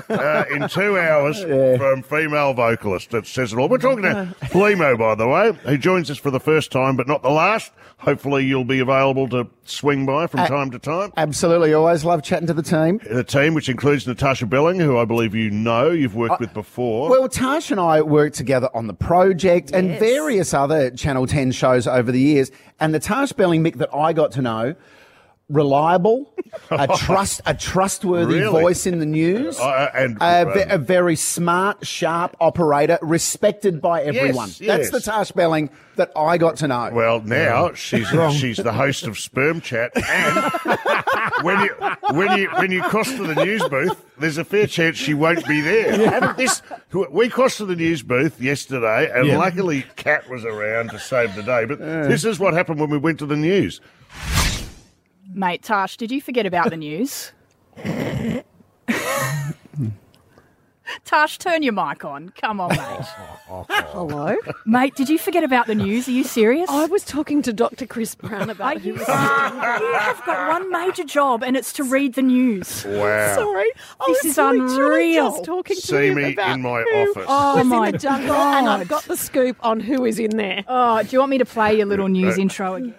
uh, 0.08 0.44
in 0.50 0.68
two 0.68 0.98
hours 0.98 1.42
from 1.42 2.02
female 2.02 2.52
vocalists. 2.54 3.08
That 3.12 3.26
says 3.26 3.52
it 3.52 3.58
all. 3.58 3.68
We're 3.68 3.78
talking 3.78 4.02
to 4.02 4.34
Lehmo, 4.52 4.98
by 4.98 5.14
the 5.14 5.26
way, 5.28 5.52
who 5.64 5.78
joins 5.78 6.10
us 6.10 6.18
for 6.18 6.30
the 6.30 6.40
first 6.40 6.70
time, 6.72 6.96
but 6.96 7.06
not 7.08 7.22
the 7.22 7.30
last. 7.30 7.72
Hopefully, 7.98 8.44
you'll 8.44 8.64
be 8.64 8.80
available 8.80 9.28
to 9.30 9.48
swing 9.64 10.04
by 10.04 10.26
from 10.26 10.40
Uh, 10.40 10.48
time 10.48 10.70
to 10.70 10.78
time. 10.78 11.10
Absolutely. 11.16 11.72
Always 11.72 12.04
love 12.04 12.22
chatting 12.22 12.46
to 12.48 12.52
the 12.52 12.62
team. 12.62 13.00
The 13.10 13.24
team, 13.24 13.54
which 13.54 13.68
includes 13.70 14.06
Natasha 14.06 14.44
Belling, 14.46 14.78
who 14.78 14.98
I 14.98 15.06
believe 15.06 15.34
you 15.34 15.50
know, 15.50 15.90
you've 15.90 16.14
worked 16.14 16.40
with 16.40 16.52
before. 16.52 17.08
Well, 17.08 17.28
Tash 17.28 17.70
and 17.70 17.80
I 17.80 18.02
worked 18.02 18.36
together 18.36 18.68
on 18.74 18.88
the 18.88 18.94
project 18.94 19.70
and 19.72 19.98
various 19.98 20.52
other 20.52 20.90
Channel 20.90 21.26
10 21.26 21.52
shows 21.52 21.86
over 21.86 22.12
the 22.12 22.20
years. 22.20 22.50
And 22.78 22.92
the 22.92 22.98
Tash 22.98 23.32
Belling 23.32 23.62
Mick 23.64 23.76
that 23.76 23.94
I 23.94 24.12
got 24.12 24.32
to 24.32 24.42
know, 24.42 24.74
reliable, 25.54 26.32
a 26.70 26.86
trust, 26.98 27.40
a 27.46 27.54
trustworthy 27.54 28.40
Really? 28.40 28.62
voice 28.62 28.86
in 28.86 28.98
the 28.98 29.06
news, 29.06 29.58
Uh, 29.58 29.90
and- 29.94 30.18
a, 30.20 30.44
ve- 30.52 30.64
a 30.70 30.78
very 30.78 31.16
smart, 31.16 31.86
sharp 31.86 32.36
operator, 32.40 32.98
respected 33.02 33.80
by 33.80 34.02
everyone. 34.02 34.48
Yes, 34.58 34.58
That's 34.58 34.90
the 34.90 35.00
Tash 35.00 35.32
Belling 35.32 35.70
that 35.96 36.10
I 36.16 36.38
got 36.38 36.56
to 36.56 36.68
know. 36.68 36.90
well, 36.92 37.20
now 37.20 37.72
she's 37.74 38.08
she's 38.36 38.56
the 38.56 38.72
host 38.72 39.06
of 39.06 39.16
Sperm 39.18 39.60
Chat, 39.60 39.92
and 39.96 40.52
when 41.42 41.60
you 41.60 41.74
when 42.10 42.38
you 42.38 42.48
when 42.50 42.70
you 42.72 42.82
cross 42.82 43.10
to 43.12 43.24
the 43.26 43.44
news 43.44 43.62
booth, 43.68 44.04
there's 44.18 44.38
a 44.38 44.44
fair 44.44 44.66
chance 44.66 44.96
she 44.96 45.14
won't 45.14 45.46
be 45.46 45.60
there. 45.60 46.10
Haven't 46.10 46.36
This 46.36 46.62
we 47.10 47.28
crossed 47.28 47.58
to 47.58 47.64
the 47.66 47.76
news 47.76 48.02
booth 48.02 48.40
yesterday, 48.40 49.08
and 49.14 49.28
Yeah. 49.28 49.38
luckily 49.38 49.84
Kat 49.96 50.28
was 50.28 50.44
around 50.44 50.90
to 50.90 50.98
save 50.98 51.34
the 51.36 51.42
day. 51.44 51.64
But 51.64 51.78
this 51.78 52.24
is 52.24 52.40
what 52.40 52.54
happened 52.54 52.80
when 52.80 52.90
we 52.90 52.98
went 52.98 53.18
to 53.20 53.26
the 53.26 53.36
news. 53.36 53.80
Mate, 55.36 55.62
Tash, 55.62 55.96
did 55.96 56.12
you 56.12 56.20
forget 56.20 56.46
about 56.46 56.70
the 56.70 56.76
news? 56.76 57.32
Tash, 61.04 61.38
turn 61.38 61.64
your 61.64 61.72
mic 61.72 62.04
on. 62.04 62.28
Come 62.40 62.60
on, 62.60 62.68
mate. 62.68 62.78
Hello? 63.48 64.36
Mate, 64.64 64.94
did 64.94 65.08
you 65.08 65.18
forget 65.18 65.42
about 65.42 65.66
the 65.66 65.74
news? 65.74 66.06
Are 66.06 66.12
you 66.12 66.22
serious? 66.22 66.70
I 66.70 66.86
was 66.86 67.04
talking 67.04 67.42
to 67.42 67.52
Dr. 67.52 67.84
Chris 67.84 68.14
Brown 68.14 68.48
about 68.48 68.78
who 68.80 68.90
you, 68.90 68.94
you 68.94 69.04
have 69.04 70.22
got 70.24 70.50
one 70.50 70.70
major 70.70 71.02
job, 71.02 71.42
and 71.42 71.56
it's 71.56 71.72
to 71.74 71.82
read 71.84 72.14
the 72.14 72.22
news. 72.22 72.84
Wow. 72.84 73.34
Sorry, 73.34 73.72
I 74.00 74.04
This 74.06 74.22
was 74.22 74.30
is 74.30 74.36
literally 74.38 75.16
unreal. 75.16 75.30
Just 75.30 75.44
talking 75.44 75.76
to 75.76 75.82
See 75.82 76.06
him 76.08 76.14
me 76.14 76.32
about 76.34 76.54
in 76.54 76.62
my 76.62 76.82
who 76.82 77.10
office. 77.10 77.26
Oh, 77.28 77.56
was 77.56 77.66
my 77.66 77.86
in 77.88 77.92
the 77.92 77.98
jungle, 77.98 78.36
and 78.36 78.68
I've 78.68 78.86
got 78.88 79.02
the 79.04 79.16
scoop 79.16 79.56
on 79.64 79.80
who 79.80 80.04
is 80.04 80.20
in 80.20 80.36
there. 80.36 80.64
Oh, 80.68 81.02
do 81.02 81.08
you 81.10 81.18
want 81.18 81.30
me 81.30 81.38
to 81.38 81.44
play 81.44 81.76
your 81.76 81.86
little 81.86 82.08
news 82.08 82.38
uh, 82.38 82.42
intro 82.42 82.74
again? 82.74 82.94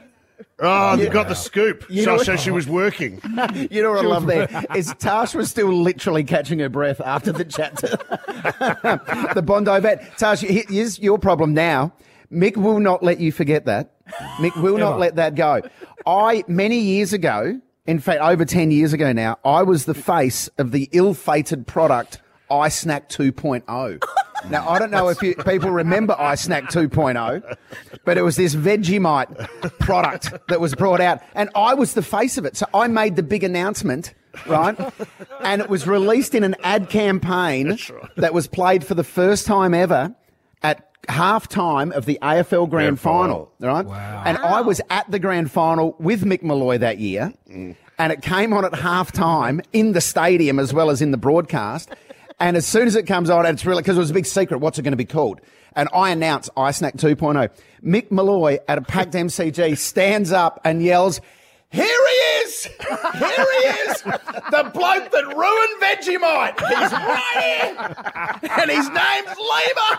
Oh, 0.60 0.96
you 0.96 1.10
got 1.10 1.28
the 1.28 1.36
scoop. 1.36 1.86
You 1.90 2.04
so, 2.04 2.16
know- 2.16 2.24
so 2.24 2.36
she 2.38 2.52
was 2.52 2.68
working. 2.68 3.22
You 3.72 3.82
know 3.82 3.92
what 3.92 4.06
I 4.06 4.08
love 4.08 4.26
there 4.28 4.48
is 4.76 4.94
Tash 5.00 5.34
was 5.36 5.50
still 5.50 5.72
literally 5.74 6.24
catching 6.24 6.60
her 6.60 6.70
breath 6.70 7.02
after 7.02 7.32
the 7.32 7.44
chat 7.46 7.78
to 7.78 7.88
the 9.36 9.42
Bondi 9.42 9.80
vet. 9.82 10.18
Tash, 10.18 10.42
he- 10.42 10.66
here's 10.70 11.00
your 11.00 11.18
problem 11.20 11.54
now. 11.54 11.94
Mick 12.32 12.58
will 12.58 12.80
not 12.80 13.04
let 13.04 13.20
you 13.20 13.32
forget 13.32 13.66
that. 13.66 13.92
Mick 14.38 14.56
will 14.62 14.78
not 14.78 15.00
let 15.00 15.16
that 15.16 15.36
go. 15.36 15.62
I 16.06 16.44
many 16.48 16.80
years 16.80 17.12
ago, 17.14 17.60
in 17.86 18.00
fact, 18.00 18.22
over 18.22 18.46
ten 18.46 18.72
years 18.72 18.94
ago 18.94 19.12
now, 19.14 19.38
I 19.44 19.64
was 19.64 19.86
the 19.86 19.94
face 19.94 20.48
of 20.58 20.72
the 20.72 20.90
ill-fated 20.92 21.68
product 21.68 22.22
iSnack 22.50 23.10
2.0. 23.10 24.00
Now 24.50 24.68
I 24.70 24.80
don't 24.80 24.92
know 24.92 25.10
if 25.10 25.22
you, 25.22 25.36
people 25.36 25.72
remember 25.72 26.14
iSnack 26.16 26.64
2.0, 26.72 27.58
but 28.04 28.18
it 28.18 28.22
was 28.22 28.36
this 28.36 28.56
Vegemite 28.56 29.80
product 29.80 30.34
that 30.48 30.62
was 30.62 30.76
brought 30.76 31.02
out, 31.02 31.22
and 31.34 31.50
I 31.56 31.74
was 31.74 31.94
the 31.94 32.02
face 32.02 32.38
of 32.38 32.46
it. 32.46 32.56
So 32.56 32.66
I 32.74 32.88
made 32.88 33.16
the 33.16 33.24
big 33.24 33.44
announcement, 33.44 34.14
right? 34.46 34.78
And 35.42 35.62
it 35.62 35.70
was 35.70 35.88
released 35.88 36.36
in 36.36 36.44
an 36.44 36.56
ad 36.64 36.90
campaign 36.90 37.78
that 38.18 38.34
was 38.34 38.48
played 38.48 38.86
for 38.86 38.94
the 38.94 39.04
first 39.04 39.48
time 39.48 39.74
ever 39.74 40.16
at 40.62 40.90
half 41.10 41.48
time 41.48 41.92
of 41.92 42.06
the 42.06 42.20
AFL 42.22 42.70
Grand 42.70 42.70
Grand 42.70 43.00
Final, 43.00 43.52
Final. 43.60 43.84
right? 43.86 44.26
And 44.26 44.38
I 44.38 44.62
was 44.62 44.82
at 44.90 45.10
the 45.10 45.20
Grand 45.20 45.52
Final 45.52 45.96
with 46.00 46.24
Mick 46.24 46.44
Molloy 46.44 46.78
that 46.78 47.00
year, 47.00 47.34
mm. 47.50 47.76
and 47.98 48.14
it 48.14 48.22
came 48.22 48.54
on 48.54 48.66
at 48.66 48.76
half 48.76 49.12
time 49.12 49.62
in 49.74 49.94
the 49.94 50.02
stadium 50.02 50.60
as 50.60 50.74
well 50.74 50.90
as 50.90 51.02
in 51.02 51.12
the 51.12 51.18
broadcast. 51.18 51.92
And 52.40 52.58
as 52.58 52.66
soon 52.66 52.88
as 52.88 52.96
it 52.96 53.04
comes 53.04 53.30
on, 53.30 53.46
it's 53.46 53.66
really 53.66 53.82
because 53.82 53.96
it 53.96 54.00
was 54.00 54.12
a 54.12 54.14
big 54.14 54.26
secret. 54.26 54.60
What's 54.60 54.78
it 54.78 54.82
going 54.82 54.92
to 54.92 54.98
be 54.98 55.06
called? 55.06 55.40
And 55.76 55.88
I 55.94 56.10
announce 56.10 56.50
iSnack 56.58 56.98
2.0. 56.98 57.50
Mick 57.84 58.12
Molloy 58.12 58.60
at 58.68 58.78
a 58.78 58.82
packed 58.82 59.14
MCG 59.14 59.78
stands 59.78 60.32
up 60.32 60.60
and 60.64 60.82
yells, 60.82 61.22
"Here 61.76 61.86
he 61.86 62.16
is! 62.44 62.66
Here 62.66 63.48
he 63.52 63.68
is! 63.90 64.02
The 64.02 64.72
bloke 64.74 65.12
that 65.12 65.26
ruined 65.36 65.76
Vegemite! 65.82 66.60
He's 66.60 66.92
right 66.92 67.38
here, 67.42 68.50
and 68.62 68.72
his 68.72 68.88
name's 68.90 69.38
Lever." 69.52 69.96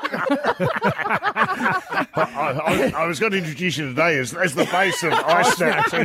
I, 2.15 2.93
I, 2.97 3.03
I 3.03 3.07
was 3.07 3.19
going 3.21 3.33
to 3.33 3.39
introduce 3.39 3.77
you 3.79 3.89
today 3.89 4.19
as, 4.19 4.35
as 4.35 4.55
the 4.55 4.67
face 4.67 5.03
of 5.03 5.13
iSnack, 5.13 5.91
2, 5.91 5.97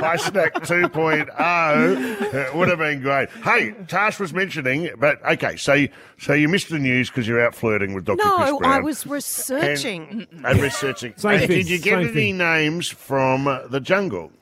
iSnack 0.00 0.52
2.0. 0.52 2.34
It 2.34 2.54
would 2.54 2.68
have 2.68 2.78
been 2.78 3.00
great. 3.00 3.28
Hey, 3.44 3.74
Tash 3.88 4.18
was 4.20 4.32
mentioning, 4.32 4.90
but 4.98 5.24
okay, 5.24 5.56
so 5.56 5.74
you, 5.74 5.88
so 6.18 6.32
you 6.32 6.48
missed 6.48 6.68
the 6.70 6.78
news 6.78 7.08
because 7.10 7.26
you're 7.28 7.44
out 7.44 7.54
flirting 7.54 7.94
with 7.94 8.04
Dr. 8.04 8.22
Chris 8.22 8.50
No, 8.50 8.58
Brown. 8.58 8.72
I 8.72 8.80
was 8.80 9.06
researching. 9.06 10.26
And, 10.32 10.46
and 10.46 10.60
researching. 10.60 11.14
Same 11.16 11.32
And 11.32 11.40
thing, 11.42 11.48
Did 11.58 11.68
you 11.70 11.78
get 11.78 11.98
any 11.98 12.08
thing. 12.08 12.38
names 12.38 12.88
from 12.88 13.46
uh, 13.48 13.66
the 13.68 13.80
jungle? 13.80 14.32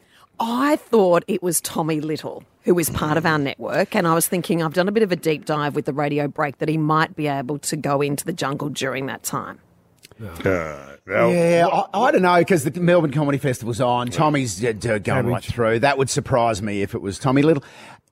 I 0.40 0.77
thought 0.77 1.24
it 1.27 1.42
was 1.42 1.61
Tommy 1.61 2.01
Little, 2.01 2.44
who 2.62 2.79
is 2.79 2.90
part 2.90 3.16
of 3.16 3.27
our 3.27 3.38
network, 3.38 3.96
and 3.96 4.07
I 4.07 4.14
was 4.14 4.29
thinking 4.29 4.62
I've 4.62 4.74
done 4.74 4.88
a 4.88 4.92
bit 4.92 5.03
of 5.03 5.11
a 5.12 5.16
deep 5.16 5.44
dive 5.44 5.74
with 5.74 5.85
the 5.87 5.92
radio 5.92 6.29
break 6.29 6.59
that 6.59 6.68
he 6.68 6.77
might 6.77 7.16
be 7.16 7.27
able 7.27 7.59
to 7.61 7.77
go 7.77 8.01
into 8.01 8.24
the 8.24 8.33
jungle 8.33 8.68
during 8.68 9.07
that 9.07 9.22
time. 9.22 9.59
Uh, 10.20 10.96
well, 11.07 11.31
Yeah, 11.33 11.66
I, 11.72 11.87
I 12.07 12.11
don't 12.11 12.22
know 12.22 12.38
because 12.38 12.64
the 12.64 12.81
Melbourne 12.81 13.12
Comedy 13.12 13.38
Festival's 13.38 13.81
on. 13.81 14.09
Tommy's 14.09 14.64
uh, 14.64 14.72
d- 14.72 14.98
going 14.98 15.27
right 15.27 15.42
through. 15.44 15.79
That 15.81 15.96
would 15.98 16.11
surprise 16.11 16.61
me 16.61 16.83
if 16.83 16.94
it 16.94 17.01
was 17.03 17.18
Tommy 17.18 17.42
Little. 17.42 17.62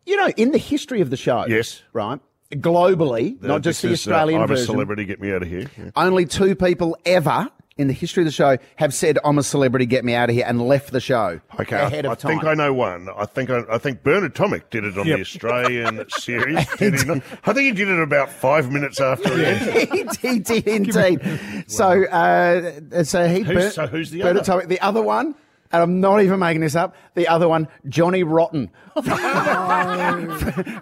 You 0.05 0.17
know, 0.17 0.29
in 0.37 0.53
the 0.53 0.59
history 0.59 1.01
of 1.01 1.11
the 1.11 1.17
show, 1.17 1.47
Yes. 1.49 1.83
right, 1.93 2.21
globally, 2.53 3.43
uh, 3.43 3.47
not 3.49 3.63
just 3.63 3.83
the 3.83 3.89
this 3.89 4.03
is, 4.03 4.09
uh, 4.09 4.13
Australian 4.13 4.41
I'm 4.41 4.45
a 4.45 4.49
version. 4.49 4.67
celebrity, 4.67 5.05
get 5.05 5.21
me 5.21 5.33
out 5.33 5.43
of 5.43 5.49
here. 5.49 5.67
Yeah. 5.77 5.91
Only 5.97 6.27
two 6.27 6.55
people 6.55 6.97
ever 7.05 7.49
in 7.79 7.89
the 7.89 7.93
history 7.93 8.23
of 8.23 8.27
the 8.27 8.33
show 8.33 8.57
have 8.77 8.95
said, 8.95 9.19
"I'm 9.25 9.39
a 9.39 9.43
celebrity, 9.43 9.87
get 9.87 10.05
me 10.05 10.15
out 10.15 10.31
of 10.31 10.35
here," 10.35 10.45
and 10.47 10.61
left 10.67 10.93
the 10.93 11.01
show 11.01 11.41
Okay, 11.61 11.77
ahead 11.77 12.07
I, 12.07 12.13
of 12.13 12.19
I 12.19 12.21
time. 12.21 12.31
think 12.33 12.45
I 12.45 12.55
know 12.55 12.73
one. 12.73 13.09
I 13.17 13.27
think 13.27 13.51
I, 13.51 13.63
I 13.71 13.79
think 13.79 14.03
Bernard 14.03 14.35
Tomic 14.35 14.71
did 14.71 14.85
it 14.85 14.97
on 14.97 15.07
Yep. 15.07 15.17
the 15.17 15.21
Australian 15.23 16.05
series. 16.11 16.67
Did 16.77 16.95
he 17.01 17.05
not? 17.07 17.23
I 17.45 17.53
think 17.53 17.67
he 17.67 17.73
did 17.73 17.89
it 17.89 18.01
about 18.01 18.31
five 18.31 18.71
minutes 18.73 19.01
after 19.01 19.37
he 19.37 19.45
ended. 19.45 20.17
he, 20.21 20.29
he 20.33 20.39
did 20.39 20.67
indeed. 20.67 21.65
So, 21.67 22.05
uh, 22.07 23.05
so 23.05 23.29
he. 23.29 23.41
Who's- 23.43 23.75
so 23.75 23.87
who's 23.87 24.11
the 24.11 24.23
Bernard 24.23 24.49
other? 24.49 24.63
Tomic. 24.65 24.69
The 24.69 24.81
other 24.81 25.03
one, 25.03 25.35
and 25.73 25.83
I'm 25.83 26.01
not 26.01 26.23
even 26.23 26.39
making 26.39 26.61
this 26.61 26.75
up. 26.77 26.95
The 27.15 27.29
other 27.29 27.49
one, 27.49 27.69
Johnny 27.89 28.23
Rotten. 28.23 28.71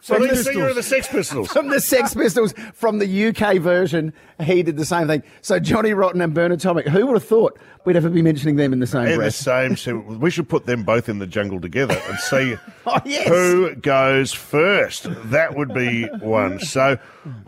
So 0.02 0.18
the 0.18 0.36
singer 0.36 0.68
of 0.68 0.74
the 0.76 0.82
Sex 0.82 1.08
Pistols. 1.08 1.48
from 1.48 1.68
the 1.68 1.80
Sex 1.80 2.14
Pistols, 2.14 2.52
from 2.74 2.98
the 2.98 3.26
UK 3.28 3.56
version, 3.58 4.12
he 4.42 4.62
did 4.62 4.76
the 4.76 4.84
same 4.84 5.06
thing. 5.06 5.22
So 5.40 5.58
Johnny 5.58 5.94
Rotten 5.94 6.20
and 6.20 6.34
Bernard 6.34 6.60
Tomic, 6.60 6.86
who 6.88 7.06
would 7.06 7.14
have 7.14 7.24
thought 7.24 7.58
we'd 7.84 7.96
ever 7.96 8.08
be 8.10 8.22
mentioning 8.22 8.56
them 8.56 8.72
in 8.72 8.80
the 8.80 8.86
same 8.86 9.06
In 9.06 9.20
the 9.20 9.30
same, 9.30 9.76
so 9.76 9.96
we 9.98 10.30
should 10.30 10.48
put 10.48 10.66
them 10.66 10.82
both 10.84 11.08
in 11.08 11.18
the 11.18 11.26
jungle 11.26 11.60
together 11.60 12.00
and 12.08 12.18
see 12.18 12.56
Oh, 12.86 13.00
yes. 13.06 13.26
who 13.28 13.74
goes 13.76 14.32
first. 14.32 15.06
That 15.30 15.56
would 15.56 15.72
be 15.72 16.04
one. 16.20 16.60
So, 16.60 16.98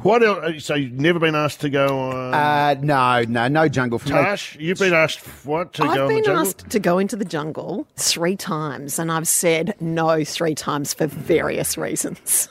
what 0.02 0.22
else? 0.22 0.64
So 0.64 0.74
you've 0.74 0.92
never 0.92 1.18
been 1.18 1.34
asked 1.34 1.60
to 1.60 1.68
go 1.68 1.98
on? 1.98 2.32
Uh, 2.34 2.74
no, 2.80 3.22
no, 3.28 3.46
no 3.48 3.68
jungle 3.68 3.98
for 3.98 4.08
me. 4.08 4.14
Tash, 4.14 4.56
you've 4.58 4.78
been 4.78 4.94
asked 4.94 5.20
what 5.44 5.74
to 5.74 5.84
I've 5.84 5.94
go 5.94 6.02
on 6.04 6.08
the 6.08 6.14
been 6.14 6.24
jungle? 6.24 6.40
asked 6.46 6.70
to 6.70 6.78
go 6.78 6.98
into 6.98 7.16
the 7.16 7.25
jungle 7.26 7.86
three 7.96 8.36
times, 8.36 8.98
and 8.98 9.12
I've 9.12 9.28
said 9.28 9.74
no 9.80 10.24
three 10.24 10.54
times 10.54 10.94
for 10.94 11.06
various 11.06 11.76
reasons. 11.76 12.48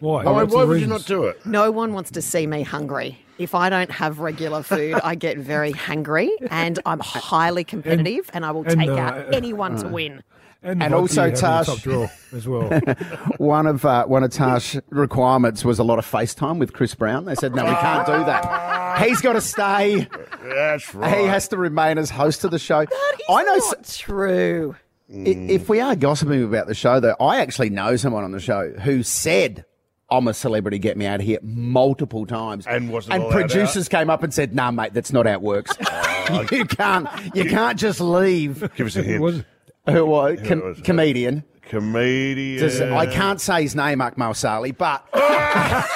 Why? 0.00 0.24
Oh, 0.24 0.32
What's 0.32 0.52
why 0.52 0.64
would 0.64 0.80
you 0.80 0.86
not 0.86 1.06
do 1.06 1.24
it? 1.24 1.44
No 1.46 1.70
one 1.70 1.92
wants 1.92 2.10
to 2.12 2.22
see 2.22 2.46
me 2.46 2.62
hungry. 2.62 3.18
If 3.38 3.54
I 3.54 3.70
don't 3.70 3.90
have 3.90 4.18
regular 4.18 4.62
food, 4.62 4.94
I 5.04 5.14
get 5.14 5.38
very 5.38 5.72
hangry, 5.72 6.30
and 6.50 6.78
I'm 6.84 7.00
highly 7.00 7.64
competitive, 7.64 8.30
and, 8.32 8.44
I 8.44 8.50
will 8.50 8.64
and, 8.66 8.80
take 8.80 8.88
uh, 8.88 8.96
out 8.96 9.34
anyone 9.34 9.76
to 9.76 9.88
win. 9.88 10.22
And 10.64 10.80
vodka 10.80 10.96
also 10.96 11.14
you 11.24 11.30
have 11.30 11.34
in 11.34 11.40
Tash- 11.40 11.66
top 11.66 11.78
drawer 11.80 12.10
as 12.34 12.46
well. 12.46 12.68
One 13.38 13.66
of 13.66 13.84
uh, 13.84 14.04
one 14.06 14.22
of 14.22 14.30
Tash 14.30 14.76
requirements 14.90 15.64
was 15.64 15.78
a 15.80 15.84
lot 15.84 15.98
of 15.98 16.06
FaceTime 16.08 16.58
with 16.58 16.72
Chris 16.72 16.94
Brown. 16.94 17.24
They 17.24 17.34
said, 17.34 17.54
no, 17.54 17.64
we 17.64 17.70
can't 17.72 18.06
do 18.06 18.12
that. 18.12 19.02
He's 19.02 19.20
got 19.20 19.32
to 19.32 19.40
stay. 19.40 20.06
That's 20.44 20.94
right. 20.94 21.18
He 21.18 21.24
has 21.26 21.48
to 21.48 21.56
remain 21.56 21.98
as 21.98 22.10
host 22.10 22.44
of 22.44 22.50
the 22.52 22.58
show. 22.60 22.86
I 23.28 23.42
know. 23.42 23.54
s- 23.56 23.98
true. 23.98 24.76
i- 25.10 25.14
If 25.14 25.68
we 25.68 25.80
are 25.80 25.96
gossiping 25.96 26.44
about 26.44 26.68
the 26.68 26.74
show, 26.74 27.00
though, 27.00 27.16
I 27.20 27.40
actually 27.40 27.70
know 27.70 27.96
someone 27.96 28.22
on 28.22 28.30
the 28.32 28.40
show 28.40 28.70
who 28.72 29.02
said, 29.02 29.64
"I'm 30.10 30.28
a 30.28 30.34
celebrity, 30.34 30.78
get 30.78 30.96
me 30.96 31.06
out 31.06 31.20
of 31.20 31.26
here" 31.26 31.38
multiple 31.42 32.24
times, 32.26 32.66
And 32.68 32.90
wasn't 32.90 33.14
and 33.14 33.22
allowed 33.24 33.32
producers 33.32 33.88
came 33.88 34.10
up 34.10 34.22
and 34.22 34.32
said, 34.32 34.54
"Nah, 34.54 34.70
mate, 34.70 34.94
that's 34.94 35.12
not 35.12 35.26
how 35.26 35.32
it 35.32 35.42
works. 35.42 35.72
you 36.52 36.64
can't, 36.66 37.08
you 37.34 37.46
can't 37.46 37.78
just 37.78 38.00
leave." 38.00 38.60
Give 38.76 38.86
us 38.86 38.94
a 38.96 39.02
hint. 39.02 39.20
Was 39.22 39.38
it? 39.38 39.46
Who 39.90 40.06
was, 40.06 40.38
com- 40.46 40.60
was 40.62 40.80
comedian? 40.80 41.42
Comedian. 41.62 42.58
Just- 42.58 42.80
I 42.80 43.06
can't 43.06 43.40
say 43.40 43.62
his 43.62 43.74
name, 43.74 43.98
Akmal 43.98 44.36
Saleh, 44.36 44.76
but 44.76 45.04
ah! 45.14 45.90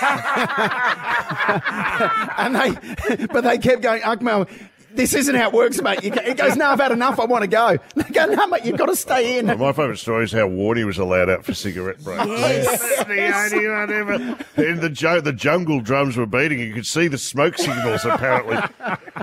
and 2.38 2.54
they, 2.56 3.26
but 3.26 3.42
they 3.44 3.58
kept 3.58 3.82
going, 3.82 4.02
Akmal. 4.02 4.48
This 4.96 5.14
isn't 5.14 5.34
how 5.34 5.48
it 5.48 5.52
works, 5.54 5.80
mate. 5.82 6.02
You, 6.02 6.10
he 6.24 6.34
goes, 6.34 6.56
no, 6.56 6.66
I've 6.66 6.80
had 6.80 6.90
enough. 6.92 7.20
I 7.20 7.26
want 7.26 7.42
to 7.42 7.48
go. 7.48 7.76
They 7.94 8.02
go, 8.12 8.26
no, 8.26 8.46
mate, 8.46 8.64
you've 8.64 8.78
got 8.78 8.86
to 8.86 8.96
stay 8.96 9.38
in. 9.38 9.46
My 9.46 9.72
favourite 9.72 9.98
story 9.98 10.24
is 10.24 10.32
how 10.32 10.48
Warney 10.48 10.84
was 10.84 10.98
allowed 10.98 11.28
out 11.30 11.44
for 11.44 11.54
cigarette 11.54 12.02
breaks. 12.02 12.24
Yes. 12.26 13.04
the 13.06 13.56
only 13.56 13.68
one 13.68 13.92
ever. 13.92 14.14
In 14.68 14.80
the, 14.80 14.88
ju- 14.90 15.20
the 15.20 15.32
jungle 15.32 15.80
drums 15.80 16.16
were 16.16 16.26
beating. 16.26 16.58
You 16.60 16.72
could 16.74 16.86
see 16.86 17.08
the 17.08 17.18
smoke 17.18 17.56
signals, 17.58 18.04
apparently. 18.04 18.58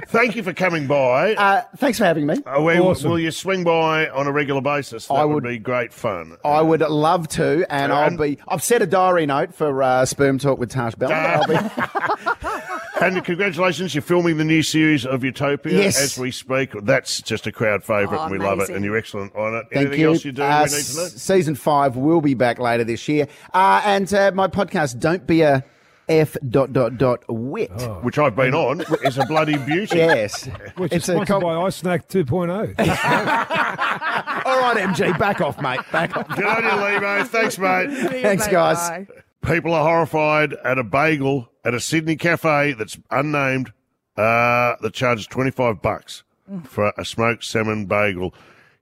Thank 0.08 0.36
you 0.36 0.44
for 0.44 0.54
coming 0.54 0.86
by. 0.88 1.36
Uh, 1.36 1.62
thanks 1.78 1.98
for 1.98 2.06
having 2.06 2.26
me. 2.26 2.36
Uh, 2.46 2.62
we- 2.62 2.78
awesome. 2.80 3.12
Will 3.12 3.20
you 3.20 3.32
swing 3.32 3.64
by 3.64 4.10
on 4.10 4.28
a 4.28 4.32
regular 4.32 4.62
basis? 4.62 5.08
That 5.08 5.14
I 5.16 5.26
would, 5.26 5.36
would- 5.36 5.44
be 5.44 5.58
great 5.60 5.94
fun. 5.94 6.38
I 6.44 6.62
would 6.62 6.82
love 6.82 7.28
to, 7.30 7.66
and 7.74 7.92
I'll 7.94 8.16
be. 8.18 8.38
I've 8.48 8.64
set 8.64 8.82
a 8.82 8.88
diary 8.88 9.26
note 9.26 9.54
for 9.56 9.82
uh, 9.84 10.06
sperm 10.06 10.38
talk 10.40 10.60
with 10.60 10.70
Tash 10.72 10.96
Bell. 10.96 11.12
I'll 11.12 11.48
be. 11.48 11.56
And 13.04 13.24
congratulations, 13.26 13.94
you're 13.94 14.02
filming 14.02 14.38
the 14.38 14.44
new 14.46 14.64
series 14.64 15.06
of 15.06 15.24
Utopia 15.24 15.74
Yes. 15.78 16.02
as 16.02 16.18
we 16.18 16.32
speak. 16.32 16.72
That's 16.84 17.22
just 17.22 17.46
a 17.48 17.52
crowd 17.52 17.84
favourite, 17.84 18.20
Oh, 18.20 18.24
and 18.24 18.32
we 18.32 18.38
love 18.40 18.60
it, 18.60 18.70
and 18.70 18.84
you're 18.86 18.98
excellent 18.98 19.36
on 19.36 19.56
it. 19.56 19.66
Thank 19.74 19.88
Anything 19.88 20.00
you. 20.02 20.10
else 20.12 20.24
you 20.26 20.32
do 20.32 20.42
Uh, 20.42 20.66
we 20.70 20.78
need 20.78 20.84
to 20.86 20.96
know? 20.98 21.08
Season 21.08 21.56
five 21.56 21.96
will 21.98 22.22
be 22.22 22.34
back 22.34 22.60
later 22.60 22.84
this 22.84 23.08
year, 23.08 23.28
uh, 23.54 23.82
and 23.86 24.12
uh, 24.14 24.32
my 24.34 24.48
podcast. 24.48 25.00
Don't 25.00 25.28
be 25.28 25.42
a 25.42 25.64
F 26.10 26.36
dot 26.50 26.74
dot 26.74 26.98
dot 26.98 27.24
wit. 27.30 27.72
which 28.02 28.18
I've 28.18 28.36
been 28.36 28.54
on, 28.54 28.82
is 29.06 29.18
a 29.18 29.26
bloody 29.26 29.58
beauty. 29.58 29.98
Yes. 29.98 30.46
Which 30.78 30.92
It's 30.92 31.06
is 31.06 31.10
a 31.10 31.14
sponsored 31.26 31.28
com- 31.28 31.44
by 31.44 31.56
iSnack 31.56 32.04
oh. 32.14 32.24
2.0. 32.24 32.76
All 34.46 34.60
right, 34.60 34.78
MG, 34.78 35.18
back 35.18 35.40
off, 35.40 35.62
mate. 35.62 35.80
Back 35.94 36.18
off. 36.18 36.28
Good 36.28 36.44
on 36.46 36.64
you, 36.64 36.70
Lehmo. 36.72 37.26
Thanks, 37.28 37.58
mate. 37.58 37.90
Thanks, 38.22 38.48
guys. 38.50 39.08
People 39.46 39.74
are 39.74 39.84
horrified 39.86 40.54
at 40.66 40.78
a 40.78 40.84
bagel 40.84 41.48
at 41.64 41.74
a 41.74 41.80
Sydney 41.80 42.16
cafe 42.16 42.74
that's 42.74 42.98
unnamed 43.10 43.72
uh, 44.18 44.76
that 44.82 44.92
charges 44.94 45.28
25 45.28 45.82
bucks 45.82 46.24
for 46.64 46.94
a 46.98 47.06
smoked 47.06 47.44
salmon 47.44 47.86
bagel. 47.86 48.34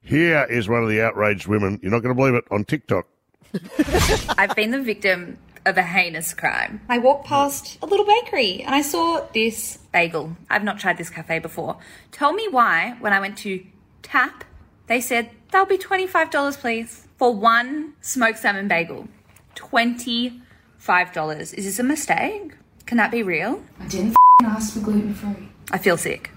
Here 0.02 0.46
is 0.50 0.68
one 0.68 0.84
of 0.84 0.90
the 0.90 1.02
outraged 1.02 1.48
women. 1.48 1.80
You're 1.82 1.92
not 1.92 2.02
going 2.02 2.16
to 2.16 2.20
believe 2.20 2.34
it 2.34 2.46
on 2.50 2.66
TikTok. 2.66 3.08
I've 4.38 4.56
been 4.56 4.72
the 4.72 4.82
victim 4.82 5.38
of 5.66 5.78
a 5.78 5.84
heinous 5.84 6.34
crime. 6.34 6.82
I 6.90 6.98
walked 6.98 7.28
past 7.28 7.78
a 7.82 7.86
little 7.86 8.06
bakery 8.06 8.64
and 8.64 8.74
I 8.74 8.82
saw 8.82 9.28
this 9.34 9.78
bagel. 9.94 10.36
I've 10.50 10.64
not 10.64 10.80
tried 10.80 10.98
this 10.98 11.10
cafe 11.10 11.40
before. 11.40 11.78
Tell 12.12 12.34
me 12.34 12.48
why, 12.50 12.96
when 13.00 13.14
I 13.14 13.20
went 13.20 13.38
to 13.40 13.64
tap, 14.02 14.44
they 14.88 15.00
said, 15.00 15.30
that'll 15.52 15.68
be 15.68 15.78
$25, 15.78 16.58
please, 16.58 17.08
for 17.18 17.34
one 17.34 17.94
smoked 18.02 18.40
salmon 18.40 18.68
bagel. 18.68 19.08
$25. 19.56 21.54
Is 21.54 21.66
this 21.66 21.78
a 21.80 21.84
mistake? 21.84 22.54
Can 22.92 22.98
that 22.98 23.10
be 23.10 23.24
real? 23.24 23.64
I 23.80 23.88
didn't 23.88 24.18
ask 24.44 24.74
for 24.74 24.82
gluten 24.82 25.14
free. 25.14 25.48
I 25.72 25.78
feel 25.78 25.96
sick. 25.96 26.30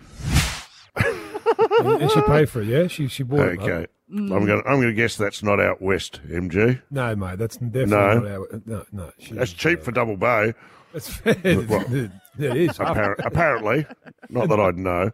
and, 0.95 2.01
and 2.01 2.09
she 2.13 2.21
paid 2.23 2.49
for 2.49 2.63
it, 2.63 2.69
yeah? 2.69 2.87
She, 2.87 3.09
she 3.09 3.25
bought 3.25 3.49
it. 3.49 3.59
Okay. 3.59 3.89
I'm 4.09 4.29
going. 4.29 4.47
to 4.47 4.69
I'm 4.69 4.77
going 4.77 4.83
to 4.87 4.93
guess 4.93 5.17
that's 5.17 5.43
not 5.43 5.59
out 5.59 5.83
west, 5.83 6.21
MG. 6.29 6.81
No, 6.93 7.17
mate, 7.17 7.39
that's 7.41 7.57
definitely 7.57 7.87
No. 7.87 8.19
not 8.21 8.31
our. 8.31 8.63
No, 8.67 8.85
no. 8.93 9.11
She, 9.19 9.35
That's 9.35 9.53
cheap 9.53 9.83
for 9.83 9.91
Double 9.91 10.17
Bay. 10.17 10.55
That's 10.93 11.09
fair. 11.17 11.35
Well, 11.43 11.93
it 11.93 12.13
is. 12.39 12.79
Appar- 12.79 13.17
apparently, 13.27 13.85
not 14.29 14.49
that 14.49 14.61
I'd 14.61 14.77
know. 14.79 15.11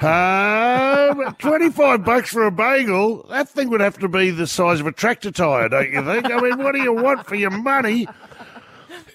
Um, 0.00 1.34
Twenty-five 1.34 2.02
bucks 2.02 2.30
for 2.30 2.46
a 2.46 2.50
bagel. 2.50 3.26
That 3.28 3.50
thing 3.50 3.68
would 3.68 3.82
have 3.82 3.98
to 3.98 4.08
be 4.08 4.30
the 4.30 4.46
size 4.46 4.80
of 4.80 4.86
a 4.86 4.92
tractor 4.92 5.30
tire, 5.32 5.68
don't 5.68 5.92
you 5.92 6.02
think? 6.02 6.30
I 6.30 6.40
mean, 6.40 6.56
what 6.56 6.72
do 6.74 6.80
you 6.80 6.94
want 6.94 7.26
for 7.26 7.34
your 7.34 7.50
money? 7.50 8.08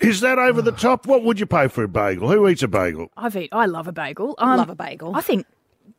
Is 0.03 0.19
that 0.21 0.37
over 0.37 0.61
the 0.61 0.71
top? 0.71 1.05
What 1.07 1.23
would 1.23 1.39
you 1.39 1.45
pay 1.45 1.67
for 1.67 1.83
a 1.83 1.87
bagel? 1.87 2.29
Who 2.29 2.47
eats 2.47 2.61
a 2.63 2.67
bagel? 2.67 3.09
I've 3.17 3.35
eat, 3.35 3.49
I 3.51 3.65
love 3.65 3.87
a 3.87 3.91
bagel. 3.91 4.35
Um, 4.37 4.57
Love 4.57 4.69
a 4.69 4.75
bagel. 4.75 5.15
I 5.15 5.21
think 5.21 5.45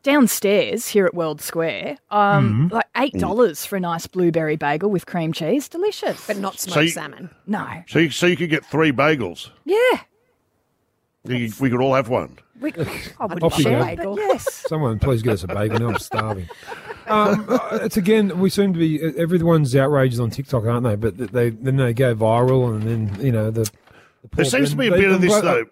downstairs 0.03 0.87
here 0.87 1.05
at 1.05 1.13
World 1.15 1.41
Square, 1.41 1.97
um, 2.11 2.69
Mhm. 2.69 2.71
like 2.73 2.85
eight 2.97 3.13
dollars 3.13 3.65
for 3.65 3.75
a 3.75 3.79
nice 3.79 4.05
blueberry 4.07 4.55
bagel 4.55 4.89
with 4.91 5.05
cream 5.05 5.33
cheese, 5.33 5.67
delicious. 5.67 6.25
But 6.27 6.37
not 6.37 6.59
smoked 6.59 6.73
So 6.75 6.79
you- 6.81 6.89
salmon. 6.89 7.29
No. 7.47 7.65
So, 7.87 7.99
you, 7.99 8.09
so 8.11 8.27
you 8.27 8.37
could 8.37 8.49
get 8.49 8.63
three 8.65 8.91
bagels. 8.91 9.49
Yeah. 9.65 9.77
You- 11.23 11.51
we 11.59 11.69
could 11.71 11.81
all 11.81 11.95
have 11.95 12.07
one. 12.09 12.37
We, 12.61 12.71
I 13.19 13.25
wouldn't 13.25 13.43
Off 13.43 13.57
you 13.57 13.63
share, 13.63 13.95
go. 13.95 14.15
but 14.15 14.21
yes. 14.21 14.63
Someone 14.67 14.99
please 14.99 15.21
get 15.23 15.33
us 15.33 15.43
a 15.43 15.47
bagel. 15.47 15.79
Now 15.79 15.87
I'm 15.89 15.97
starving. 15.99 16.47
Um, 17.07 17.45
uh, 17.49 17.79
it's 17.81 17.97
again, 17.97 18.39
we 18.39 18.49
seem 18.49 18.73
to 18.73 18.79
be, 18.79 19.01
everyone's 19.19 19.75
outraged 19.75 20.19
on 20.19 20.29
TikTok, 20.29 20.65
aren't 20.65 20.83
they? 20.85 20.95
But 20.95 21.17
they 21.17 21.49
then 21.49 21.75
they 21.77 21.93
go 21.93 22.15
viral 22.15 22.73
and 22.75 22.83
then, 22.83 23.25
you 23.25 23.31
know, 23.31 23.49
the. 23.51 23.69
The 24.31 24.35
There 24.37 24.45
seems 24.45 24.71
to 24.71 24.75
be 24.75 24.87
a 24.87 24.91
bit 24.91 25.11
of 25.11 25.21
this 25.21 25.33
though. 25.41 25.65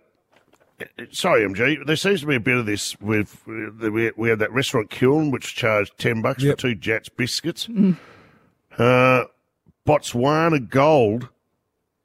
Sorry, 1.11 1.47
MG. 1.47 1.85
There 1.85 1.95
seems 1.95 2.21
to 2.21 2.27
be 2.27 2.35
a 2.35 2.39
bit 2.39 2.57
of 2.57 2.65
this 2.65 2.99
with 2.99 3.41
we 3.45 4.11
we 4.17 4.29
had 4.29 4.39
that 4.39 4.51
restaurant 4.51 4.89
Kiln 4.89 5.31
which 5.31 5.55
charged 5.55 5.97
ten 5.97 6.21
bucks 6.21 6.43
Yep. 6.43 6.55
for 6.57 6.61
two 6.61 6.75
Jatz 6.75 7.09
biscuits. 7.15 7.69
Uh, 8.77 9.23
Botswana 9.87 10.67
Gold 10.67 11.29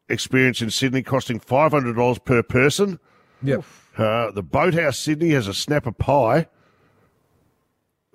experience 0.08 0.60
in 0.62 0.70
Sydney 0.70 1.02
costing 1.02 1.40
five 1.40 1.72
hundred 1.72 1.96
dollars 1.96 2.18
per 2.18 2.42
person. 2.42 2.98
Yep. 3.42 3.64
Uh, 3.96 4.30
the 4.30 4.42
Boathouse 4.42 4.98
Sydney 4.98 5.30
has 5.30 5.48
a 5.48 5.54
snapper 5.54 5.92
pie. 5.92 6.46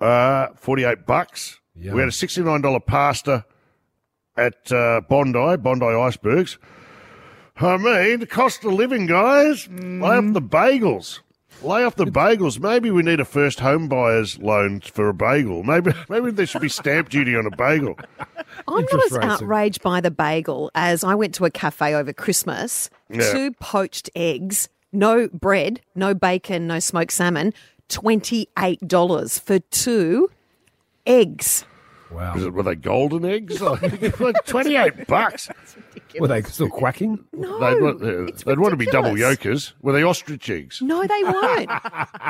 Uh, 0.00 0.48
forty-eight 0.56 1.06
bucks. 1.06 1.60
Yum. 1.76 1.94
We 1.94 2.00
had 2.00 2.08
a 2.08 2.12
sixty-nine 2.12 2.60
dollar 2.62 2.80
pasta 2.80 3.44
at 4.36 4.70
uh, 4.72 5.00
Bondi, 5.08 5.56
Bondi 5.58 5.86
Icebergs. 5.86 6.58
I 7.56 7.76
mean, 7.76 8.20
the 8.20 8.26
cost 8.26 8.64
of 8.64 8.72
living, 8.72 9.06
guys. 9.06 9.68
Lay 9.68 10.00
off 10.00 10.24
mm. 10.24 10.34
the 10.34 10.42
bagels. 10.42 11.20
Lay 11.62 11.84
off 11.84 11.94
the 11.96 12.04
bagels. 12.04 12.58
Maybe 12.58 12.90
we 12.90 13.02
need 13.02 13.20
a 13.20 13.24
first 13.24 13.60
home 13.60 13.88
buyer's 13.88 14.38
loan 14.38 14.80
for 14.80 15.08
a 15.08 15.14
bagel. 15.14 15.62
Maybe 15.62 15.92
maybe 16.08 16.30
there 16.30 16.46
should 16.46 16.62
be 16.62 16.68
stamp 16.68 17.08
duty 17.08 17.36
on 17.36 17.46
a 17.46 17.56
bagel. 17.56 17.96
I'm 18.68 18.84
not 18.84 19.06
as 19.06 19.12
rates 19.12 19.24
outraged 19.24 19.82
by 19.82 20.00
the 20.00 20.10
bagel 20.10 20.70
as 20.74 21.04
I 21.04 21.14
went 21.14 21.34
to 21.36 21.44
a 21.44 21.50
cafe 21.50 21.94
over 21.94 22.12
Christmas. 22.12 22.90
Yeah. 23.08 23.32
Two 23.32 23.52
poached 23.52 24.10
eggs, 24.14 24.68
no 24.92 25.28
bread, 25.28 25.80
no 25.94 26.12
bacon, 26.12 26.66
no 26.66 26.80
smoked 26.80 27.12
salmon. 27.12 27.54
$28 27.88 29.40
for 29.40 29.58
two 29.58 30.30
eggs. 31.06 31.64
Wow. 32.10 32.34
Is 32.36 32.44
it, 32.44 32.52
were 32.52 32.62
they 32.62 32.74
golden 32.76 33.24
eggs? 33.24 33.60
Like, 34.20 34.44
Twenty-eight 34.46 35.06
bucks. 35.06 35.48
Were 36.20 36.28
they 36.28 36.42
still 36.42 36.68
quacking? 36.68 37.24
No, 37.32 37.58
they'd, 37.58 37.82
want, 37.82 38.02
uh, 38.02 38.32
they'd 38.46 38.58
want 38.58 38.70
to 38.72 38.76
be 38.76 38.86
double 38.86 39.10
ridiculous. 39.12 39.38
yokers. 39.44 39.74
Were 39.82 39.92
they 39.92 40.02
ostrich 40.04 40.48
eggs? 40.48 40.80
No, 40.80 41.04
they 41.06 41.24
weren't. 41.24 41.70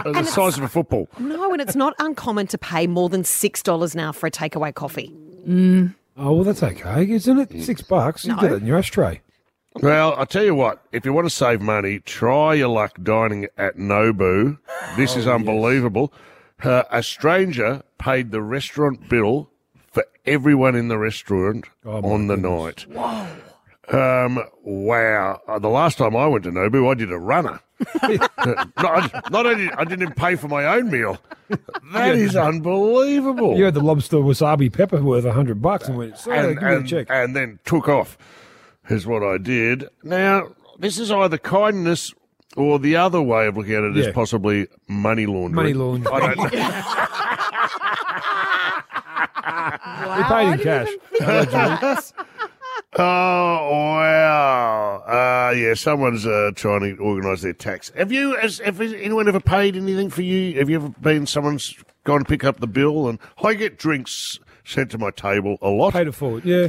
They're 0.04 0.12
the 0.14 0.24
size 0.24 0.56
of 0.56 0.64
a 0.64 0.68
football. 0.68 1.08
no, 1.18 1.52
and 1.52 1.60
it's 1.60 1.76
not 1.76 1.94
uncommon 1.98 2.46
to 2.48 2.56
pay 2.58 2.86
more 2.86 3.08
than 3.10 3.22
$6 3.22 3.94
now 3.94 4.12
for 4.12 4.26
a 4.26 4.30
takeaway 4.30 4.72
coffee. 4.74 5.12
Oh, 6.16 6.32
well, 6.32 6.44
that's 6.44 6.62
okay, 6.62 7.10
isn't 7.10 7.38
it? 7.38 7.62
Six 7.62 7.82
bucks. 7.82 8.24
You 8.24 8.36
get 8.40 8.52
it 8.52 8.62
in 8.62 8.66
your 8.66 8.78
ashtray. 8.78 9.20
Well, 9.82 10.14
I 10.16 10.24
tell 10.24 10.44
you 10.44 10.54
what, 10.54 10.82
if 10.92 11.04
you 11.04 11.12
want 11.12 11.26
to 11.26 11.30
save 11.34 11.60
money, 11.60 11.98
try 11.98 12.54
your 12.54 12.68
luck 12.68 12.96
dining 13.02 13.48
at 13.58 13.76
Nobu. 13.76 14.56
This 14.96 15.16
Oh, 15.16 15.18
is 15.18 15.26
unbelievable. 15.26 16.12
Uh, 16.62 16.84
a 16.90 17.02
stranger 17.02 17.82
paid 17.98 18.30
the 18.30 18.40
restaurant 18.40 19.08
bill 19.08 19.50
for 19.50 19.53
everyone 20.26 20.74
in 20.74 20.88
the 20.88 20.98
restaurant 20.98 21.66
Oh, 21.84 22.02
on 22.02 22.26
the 22.28 22.36
goodness. 22.36 22.86
night. 22.88 23.28
Um, 23.92 24.42
wow. 24.62 25.40
Uh, 25.46 25.58
the 25.58 25.68
last 25.68 25.98
time 25.98 26.16
I 26.16 26.26
went 26.26 26.44
to 26.44 26.50
Nobu, 26.50 26.90
I 26.90 26.94
did 26.94 27.12
a 27.12 27.18
runner. 27.18 27.60
not, 28.78 29.30
not 29.30 29.44
only 29.46 29.70
I 29.70 29.84
didn't 29.84 30.14
pay 30.16 30.36
for 30.36 30.48
my 30.48 30.64
own 30.64 30.90
meal. 30.90 31.18
That 31.92 32.14
is 32.14 32.34
unbelievable. 32.34 33.58
You 33.58 33.64
had 33.66 33.74
the 33.74 33.82
lobster 33.82 34.16
wasabi 34.18 34.72
pepper 34.72 35.02
worth 35.02 35.26
a 35.26 35.32
hundred 35.32 35.60
bucks 35.60 35.88
and 35.88 35.98
went, 35.98 36.26
and, 36.26 36.58
give 36.58 36.62
me 36.62 36.96
a 36.96 37.00
and, 37.00 37.10
and 37.10 37.36
then 37.36 37.58
took 37.66 37.88
off, 37.88 38.16
is 38.88 39.06
what 39.06 39.22
I 39.22 39.36
did. 39.36 39.86
Now, 40.02 40.54
this 40.78 40.98
is 40.98 41.10
either 41.10 41.36
kindness 41.36 42.14
or 42.56 42.78
the 42.78 42.96
other 42.96 43.20
way 43.20 43.48
of 43.48 43.56
looking 43.58 43.74
at 43.74 43.82
it 43.84 43.96
is 43.98 44.06
Yeah. 44.06 44.12
possibly 44.12 44.68
money 44.88 45.26
laundering. 45.26 45.54
Money 45.54 45.74
laundering. 45.74 46.14
I 46.14 46.20
don't 46.20 46.36
know. 46.38 46.50
we 50.16 50.24
paid 50.24 50.52
in 50.52 50.58
cash. 50.60 52.12
Oh 52.96 53.70
wow! 53.70 55.02
Uh, 55.06 55.52
yeah, 55.52 55.74
someone's 55.74 56.24
uh, 56.26 56.50
trying 56.54 56.80
to 56.80 56.96
organise 57.02 57.42
their 57.42 57.52
tax. 57.52 57.90
Have 57.96 58.12
you? 58.12 58.36
Has, 58.36 58.58
have 58.60 58.80
anyone 58.80 59.26
ever 59.28 59.40
paid 59.40 59.74
anything 59.76 60.10
for 60.10 60.22
you? 60.22 60.56
Have 60.60 60.70
you 60.70 60.76
ever 60.76 60.88
been? 61.00 61.26
Someone's 61.26 61.74
gone 62.04 62.20
to 62.20 62.24
pick 62.24 62.44
up 62.44 62.60
the 62.60 62.68
bill, 62.68 63.08
and 63.08 63.18
I 63.42 63.54
get 63.54 63.78
drinks 63.78 64.38
sent 64.64 64.92
to 64.92 64.98
my 64.98 65.10
table 65.10 65.58
a 65.60 65.70
lot. 65.70 65.92
Paid 65.92 66.06
it 66.08 66.12
forward, 66.14 66.44
yeah. 66.44 66.68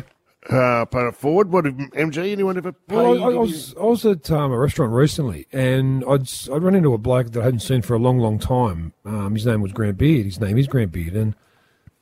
Uh, 0.50 0.86
paid 0.86 1.06
it 1.08 1.16
forward. 1.16 1.52
What 1.52 1.66
have 1.66 1.76
MG? 1.76 2.32
Anyone 2.32 2.58
ever 2.58 2.72
paid? 2.72 2.96
Well, 2.96 3.24
I, 3.24 3.28
I 3.28 3.38
was 3.38 3.76
I 3.80 3.84
was 3.84 4.04
at 4.06 4.30
um, 4.32 4.52
a 4.52 4.58
restaurant 4.58 4.94
recently, 4.94 5.46
and 5.52 6.04
I'd 6.10 6.22
s- 6.22 6.50
I'd 6.52 6.64
run 6.64 6.74
into 6.74 6.94
a 6.94 6.98
bloke 6.98 7.32
that 7.34 7.42
I 7.42 7.46
hadn't 7.46 7.60
seen 7.60 7.84
for 7.84 7.94
a 7.94 8.00
long, 8.00 8.18
long 8.18 8.40
time. 8.40 8.94
Um, 9.06 9.36
his 9.36 9.46
name 9.46 9.62
was 9.62 9.74
Grant 9.74 9.98
Beard. 10.00 10.26
His 10.26 10.40
name 10.40 10.58
is 10.58 10.66
Grant 10.68 10.92
Beard, 10.92 11.14
and 11.16 11.36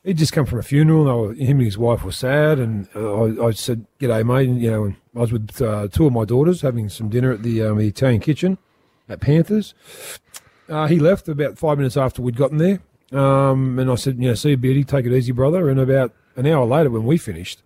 he'd 0.04 0.18
just 0.18 0.32
come 0.32 0.46
from 0.46 0.58
a 0.58 0.62
funeral. 0.62 1.28
And 1.28 1.38
him 1.38 1.58
and 1.58 1.66
his 1.66 1.78
wife 1.78 2.04
were 2.04 2.12
sad, 2.12 2.58
and 2.58 2.88
uh, 2.94 3.24
I, 3.24 3.48
I 3.48 3.50
said, 3.52 3.86
"G'day, 4.00 4.24
mate." 4.24 4.48
And, 4.48 4.60
you 4.60 4.70
know, 4.70 4.84
and 4.84 4.96
I 5.16 5.20
was 5.20 5.32
with 5.32 5.60
uh, 5.60 5.88
two 5.88 6.06
of 6.06 6.12
my 6.12 6.24
daughters 6.24 6.60
having 6.60 6.88
some 6.88 7.08
dinner 7.08 7.32
at 7.32 7.42
the, 7.42 7.62
um, 7.62 7.78
the 7.78 7.88
Italian 7.88 8.20
kitchen 8.20 8.58
at 9.08 9.20
Panthers. 9.20 9.74
Uh, 10.68 10.86
he 10.86 10.98
left 10.98 11.28
about 11.28 11.58
five 11.58 11.78
minutes 11.78 11.96
after 11.96 12.22
we'd 12.22 12.36
gotten 12.36 12.58
there, 12.58 12.80
um, 13.18 13.78
and 13.78 13.90
I 13.90 13.96
said, 13.96 14.16
"You 14.18 14.28
know, 14.28 14.34
see 14.34 14.50
you. 14.50 14.84
Take 14.84 15.06
it 15.06 15.12
easy, 15.12 15.32
brother." 15.32 15.68
And 15.68 15.80
about 15.80 16.12
an 16.36 16.46
hour 16.46 16.64
later, 16.64 16.90
when 16.90 17.04
we 17.04 17.18
finished 17.18 17.62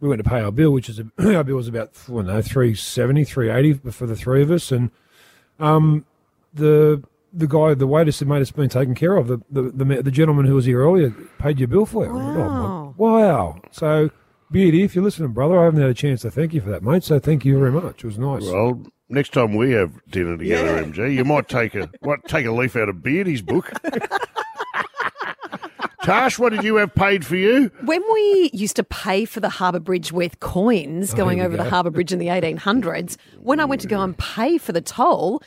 we 0.00 0.08
went 0.08 0.22
to 0.22 0.28
pay 0.28 0.40
our 0.40 0.50
bill, 0.50 0.70
which 0.72 0.88
is 0.88 0.98
a, 0.98 1.06
our 1.36 1.44
bill 1.44 1.56
was 1.56 1.68
about 1.68 1.90
I 2.08 2.12
don't 2.12 2.26
know 2.26 2.42
370, 2.42 3.24
380 3.24 3.90
for 3.90 4.06
the 4.06 4.16
three 4.16 4.42
of 4.42 4.50
us, 4.50 4.72
and 4.72 4.90
um, 5.58 6.04
the 6.54 7.02
the 7.32 7.46
guy, 7.46 7.74
the 7.74 7.86
waiter 7.86 8.12
said, 8.12 8.28
"Mate, 8.28 8.42
it's 8.42 8.50
been 8.50 8.68
taken 8.68 8.94
care 8.94 9.16
of." 9.16 9.28
The 9.28 9.38
the 9.50 9.62
the, 9.62 10.02
the 10.02 10.10
gentleman 10.10 10.46
who 10.46 10.54
was 10.54 10.64
here 10.64 10.80
earlier 10.80 11.10
paid 11.38 11.58
your 11.58 11.68
bill 11.68 11.86
for 11.86 12.04
you. 12.04 12.10
I 12.10 12.14
went, 12.36 12.38
"Oh, 12.38 12.94
wow! 12.96 13.60
So, 13.70 14.10
Beardy, 14.50 14.82
if 14.82 14.94
you're 14.94 15.04
listening, 15.04 15.32
brother, 15.32 15.58
I 15.60 15.64
haven't 15.64 15.80
had 15.80 15.90
a 15.90 15.94
chance 15.94 16.22
to 16.22 16.30
thank 16.30 16.52
you 16.54 16.60
for 16.60 16.70
that, 16.70 16.82
mate. 16.82 17.04
So 17.04 17.18
thank 17.18 17.44
you 17.44 17.58
very 17.58 17.72
much. 17.72 18.02
It 18.04 18.06
was 18.06 18.18
nice. 18.18 18.42
Well, 18.44 18.82
next 19.08 19.32
time 19.32 19.54
we 19.54 19.72
have 19.72 19.92
dinner 20.10 20.36
together, 20.36 20.84
MG, 20.84 21.14
you 21.14 21.24
might 21.24 21.48
take 21.48 21.74
a 21.74 21.88
might 22.02 22.24
take 22.26 22.46
a 22.46 22.52
leaf 22.52 22.76
out 22.76 22.88
of 22.88 23.02
Beardy's 23.02 23.42
book. 23.42 23.70
Tash, 26.02 26.38
what 26.38 26.50
did 26.50 26.64
you 26.64 26.76
have 26.76 26.94
paid 26.94 27.26
for 27.26 27.36
you? 27.36 27.70
When 27.84 28.02
we 28.12 28.50
used 28.54 28.74
to 28.76 28.82
pay 28.82 29.26
for 29.26 29.40
the 29.40 29.50
Harbour 29.50 29.80
Bridge 29.80 30.12
with 30.12 30.40
coins 30.40 31.12
Oh, 31.12 31.16
going 31.18 31.38
here 31.38 31.48
we 31.48 31.54
over 31.56 31.62
the. 31.62 31.68
Harbour 31.68 31.90
Bridge 31.90 32.10
in 32.10 32.18
the 32.18 32.28
1800s, 32.28 33.18
when 33.40 33.60
I 33.60 33.66
went 33.66 33.82
to 33.82 33.86
go 33.86 34.00
and 34.00 34.16
pay 34.16 34.56
for 34.56 34.72
the 34.72 34.80
toll, 34.80 35.42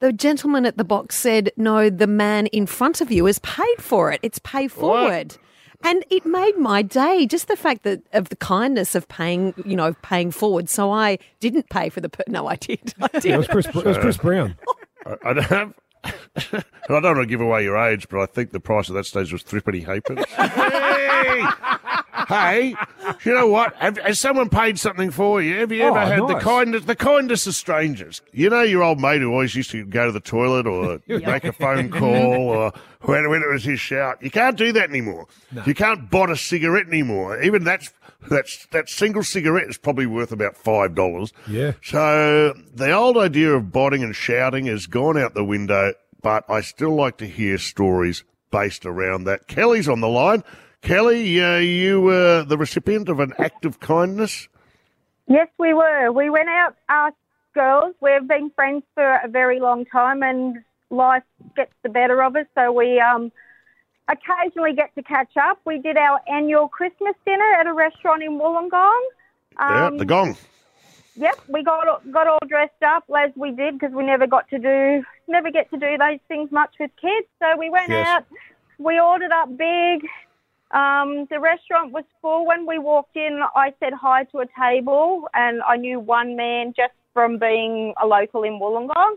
the 0.00 0.12
gentleman 0.12 0.66
at 0.66 0.76
the 0.76 0.84
box 0.84 1.16
said, 1.16 1.50
No, 1.56 1.90
the 1.90 2.06
man 2.06 2.46
in 2.46 2.66
front 2.66 3.00
of 3.00 3.10
you 3.10 3.26
has 3.26 3.38
paid 3.40 3.76
for 3.80 4.12
it. 4.12 4.20
It's 4.22 4.38
pay 4.40 4.68
forward. 4.68 5.36
And 5.84 6.04
it 6.10 6.26
made 6.26 6.58
my 6.58 6.82
day, 6.82 7.24
just 7.24 7.46
the 7.46 7.56
fact 7.56 7.84
that 7.84 8.02
of 8.12 8.30
the 8.30 8.36
kindness 8.36 8.96
of 8.96 9.06
paying, 9.06 9.54
you 9.64 9.76
know, 9.76 9.94
paying 10.02 10.32
forward. 10.32 10.68
So 10.68 10.90
I 10.90 11.18
didn't 11.38 11.68
pay 11.68 11.88
for 11.88 12.00
the. 12.00 12.08
Per- 12.08 12.24
no, 12.26 12.48
I 12.48 12.56
did. 12.56 12.94
I 13.00 13.08
did. 13.08 13.24
Yeah, 13.24 13.34
it 13.34 13.38
was 13.38 13.46
Chris. 13.46 13.66
It 13.66 13.84
was 13.84 13.98
Chris 13.98 14.16
Brown. 14.16 14.56
I, 15.06 15.16
I 15.24 15.32
don't 15.34 15.44
have. 15.44 15.74
and 16.04 16.14
I 16.88 17.00
don't 17.00 17.02
want 17.04 17.18
to 17.18 17.26
give 17.26 17.40
away 17.40 17.62
your 17.62 17.76
age, 17.76 18.08
but 18.08 18.20
I 18.20 18.26
think 18.26 18.50
the 18.50 18.60
price 18.60 18.88
at 18.90 18.94
that 18.94 19.06
stage 19.06 19.32
was 19.32 19.42
threepenny 19.42 19.80
halfpence. 19.80 20.24
hey, 20.30 21.46
hey, 22.28 22.74
you 23.24 23.34
know 23.34 23.48
what? 23.48 23.74
Have, 23.76 23.98
has 23.98 24.20
someone 24.20 24.48
paid 24.48 24.78
something 24.78 25.10
for 25.10 25.40
you? 25.42 25.58
Have 25.58 25.72
you 25.72 25.82
ever 25.82 25.98
Oh, 25.98 26.06
had 26.06 26.20
the 26.22 26.34
nice. 26.34 26.42
kindness, 26.42 26.84
the 26.84 26.94
kindness 26.96 27.46
of 27.46 27.54
strangers? 27.54 28.20
You 28.32 28.50
know 28.50 28.62
your 28.62 28.82
old 28.82 29.00
mate 29.00 29.20
who 29.20 29.32
always 29.32 29.54
used 29.54 29.70
to 29.70 29.84
go 29.84 30.06
to 30.06 30.12
the 30.12 30.20
toilet 30.20 30.66
or 30.66 31.00
make 31.08 31.44
a 31.44 31.52
phone 31.52 31.90
call 31.90 32.48
or 32.48 32.72
when, 33.02 33.28
when 33.30 33.42
it 33.42 33.48
was 33.50 33.64
his 33.64 33.80
shout. 33.80 34.22
You 34.22 34.30
can't 34.30 34.56
do 34.56 34.72
that 34.72 34.88
anymore. 34.90 35.26
You 35.66 35.74
can't 35.74 36.10
bot 36.10 36.30
a 36.30 36.36
cigarette 36.36 36.86
anymore. 36.86 37.40
Even 37.42 37.64
that's 37.64 37.90
that's 38.28 38.66
that 38.72 38.88
single 38.88 39.22
cigarette 39.22 39.68
is 39.68 39.78
probably 39.78 40.06
worth 40.06 40.32
about 40.32 40.56
five 40.56 40.94
dollars. 40.94 41.32
Yeah. 41.48 41.72
So 41.82 42.52
the 42.74 42.92
old 42.92 43.16
idea 43.16 43.54
of 43.54 43.72
botting 43.72 44.02
and 44.02 44.14
shouting 44.14 44.66
has 44.66 44.86
gone 44.86 45.16
out 45.16 45.34
the 45.34 45.44
window, 45.44 45.94
but 46.20 46.44
I 46.50 46.60
still 46.60 46.94
like 46.94 47.16
to 47.18 47.26
hear 47.26 47.58
stories 47.58 48.24
based 48.50 48.84
around 48.84 49.24
that. 49.24 49.46
Kelly's 49.46 49.88
on 49.88 50.00
the 50.00 50.08
line. 50.08 50.42
Kelly, 50.82 51.42
uh, 51.42 51.58
you 51.58 52.00
were 52.00 52.44
the 52.44 52.56
recipient 52.56 53.08
of 53.08 53.20
an 53.20 53.32
act 53.38 53.64
of 53.64 53.80
kindness. 53.80 54.48
Yes, 55.26 55.48
we 55.58 55.74
were. 55.74 56.12
We 56.12 56.30
went 56.30 56.48
out, 56.48 56.76
us 56.88 57.12
girls. 57.54 57.94
We've 58.00 58.26
been 58.26 58.50
friends 58.50 58.84
for 58.94 59.16
a 59.22 59.28
very 59.28 59.60
long 59.60 59.84
time, 59.86 60.22
and 60.22 60.58
life 60.90 61.24
gets 61.56 61.72
the 61.82 61.88
better 61.88 62.22
of 62.22 62.36
us. 62.36 62.46
So 62.54 62.72
we 62.72 63.00
um, 63.00 63.32
occasionally 64.08 64.74
get 64.74 64.94
to 64.94 65.02
catch 65.02 65.36
up. 65.36 65.58
We 65.66 65.78
did 65.80 65.96
our 65.96 66.20
annual 66.32 66.68
Christmas 66.68 67.14
dinner 67.26 67.52
at 67.60 67.66
a 67.66 67.72
restaurant 67.72 68.22
in 68.22 68.38
Wollongong. 68.38 69.00
yeah, 69.58 69.90
the 69.96 70.04
gong. 70.06 70.36
Yep, 71.16 71.40
we 71.48 71.64
got 71.64 71.84
got 72.12 72.28
all 72.28 72.38
dressed 72.48 72.80
up 72.86 73.02
as 73.14 73.32
we 73.34 73.50
did 73.50 73.76
because 73.78 73.92
we 73.92 74.04
never 74.04 74.28
got 74.28 74.48
to 74.50 74.58
do 74.58 75.02
never 75.26 75.50
get 75.50 75.68
to 75.70 75.76
do 75.76 75.98
those 75.98 76.20
things 76.28 76.50
much 76.52 76.76
with 76.78 76.92
kids. 77.00 77.26
So 77.40 77.58
we 77.58 77.68
went 77.68 77.88
Yes. 77.88 78.06
out, 78.06 78.24
we 78.78 79.00
ordered 79.00 79.32
up 79.32 79.48
big. 79.56 80.06
Um, 80.70 81.26
the 81.30 81.40
restaurant 81.40 81.92
was 81.92 82.04
full. 82.20 82.46
When 82.46 82.66
we 82.66 82.78
walked 82.78 83.16
in, 83.16 83.40
I 83.54 83.72
said 83.80 83.92
hi 83.94 84.24
to 84.24 84.38
a 84.38 84.46
table, 84.60 85.28
and 85.34 85.62
I 85.62 85.76
knew 85.76 85.98
one 85.98 86.36
man 86.36 86.74
just 86.76 86.92
from 87.14 87.38
being 87.38 87.94
a 88.02 88.06
local 88.06 88.42
in 88.44 88.60
Wollongong. 88.60 89.16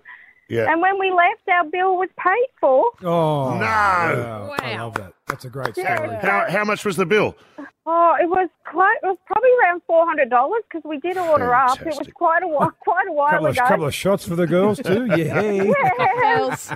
Yeah. 0.51 0.69
And 0.69 0.81
when 0.81 0.99
we 0.99 1.09
left, 1.11 1.47
our 1.49 1.63
bill 1.63 1.95
was 1.95 2.09
paid 2.17 2.47
for. 2.59 2.83
Oh 3.03 3.53
No. 3.57 3.61
wow. 3.65 4.55
I 4.59 4.75
love 4.75 4.95
that. 4.95 5.13
That's 5.27 5.45
a 5.45 5.49
great 5.49 5.73
story. 5.75 5.87
How, 6.21 6.45
how 6.49 6.65
much 6.65 6.83
was 6.83 6.97
the 6.97 7.05
bill? 7.05 7.37
Oh, 7.85 8.15
it 8.21 8.27
was 8.29 8.49
quite. 8.65 8.97
It 9.01 9.05
was 9.07 9.17
probably 9.25 9.49
around 9.63 9.81
four 9.87 10.05
hundred 10.05 10.29
dollars 10.29 10.61
because 10.69 10.83
we 10.87 10.97
did 10.99 11.17
order 11.17 11.55
up. 11.55 11.79
It 11.81 11.87
was 11.97 12.07
quite 12.13 12.43
a 12.43 12.47
while, 12.47 12.71
quite 12.81 13.07
a 13.07 13.13
while 13.13 13.29
couple 13.31 13.47
of 13.47 13.55
ago. 13.55 13.65
couple 13.67 13.85
of 13.85 13.95
shots 13.95 14.27
for 14.27 14.35
the 14.35 14.45
girls 14.45 14.79
too. 14.79 15.05
Yeah. 15.15 15.41
Yes. 15.41 16.75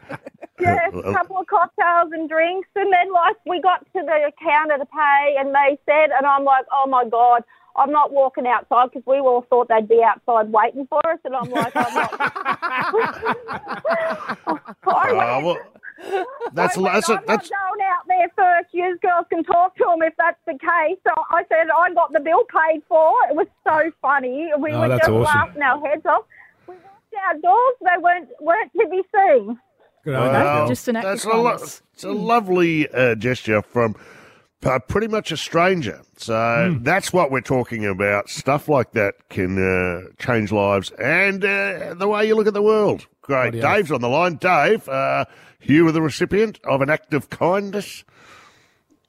yes, 0.59 0.91
a 0.93 1.13
couple 1.13 1.38
of 1.38 1.47
cocktails 1.47 2.11
and 2.13 2.30
drinks, 2.30 2.69
and 2.76 2.91
then 2.93 3.11
like 3.13 3.36
we 3.45 3.61
got 3.61 3.80
to 3.93 4.01
the 4.01 4.32
counter 4.41 4.78
to 4.78 4.86
pay, 4.86 5.36
and 5.38 5.53
they 5.53 5.78
said, 5.86 6.09
and 6.17 6.26
I'm 6.26 6.45
like, 6.45 6.65
oh 6.71 6.88
my 6.88 7.03
god. 7.05 7.43
I'm 7.78 7.91
not 7.91 8.11
walking 8.13 8.47
outside 8.47 8.89
because 8.91 9.05
we 9.05 9.19
all 9.19 9.45
thought 9.49 9.67
they'd 9.67 9.88
be 9.88 10.01
outside 10.03 10.51
waiting 10.51 10.88
for 10.88 10.99
us, 11.09 11.19
and 11.26 11.36
I'm 11.36 11.49
like, 11.49 11.73
I'm 11.76 11.93
not. 11.93 12.11
Oh, 14.88 15.41
well, 15.43 15.57
that's 16.53 16.78
I 16.78 16.82
went, 16.82 16.93
that's 16.93 17.09
a, 17.09 17.13
I'm 17.13 17.23
that's 17.26 17.49
not 17.49 17.59
going 17.69 17.82
out 17.82 18.07
there 18.07 18.30
first. 18.36 18.69
You 18.73 18.97
girls 19.01 19.26
can 19.30 19.43
talk 19.43 19.76
to 19.78 19.84
them 19.86 20.01
if 20.03 20.13
that's 20.17 20.38
the 20.45 20.53
case. 20.53 20.97
So 21.07 21.13
I 21.32 21.43
said 21.49 21.67
I 21.76 21.93
got 21.93 22.13
the 22.13 22.19
bill 22.19 22.43
paid 22.45 22.82
for. 22.88 23.13
It 23.30 23.36
was 23.36 23.47
so 23.65 23.91
funny. 24.01 24.49
We 24.59 24.71
Oh, 24.71 24.82
were 24.82 24.88
just 24.89 25.03
awesome. 25.03 25.21
laughing 25.21 25.61
our 25.61 25.80
heads 25.88 26.05
off. 26.05 26.23
We 26.67 26.76
walked 26.76 27.15
outdoors. 27.30 27.76
They 27.82 28.01
weren't 28.01 28.30
weren't 28.41 28.71
to 28.73 28.88
be 28.89 29.01
seen. 29.15 29.59
Good 30.03 30.13
Well, 30.13 30.67
Just 30.67 30.88
an 30.88 30.97
act 30.97 31.05
that's 31.05 31.26
of 31.26 31.32
a 31.34 31.38
lo- 31.38 31.53
It's 31.53 32.03
a 32.03 32.11
lovely 32.11 32.88
uh, 32.89 33.15
gesture 33.15 33.61
from 33.61 33.95
uh, 34.63 34.79
pretty 34.79 35.07
much 35.07 35.31
a 35.31 35.37
stranger. 35.37 36.01
So 36.17 36.71
Hmm. 36.77 36.83
that's 36.83 37.11
what 37.13 37.31
we're 37.31 37.41
talking 37.41 37.85
about. 37.85 38.29
Stuff 38.29 38.67
like 38.69 38.91
that 38.91 39.15
can 39.29 39.57
uh, 39.57 40.09
change 40.19 40.51
lives 40.51 40.91
and 40.91 41.43
uh, 41.43 41.93
the 41.93 42.07
way 42.07 42.25
you 42.27 42.35
look 42.35 42.47
at 42.47 42.53
the 42.53 42.61
world. 42.61 43.05
Great. 43.21 43.51
Bloody 43.51 43.57
oath. 43.63 43.75
Dave's 43.75 43.91
on 43.91 44.01
the 44.01 44.09
line. 44.09 44.35
Dave, 44.35 44.87
uh, 44.89 45.25
you 45.61 45.85
were 45.85 45.91
the 45.91 46.01
recipient 46.01 46.59
of 46.63 46.81
an 46.81 46.89
act 46.89 47.13
of 47.13 47.29
kindness. 47.29 48.03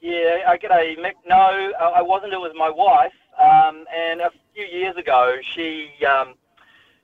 Yeah, 0.01 0.39
I 0.47 0.57
g'day, 0.57 0.97
Mick. 0.99 1.15
No, 1.27 1.73
uh, 1.81 1.85
I 1.95 2.03
wasn't. 2.03 2.33
It 2.33 2.39
was 2.39 2.53
my 2.57 2.71
wife. 2.71 3.13
Um, 3.41 3.85
and 3.95 4.21
a 4.21 4.31
few 4.55 4.65
years 4.65 4.97
ago, 4.97 5.37
she 5.55 5.91
um, 6.07 6.35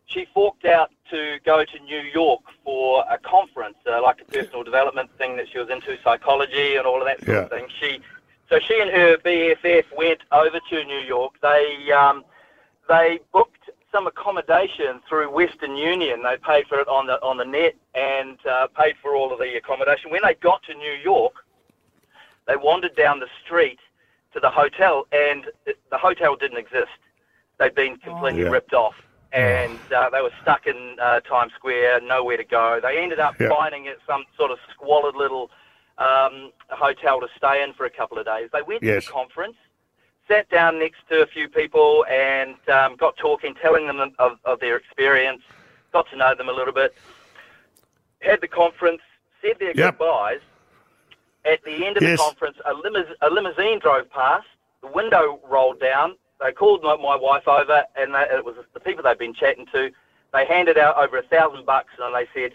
she 0.07 0.27
forked 0.33 0.65
out 0.65 0.91
to 1.11 1.39
go 1.45 1.65
to 1.65 1.79
New 1.81 2.01
York 2.15 2.41
for 2.65 3.05
a 3.11 3.19
conference, 3.19 3.77
uh, 3.91 4.01
like 4.03 4.21
a 4.21 4.25
personal 4.25 4.63
development 4.71 5.11
thing 5.19 5.37
that 5.37 5.47
she 5.51 5.59
was 5.59 5.69
into, 5.69 5.99
psychology 6.03 6.77
and 6.77 6.87
all 6.87 7.01
of 7.01 7.07
that 7.07 7.25
sort 7.25 7.39
of 7.45 7.51
thing. 7.51 7.67
She 7.81 8.01
so 8.53 8.59
she 8.69 8.79
and 8.81 8.91
her 8.91 9.17
BFF 9.25 9.85
went 9.97 10.21
over 10.31 10.61
to 10.69 10.85
New 10.85 10.99
York. 10.99 11.33
They 11.41 11.91
um, 11.91 12.23
they 12.87 13.19
booked 13.33 13.71
some 13.91 14.07
accommodation 14.07 15.01
through 15.09 15.31
Western 15.33 15.75
Union. 15.75 16.23
They 16.23 16.37
paid 16.37 16.67
for 16.67 16.79
it 16.79 16.87
on 16.87 17.07
the 17.07 17.15
on 17.23 17.39
the 17.39 17.47
net 17.47 17.75
and 17.95 18.39
uh, 18.47 18.67
paid 18.79 18.97
for 19.01 19.17
all 19.17 19.33
of 19.33 19.39
the 19.39 19.57
accommodation. 19.57 20.11
When 20.11 20.21
they 20.23 20.35
got 20.35 20.63
to 20.65 20.75
New 20.75 20.93
York, 20.93 21.33
they 22.47 22.57
wandered 22.57 22.95
down 22.95 23.21
the 23.21 23.29
street 23.43 23.79
to 24.35 24.41
the 24.41 24.51
hotel, 24.51 25.07
and 25.13 25.47
the 25.65 25.99
hotel 25.99 26.37
didn't 26.37 26.59
exist. 26.59 26.93
They'd 27.59 27.75
been 27.75 27.97
completely 27.97 28.43
Yeah. 28.43 28.51
ripped 28.51 28.75
off, 28.75 28.95
and 29.33 29.81
uh, 29.97 30.11
they 30.11 30.21
were 30.21 30.33
stuck 30.43 30.67
in 30.67 30.97
uh, 31.01 31.21
Times 31.21 31.53
Square, 31.55 32.03
nowhere 32.03 32.37
to 32.37 32.45
go. 32.45 32.81
They 32.83 32.99
ended 32.99 33.19
up 33.19 33.35
Yeah. 33.41 33.49
finding 33.49 33.87
it 33.87 33.99
some 34.07 34.25
sort 34.37 34.51
of 34.51 34.59
squalid 34.75 35.17
little 35.17 35.51
um, 36.03 36.53
hotel 36.71 37.21
to 37.21 37.29
stay 37.37 37.63
in 37.63 37.73
for 37.75 37.87
a 37.87 37.91
couple 37.91 38.19
of 38.19 38.25
days. 38.27 38.49
They 38.53 38.63
went 38.63 38.83
Yes. 38.83 39.05
to 39.05 39.09
the 39.09 39.13
conference, 39.13 39.57
sat 40.29 40.49
down 40.51 40.79
next 40.79 41.01
to 41.11 41.23
a 41.23 41.27
few 41.27 41.49
people, 41.49 42.05
and 42.11 42.57
um, 42.69 42.97
got 42.97 43.17
talking, 43.17 43.55
telling 43.55 43.87
them 43.87 44.01
of, 44.19 44.39
of 44.45 44.61
their 44.61 44.77
experience, 44.77 45.43
got 45.93 46.09
to 46.11 46.17
know 46.17 46.35
them 46.35 46.49
a 46.49 46.53
little 46.53 46.75
bit. 46.75 46.95
Had 48.21 48.41
the 48.41 48.49
conference, 48.49 49.03
said 49.41 49.57
their 49.59 49.73
Yep. 49.75 49.99
goodbyes. 49.99 50.41
At 51.45 51.63
the 51.65 51.85
end 51.87 51.97
of 51.97 52.03
Yes. 52.03 52.19
the 52.19 52.25
conference, 52.25 52.57
a, 52.65 52.73
limous- 52.75 53.15
a 53.21 53.29
limousine 53.31 53.79
drove 53.81 54.09
past. 54.11 54.47
The 54.81 54.89
window 54.89 55.41
rolled 55.49 55.81
down. 55.81 56.17
They 56.41 56.53
called 56.53 56.83
my, 56.83 56.97
my 56.97 57.17
wife 57.17 57.47
over, 57.47 57.85
and 57.97 58.15
they, 58.15 58.23
it 58.31 58.45
was 58.45 58.57
the 58.75 58.81
people 58.81 59.03
they'd 59.05 59.19
been 59.19 59.35
chatting 59.35 59.67
to. 59.73 59.91
They 60.33 60.47
handed 60.47 60.79
out 60.79 60.97
over 60.97 61.19
a 61.19 61.23
thousand 61.23 61.67
bucks, 61.67 61.93
and 62.01 62.15
they 62.15 62.27
said, 62.35 62.53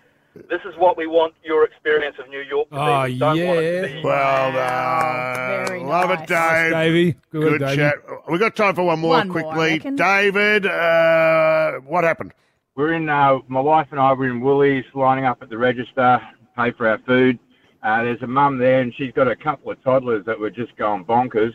"This 0.49 0.61
is 0.65 0.75
what 0.77 0.97
we 0.97 1.07
want 1.07 1.33
your 1.43 1.63
experience 1.65 2.15
of 2.19 2.29
New 2.29 2.41
York 2.41 2.69
to 2.69 2.75
be. 2.75 2.79
Oh, 2.81 3.03
We 3.03 3.17
don't 3.19 3.45
want 3.47 3.59
it 3.59 3.89
yeah. 3.89 3.95
be 3.95 4.03
Well 4.03 4.51
done. 4.51 5.65
Very 5.67 5.83
Love 5.83 6.09
nice. 6.09 6.19
it, 6.21 6.27
Dave. 6.27 6.71
Davey. 6.73 7.11
Good, 7.31 7.41
Good 7.49 7.59
Davey. 7.59 7.75
chat. 7.77 7.93
We've 8.29 8.39
got 8.39 8.55
time 8.55 8.75
for 8.75 8.83
one 8.83 8.99
more 8.99 9.11
One 9.17 9.27
more, 9.29 9.39
I 9.39 9.41
quickly. 9.43 9.69
reckon. 9.73 9.95
David, 9.95 10.65
uh, 10.65 11.71
what 11.85 12.03
happened? 12.03 12.33
We're 12.75 12.93
in, 12.93 13.09
uh, 13.09 13.39
my 13.47 13.59
wife 13.59 13.87
and 13.91 13.99
I 13.99 14.13
were 14.13 14.27
in 14.27 14.39
Woolies 14.41 14.85
lining 14.93 15.25
up 15.25 15.41
at 15.41 15.49
the 15.49 15.57
register, 15.57 16.21
pay 16.55 16.71
for 16.71 16.87
our 16.87 16.99
food. 16.99 17.39
Uh, 17.83 18.03
there's 18.03 18.21
a 18.21 18.27
mum 18.27 18.57
there 18.59 18.81
and 18.81 18.93
she's 18.95 19.11
got 19.13 19.27
a 19.27 19.35
couple 19.35 19.71
of 19.71 19.81
toddlers 19.83 20.25
that 20.25 20.39
were 20.39 20.49
just 20.51 20.75
going 20.77 21.03
bonkers. 21.05 21.53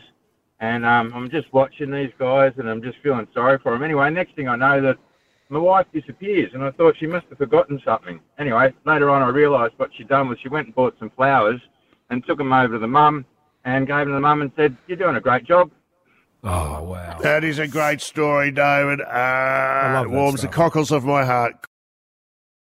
And 0.59 0.85
um, 0.85 1.11
I'm 1.13 1.29
just 1.29 1.51
watching 1.53 1.91
these 1.91 2.11
guys 2.17 2.53
and 2.57 2.69
I'm 2.69 2.81
just 2.81 2.97
feeling 3.03 3.27
sorry 3.33 3.59
for 3.59 3.71
them. 3.73 3.83
Anyway, 3.83 4.09
next 4.09 4.35
thing 4.35 4.47
I 4.47 4.55
know 4.55 4.81
that 4.81 4.97
my 5.53 5.59
wife 5.59 5.85
disappears 5.93 6.51
and 6.53 6.63
I 6.63 6.71
thought 6.71 6.95
she 6.99 7.07
must 7.07 7.27
have 7.29 7.37
forgotten 7.37 7.79
something. 7.85 8.19
Anyway, 8.39 8.73
later 8.85 9.09
on 9.09 9.21
I 9.21 9.29
realised 9.29 9.75
what 9.77 9.91
she'd 9.95 10.07
done 10.07 10.27
was 10.27 10.37
she 10.41 10.49
went 10.49 10.67
and 10.67 10.75
bought 10.75 10.95
some 10.99 11.11
flowers 11.11 11.61
and 12.09 12.25
took 12.25 12.37
them 12.37 12.51
over 12.51 12.73
to 12.73 12.79
the 12.79 12.87
mum 12.87 13.25
and 13.63 13.87
gave 13.87 13.99
them 13.99 14.07
to 14.09 14.13
the 14.13 14.19
mum 14.19 14.41
and 14.41 14.51
said, 14.55 14.75
you're 14.87 14.97
doing 14.97 15.15
a 15.15 15.21
great 15.21 15.45
job. 15.45 15.69
Oh 16.43 16.83
wow. 16.83 17.19
That 17.21 17.43
is 17.43 17.59
a 17.59 17.67
great 17.67 18.01
story, 18.01 18.51
David. 18.51 18.99
Uh, 18.99 19.03
love 19.93 20.05
it 20.07 20.09
that 20.09 20.09
warms 20.09 20.41
the 20.41 20.47
cockles 20.49 20.91
of 20.91 21.05
my 21.05 21.23
heart. 21.23 21.53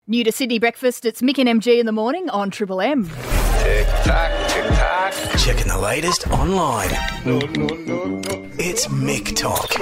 New 0.07 0.23
to 0.23 0.31
Sydney 0.31 0.59
breakfast, 0.59 1.03
it's 1.05 1.21
Mick 1.21 1.39
and 1.39 1.61
MG 1.61 1.79
in 1.79 1.87
the 1.87 1.91
morning 1.91 2.29
on 2.29 2.51
Triple 2.51 2.79
M. 2.79 3.05
Tick 3.05 3.87
tock, 4.03 4.49
tick 4.49 4.65
tock. 4.69 5.13
Checking 5.39 5.67
the 5.67 5.79
latest 5.79 6.27
online. 6.29 6.91
No, 7.25 7.39
no, 7.39 7.65
no, 7.75 8.21
It's 8.59 8.87
Mick 8.87 9.35
Talk. 9.35 9.73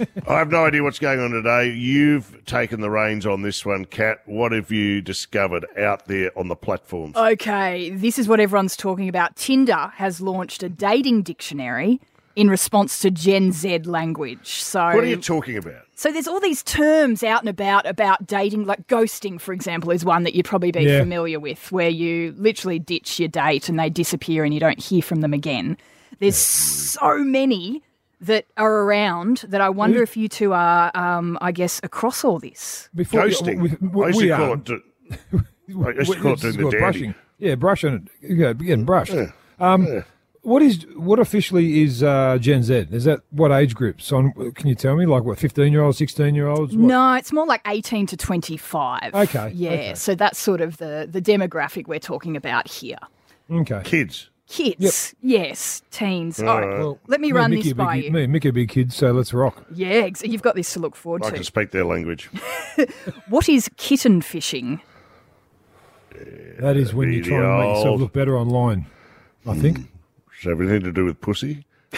I 0.28 0.38
have 0.38 0.50
no 0.50 0.64
idea 0.66 0.82
what's 0.82 0.98
going 0.98 1.20
on 1.20 1.30
today. 1.30 1.70
You've 1.70 2.44
taken 2.46 2.80
the 2.80 2.90
reins 2.90 3.26
on 3.26 3.42
this 3.42 3.64
one, 3.64 3.84
Kat. 3.84 4.18
What 4.26 4.52
have 4.52 4.70
you 4.70 5.00
discovered 5.00 5.66
out 5.78 6.06
there 6.06 6.36
on 6.38 6.48
the 6.48 6.56
platforms? 6.56 7.16
Okay, 7.16 7.90
this 7.90 8.18
is 8.18 8.28
what 8.28 8.40
everyone's 8.40 8.76
talking 8.76 9.08
about. 9.08 9.36
Tinder 9.36 9.92
has 9.94 10.20
launched 10.20 10.62
a 10.62 10.68
dating 10.68 11.22
dictionary 11.22 12.00
in 12.34 12.50
response 12.50 12.98
to 13.00 13.10
Gen 13.10 13.50
Z 13.50 13.78
language. 13.84 14.46
So 14.60 14.84
what 14.84 15.02
are 15.02 15.06
you 15.06 15.16
talking 15.16 15.56
about? 15.56 15.82
So 15.94 16.12
there's 16.12 16.28
all 16.28 16.38
these 16.40 16.62
terms 16.62 17.22
out 17.22 17.40
and 17.40 17.48
about 17.48 17.86
about 17.86 18.26
dating, 18.26 18.66
like 18.66 18.86
ghosting, 18.88 19.40
for 19.40 19.54
example, 19.54 19.90
is 19.90 20.04
one 20.04 20.24
that 20.24 20.34
you'd 20.34 20.44
probably 20.44 20.70
be 20.70 20.82
Yeah. 20.82 20.98
familiar 21.00 21.40
with, 21.40 21.72
where 21.72 21.88
you 21.88 22.34
literally 22.36 22.78
ditch 22.78 23.18
your 23.18 23.28
date 23.30 23.70
and 23.70 23.78
they 23.78 23.88
disappear 23.88 24.44
and 24.44 24.52
you 24.52 24.60
don't 24.60 24.78
hear 24.82 25.00
from 25.00 25.22
them 25.22 25.32
again. 25.32 25.78
There's 26.18 26.36
so 26.36 27.18
many 27.18 27.82
that 28.20 28.46
are 28.56 28.72
around 28.82 29.44
that 29.48 29.60
I 29.60 29.68
wonder 29.68 30.02
if 30.02 30.16
you 30.16 30.28
two 30.28 30.52
are, 30.52 30.90
um, 30.96 31.36
I 31.40 31.52
guess, 31.52 31.80
across 31.82 32.24
all 32.24 32.38
this. 32.38 32.88
Before 32.94 33.22
Ghosting. 33.22 33.60
we- 33.60 33.88
we- 33.88 34.04
I 34.04 34.06
used 34.08 34.18
we 34.20 34.28
to 34.28 34.36
call 34.36 34.50
are. 34.50 34.54
it. 34.54 34.64
do- 34.64 34.82
I 35.86 35.90
used 35.90 36.12
to 36.12 36.20
call 36.20 36.32
it 36.32 36.40
doing 36.40 36.56
the 36.56 36.62
dandy. 36.62 36.78
brushing. 36.78 37.14
Yeah, 37.38 37.54
brushing 37.56 38.08
it. 38.22 38.36
Yeah, 38.36 38.52
getting 38.54 38.84
brushed. 38.84 39.14
Um, 39.58 40.04
What 40.42 40.62
is 40.62 40.86
what 40.96 41.18
officially 41.18 41.82
is 41.82 42.04
uh, 42.04 42.38
Gen 42.40 42.62
Z? 42.62 42.86
Is 42.92 43.02
that 43.04 43.18
what 43.30 43.50
age 43.50 43.74
group? 43.74 44.00
So, 44.00 44.18
on- 44.18 44.52
can 44.54 44.68
you 44.68 44.76
tell 44.76 44.94
me, 44.94 45.04
like 45.04 45.24
what, 45.24 45.38
fifteen 45.40 45.72
year 45.72 45.82
olds, 45.82 45.98
sixteen 45.98 46.36
year 46.36 46.46
olds? 46.46 46.72
No, 46.72 47.14
it's 47.14 47.32
more 47.32 47.46
like 47.46 47.62
18 47.66 48.06
to 48.06 48.16
25. 48.16 49.12
Okay, 49.12 49.50
Yeah, 49.56 49.70
okay. 49.72 49.94
so 49.96 50.14
that's 50.14 50.38
sort 50.38 50.60
of 50.60 50.76
the, 50.76 51.08
the 51.10 51.20
demographic 51.20 51.88
we're 51.88 51.98
talking 51.98 52.36
about 52.36 52.68
here. 52.68 52.98
Okay. 53.50 53.80
Kids. 53.84 54.30
Kids, 54.48 55.14
yes, 55.22 55.82
teens. 55.90 56.40
All 56.40 56.48
All 56.48 56.60
right, 56.60 56.66
right. 56.68 56.78
Well, 56.78 56.98
let 57.08 57.20
me 57.20 57.28
Me 57.28 57.32
run 57.32 57.50
Mickey 57.50 57.62
this 57.64 57.72
are 57.72 57.74
big- 57.74 57.86
by 57.86 57.94
you. 57.96 58.10
Me 58.12 58.22
and 58.24 58.32
Mickey 58.32 58.48
are 58.50 58.52
big 58.52 58.68
kids, 58.68 58.94
so 58.94 59.10
let's 59.10 59.34
rock. 59.34 59.64
Yeah, 59.74 59.88
ex- 59.88 60.22
you've 60.22 60.42
got 60.42 60.54
this 60.54 60.72
to 60.74 60.78
look 60.80 60.94
forward 60.94 61.22
to. 61.22 61.26
I 61.28 61.30
to. 61.30 61.36
can 61.36 61.44
speak 61.44 61.70
their 61.72 61.84
language. 61.84 62.30
What 63.28 63.48
is 63.48 63.68
kitten 63.76 64.20
fishing? 64.22 64.80
That 66.60 66.76
is 66.76 66.94
when 66.94 67.10
you 67.12 67.22
try 67.24 67.38
and 67.38 67.58
make 67.68 67.76
yourself 67.76 68.00
look 68.00 68.12
better 68.12 68.36
online. 68.38 68.86
I 69.46 69.54
think. 69.56 69.78
Has 70.42 70.50
everything 70.52 70.82
to 70.82 70.92
do 70.92 71.04
with 71.06 71.20
pussy? 71.20 71.64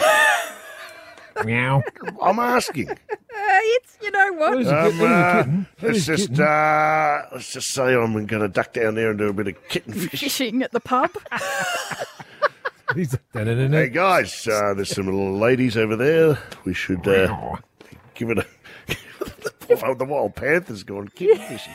Meow. 1.45 1.81
I'm 2.21 2.39
asking. 2.39 2.89
Uh, 2.89 2.95
it's 3.31 3.97
you 4.01 4.11
know 4.11 4.33
what? 4.33 4.51
What 4.55 4.61
is 4.61 4.67
a 4.67 4.77
Um, 4.79 4.91
kitten? 4.91 4.99
What 4.99 5.11
is 5.11 5.11
a 5.11 5.15
uh, 5.15 5.43
kitten? 5.43 5.67
Let's 5.81 5.97
is 5.97 6.09
a 6.09 6.15
just 6.17 6.29
kitten? 6.29 6.45
uh, 6.45 7.21
let's 7.33 7.53
just 7.53 7.67
say 7.73 7.93
I'm 7.93 8.25
going 8.25 8.41
to 8.41 8.47
duck 8.49 8.73
down 8.73 8.95
there 8.95 9.09
and 9.11 9.19
do 9.19 9.27
a 9.29 9.33
bit 9.33 9.47
of 9.49 9.67
kitten 9.69 9.93
fishing. 9.93 10.09
Fishing 10.29 10.63
at 10.63 10.71
the 10.71 10.79
pub. 10.79 11.11
He's- 12.95 13.17
da-da-da-da. 13.33 13.69
Hey 13.77 13.89
guys, 13.89 14.47
uh, 14.47 14.73
there's 14.73 14.93
some 14.93 15.05
little 15.05 15.37
ladies 15.37 15.77
over 15.77 15.95
there. 15.95 16.39
We 16.65 16.73
should 16.73 17.07
uh, 17.07 17.55
give 18.15 18.29
it 18.31 18.39
a. 18.39 18.45
the 19.67 20.05
wild 20.05 20.35
panther's 20.35 20.83
gone 20.83 21.07
kitten 21.09 21.37
fishing. 21.47 21.73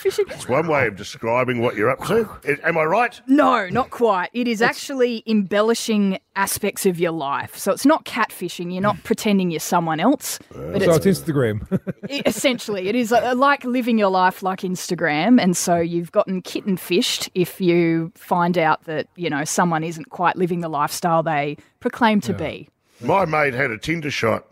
Fishing. 0.00 0.24
It's 0.30 0.48
one 0.48 0.66
way 0.66 0.86
of 0.86 0.96
describing 0.96 1.60
what 1.60 1.76
you're 1.76 1.90
up 1.90 2.02
to. 2.06 2.28
Am 2.64 2.78
I 2.78 2.84
right? 2.84 3.20
No, 3.26 3.68
not 3.68 3.90
quite. 3.90 4.30
It 4.32 4.48
is 4.48 4.62
actually 4.62 5.22
embellishing 5.26 6.18
aspects 6.36 6.86
of 6.86 6.98
your 6.98 7.10
life. 7.12 7.56
So 7.58 7.70
it's 7.72 7.84
not 7.84 8.04
catfishing. 8.06 8.72
You're 8.72 8.82
not 8.82 9.02
pretending 9.04 9.50
you're 9.50 9.60
someone 9.60 10.00
else. 10.00 10.38
But 10.50 10.82
so 10.82 10.92
it's 10.94 11.04
it's 11.06 11.20
Instagram. 11.20 11.80
it- 12.08 12.22
essentially 12.26 12.88
it 12.88 12.94
is 12.94 13.12
uh, 13.12 13.34
like 13.36 13.62
living 13.64 13.98
your 13.98 14.08
life 14.10 14.42
like 14.42 14.60
Instagram. 14.60 15.40
And 15.40 15.56
so 15.56 15.76
you've 15.76 16.12
gotten 16.12 16.40
kitten 16.40 16.76
fished 16.78 17.28
if 17.34 17.60
you 17.60 18.10
find 18.14 18.56
out 18.56 18.84
that 18.84 19.06
you 19.16 19.28
know 19.28 19.44
someone 19.44 19.84
isn't 19.84 20.08
quite 20.10 20.36
living 20.36 20.60
the 20.60 20.68
lifestyle 20.70 21.22
they 21.22 21.56
proclaim 21.80 22.20
to 22.22 22.32
be. 22.32 22.68
My 23.02 23.24
mate 23.26 23.52
had 23.54 23.70
a 23.70 23.78
Tinder 23.78 24.10
shot 24.10 24.46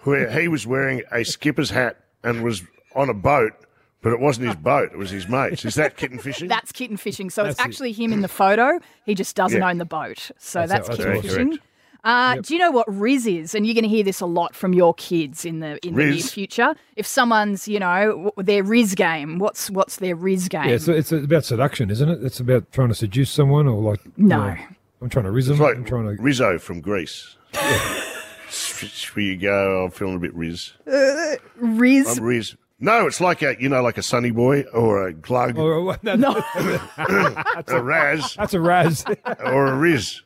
where 0.00 0.30
he 0.30 0.48
was 0.48 0.66
wearing 0.66 1.02
a 1.12 1.24
skipper's 1.24 1.70
hat 1.70 1.96
and 2.24 2.42
was 2.42 2.62
on 2.94 3.08
a 3.08 3.14
boat, 3.14 3.52
but 4.02 4.12
it 4.12 4.20
wasn't 4.20 4.48
his 4.48 4.56
boat; 4.56 4.90
it 4.92 4.98
was 4.98 5.10
his 5.10 5.28
mate's. 5.28 5.64
Is 5.64 5.76
that 5.76 5.96
kitten 5.96 6.18
fishing? 6.18 6.48
That's 6.48 6.72
kitten 6.72 6.96
fishing. 6.96 7.30
So 7.30 7.44
it's 7.44 7.56
That's 7.56 7.66
it. 7.66 7.70
actually 7.70 7.92
him 7.92 8.12
in 8.12 8.20
the 8.20 8.28
photo. 8.28 8.78
He 9.06 9.14
just 9.14 9.34
doesn't 9.36 9.60
Yeah. 9.60 9.68
own 9.70 9.78
the 9.78 9.84
boat. 9.84 10.30
So 10.38 10.60
That's 10.66 10.72
that's, 10.72 10.88
how- 10.88 10.94
that's 10.94 10.96
kitten 10.96 11.14
how- 11.14 11.20
fishing. 11.22 11.48
correct. 11.50 11.62
Uh, 12.04 12.34
Do 12.40 12.52
you 12.52 12.58
know 12.58 12.72
what 12.72 12.92
Riz 12.92 13.28
is? 13.28 13.54
And 13.54 13.64
you're 13.64 13.74
going 13.74 13.84
to 13.84 13.88
hear 13.88 14.02
this 14.02 14.20
a 14.20 14.26
lot 14.26 14.56
from 14.56 14.72
your 14.72 14.92
kids 14.94 15.44
in 15.44 15.60
the 15.60 15.78
in 15.86 15.94
the 15.94 16.02
near 16.02 16.12
Riz? 16.14 16.32
future. 16.32 16.74
If 16.96 17.06
someone's, 17.06 17.68
you 17.68 17.78
know, 17.78 18.08
w- 18.10 18.32
their 18.38 18.64
Riz 18.64 18.96
game, 18.96 19.38
what's 19.38 19.70
what's 19.70 19.98
their 19.98 20.16
Riz 20.16 20.48
game? 20.48 20.68
yeah, 20.68 20.78
so 20.78 20.92
it's 20.92 21.12
about 21.12 21.44
seduction, 21.44 21.92
isn't 21.92 22.08
it? 22.08 22.24
It's 22.24 22.40
about 22.40 22.72
trying 22.72 22.88
to 22.88 22.94
seduce 22.96 23.30
someone 23.30 23.68
or 23.68 23.80
like. 23.80 24.00
No. 24.18 24.36
you 24.36 24.42
know, 24.54 24.56
I'm 25.00 25.10
trying 25.10 25.26
to 25.26 25.30
rizz 25.30 25.44
them. 25.44 25.52
It's 25.54 25.60
like 25.60 25.76
I'm 25.76 25.84
trying 25.84 26.16
to. 26.16 26.20
Rizzo 26.20 26.58
from 26.58 26.80
Greece. 26.80 27.36
Where 29.14 29.24
you 29.24 29.36
go, 29.36 29.84
I'm 29.84 29.90
feeling 29.92 30.16
a 30.16 30.18
bit 30.18 30.34
Riz. 30.34 30.72
Uh, 30.86 31.36
Riz. 31.56 32.18
I'm 32.18 32.24
Riz. 32.24 32.56
No, 32.84 33.06
it's 33.06 33.20
like 33.20 33.42
a 33.42 33.54
you 33.60 33.68
know, 33.68 33.80
like 33.80 33.96
a 33.96 34.02
Sunny 34.02 34.32
Boy 34.32 34.62
or 34.72 35.06
a 35.06 35.12
Glug 35.14 35.56
Or, 35.56 35.96
no, 36.02 36.14
no. 36.16 36.34
a 36.98 37.82
Raz 37.82 38.34
That's 38.34 38.52
a 38.54 38.60
Raz. 38.60 39.04
or 39.44 39.66
a 39.68 39.76
Riz. 39.76 40.20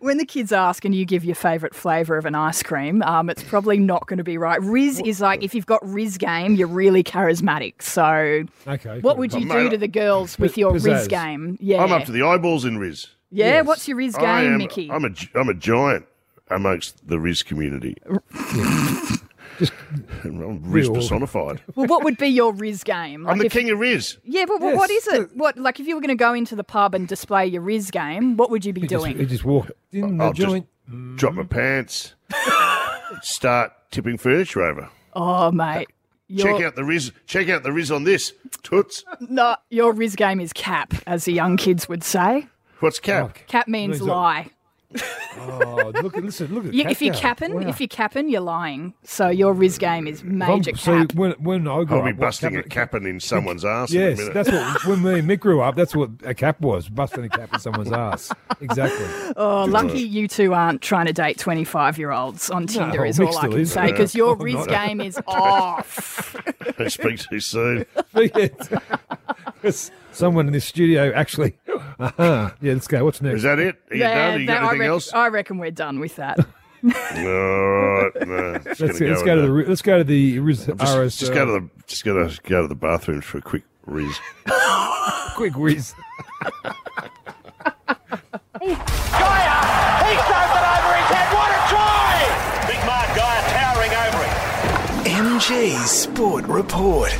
when 0.00 0.16
the 0.16 0.24
kids 0.24 0.50
ask 0.50 0.84
and 0.86 0.94
you 0.94 1.04
give 1.04 1.24
your 1.26 1.34
favourite 1.34 1.74
flavour 1.74 2.16
of 2.16 2.24
an 2.24 2.34
ice 2.34 2.62
cream, 2.62 3.02
um, 3.02 3.28
it's 3.28 3.42
probably 3.42 3.78
not 3.78 4.06
going 4.06 4.16
to 4.18 4.24
be 4.24 4.38
right. 4.38 4.60
Riz 4.62 5.00
is 5.04 5.20
like 5.20 5.42
if 5.42 5.54
you've 5.54 5.66
got 5.66 5.86
Riz 5.86 6.16
game, 6.16 6.54
you're 6.54 6.66
really 6.68 7.04
charismatic. 7.04 7.82
So, 7.82 8.44
Okay. 8.66 9.00
what 9.00 9.18
would 9.18 9.34
you 9.34 9.46
do 9.48 9.68
to 9.68 9.76
the 9.76 9.86
girls 9.88 10.38
with 10.38 10.56
your 10.56 10.72
Riz 10.78 11.06
game? 11.06 11.58
Yeah, 11.60 11.82
I'm 11.84 11.92
up 11.92 12.04
to 12.06 12.12
the 12.12 12.22
eyeballs 12.22 12.64
in 12.64 12.78
Riz. 12.78 13.08
yeah. 13.30 13.60
What's 13.60 13.86
your 13.86 13.98
Riz 13.98 14.16
game, 14.16 14.26
am- 14.54 14.56
Mickey? 14.58 14.90
I'm 14.90 15.04
a 15.04 15.10
gi- 15.10 15.30
I'm 15.34 15.48
a 15.50 15.54
giant 15.54 16.06
amongst 16.50 17.06
the 17.06 17.20
Riz 17.20 17.42
community. 17.42 17.96
I'm 20.24 20.60
Riz 20.70 20.88
Real. 20.88 20.94
personified. 20.96 21.62
well, 21.74 21.86
what 21.86 22.04
would 22.04 22.16
be 22.18 22.28
your 22.28 22.52
Riz 22.52 22.82
game? 22.84 23.26
I'm 23.26 23.38
the 23.38 23.46
if- 23.46 23.52
king 23.52 23.70
of 23.70 23.78
Riz. 23.78 24.18
Yeah, 24.24 24.44
but 24.46 24.60
what- 24.60 24.76
what 24.76 24.90
is 24.90 25.06
it? 25.08 25.36
What 25.36 25.56
like 25.58 25.80
if 25.80 25.86
you 25.86 25.94
were 25.94 26.00
going 26.00 26.08
to 26.08 26.14
go 26.14 26.32
into 26.34 26.56
the 26.56 26.64
pub 26.64 26.94
and 26.94 27.06
display 27.08 27.46
your 27.46 27.62
Riz 27.62 27.90
game, 27.90 28.36
what 28.36 28.50
would 28.50 28.64
you 28.64 28.72
be 28.72 28.82
He 28.82 28.86
just, 28.86 29.04
doing? 29.04 29.18
he 29.18 29.26
just 29.26 29.44
walk 29.44 29.70
in 29.92 30.18
the 30.18 30.24
I'll 30.24 30.32
just 30.32 30.48
joint. 30.48 30.66
drop 31.16 31.34
my 31.34 31.44
pants, 31.44 32.14
start 33.22 33.72
tipping 33.90 34.18
furniture 34.18 34.62
over. 34.62 34.88
oh, 35.14 35.50
mate. 35.52 35.88
Your, 36.26 36.56
Check 36.56 36.64
out 36.66 36.74
the 36.74 36.84
Riz. 36.84 37.12
Check 37.26 37.50
out 37.50 37.62
the 37.64 37.70
Riz 37.72 37.90
on 37.90 38.04
this 38.04 38.32
toots. 38.62 39.04
No, 39.28 39.56
your 39.68 39.92
Riz 39.92 40.16
game 40.16 40.40
is 40.40 40.52
cap, 40.54 40.94
as 41.06 41.26
the 41.26 41.32
young 41.34 41.56
kids 41.58 41.86
would 41.88 42.02
say. 42.02 42.46
What's 42.80 42.98
cap? 42.98 43.38
Cap 43.46 43.68
means 43.68 43.90
Means 43.92 44.00
that- 44.06 44.06
lie. 44.12 44.50
Oh, 45.36 45.92
look! 46.02 46.16
Listen, 46.16 46.54
look 46.54 46.66
at 46.66 46.74
You, 46.74 46.84
Cat 46.84 46.92
if 46.92 47.02
you're 47.02 47.14
capping, 47.14 47.54
Wow. 47.54 47.60
if 47.68 47.80
you're 47.80 47.88
capping, 47.88 48.28
you're 48.30 48.40
lying. 48.40 48.94
So 49.02 49.28
your 49.28 49.52
Riz 49.52 49.76
game 49.78 50.06
is 50.06 50.20
If 50.20 50.26
I'm- 50.26 50.38
major 50.38 50.76
so 50.76 50.98
cap. 51.06 51.14
when 51.14 51.32
when 51.32 51.66
I 51.68 51.82
grew 51.84 51.98
I'll 51.98 52.04
be 52.04 52.10
up, 52.12 52.18
busting 52.18 52.54
cap- 52.54 52.66
a 52.66 52.68
capping 52.68 53.04
in 53.04 53.18
someone's 53.20 53.64
ass. 53.64 53.92
in 53.92 54.00
a 54.00 54.08
Yes, 54.10 54.28
that's 54.32 54.50
what 54.50 54.86
when 54.86 55.02
me 55.02 55.18
and 55.18 55.28
Mick 55.28 55.40
grew 55.40 55.60
up. 55.60 55.74
That's 55.74 55.94
what 55.94 56.10
a 56.24 56.34
cap 56.34 56.60
was, 56.60 56.88
busting 56.88 57.24
a 57.24 57.28
cap 57.28 57.52
in 57.52 57.58
someone's 57.60 57.92
ass. 57.92 58.32
Exactly. 58.60 59.06
Oh, 59.36 59.64
lucky 59.64 60.00
you 60.00 60.28
two 60.28 60.54
aren't 60.54 60.80
trying 60.80 61.06
to 61.06 61.12
date 61.12 61.38
25 61.38 61.98
year 61.98 62.12
olds 62.12 62.48
on 62.50 62.66
Tinder, 62.66 62.98
No, 62.98 63.04
is 63.04 63.18
Mick 63.18 63.26
all 63.26 63.38
I 63.38 63.48
can 63.48 63.58
is. 63.60 63.72
say, 63.72 63.90
because 63.90 64.14
your 64.14 64.36
Riz 64.36 64.54
not. 64.54 64.68
game 64.68 65.00
is 65.00 65.18
off. 65.26 66.36
Don't 66.78 66.90
speak 66.90 67.18
too 67.18 67.40
soon. 67.40 67.84
Yes. 70.14 70.18
Someone 70.20 70.46
in 70.46 70.52
this 70.52 70.64
studio 70.64 71.12
actually. 71.14 71.56
Uh-huh. 71.98 72.50
Yeah, 72.60 72.72
let's 72.74 72.86
go. 72.88 73.04
What's 73.04 73.20
next? 73.22 73.36
Is 73.38 73.42
that 73.42 73.58
it? 73.58 73.76
Are 73.90 73.94
you 73.96 74.00
Yeah, 74.02 74.14
done? 74.14 74.34
Are 74.34 74.38
you 74.38 74.46
that- 74.46 74.52
got 74.52 74.56
I, 74.56 74.58
anything 74.66 74.78
reckon, 74.80 74.92
else? 74.92 75.12
I 75.12 75.28
reckon 75.28 75.58
we're 75.58 75.70
done 75.70 76.00
with 76.00 76.16
that. 76.16 76.38
All 76.38 76.90
right, 76.90 78.10
no, 78.26 78.60
Let's, 78.64 78.78
just 78.78 78.98
gonna 79.00 79.10
let's 79.12 79.22
go 79.22 79.26
go, 79.26 79.36
with 79.36 79.44
to 79.44 79.48
the 79.48 79.54
that. 79.62 79.68
Let's 79.70 79.82
go 79.82 79.98
to 79.98 80.04
the 80.04 80.38
Riz 80.40 80.66
Just, 80.66 80.96
RS. 80.98 81.16
just 81.16 81.32
uh, 81.32 81.34
go 81.34 81.46
to 81.46 81.52
the 81.52 81.68
just 81.86 82.04
go 82.04 82.28
to 82.28 82.40
go 82.42 82.62
to 82.62 82.68
the 82.68 82.74
bathroom 82.74 83.20
for 83.22 83.38
a 83.38 83.42
quick 83.42 83.62
Riz. 83.86 84.18
quick 85.34 85.54
Riz. 85.56 85.94
Geyer! 88.60 88.70
He 90.04 90.14
served 90.28 90.54
it 90.54 90.66
over 90.74 90.92
his 90.94 91.08
head. 91.08 91.28
What 91.34 91.50
a 91.50 91.60
try! 91.72 92.66
Big 92.68 92.80
Mark 92.84 93.08
Geyer 93.16 93.42
towering 93.48 93.94
over 94.04 94.22
him. 94.24 95.38
MG 95.40 95.74
Sport 95.86 96.44
Report. 96.46 97.10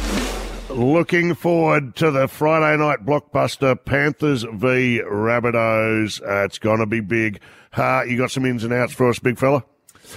Looking 0.74 1.34
forward 1.36 1.94
to 1.96 2.10
the 2.10 2.26
Friday 2.26 2.76
night 2.82 3.06
blockbuster 3.06 3.76
Panthers 3.84 4.42
v 4.42 5.00
Rabbitohs. 5.06 6.20
Uh, 6.20 6.44
it's 6.44 6.58
going 6.58 6.80
to 6.80 6.86
be 6.86 6.98
big. 6.98 7.40
Uh, 7.72 8.02
you 8.06 8.18
got 8.18 8.32
some 8.32 8.44
ins 8.44 8.64
and 8.64 8.72
outs 8.72 8.92
for 8.92 9.08
us, 9.08 9.20
big 9.20 9.38
fella? 9.38 9.64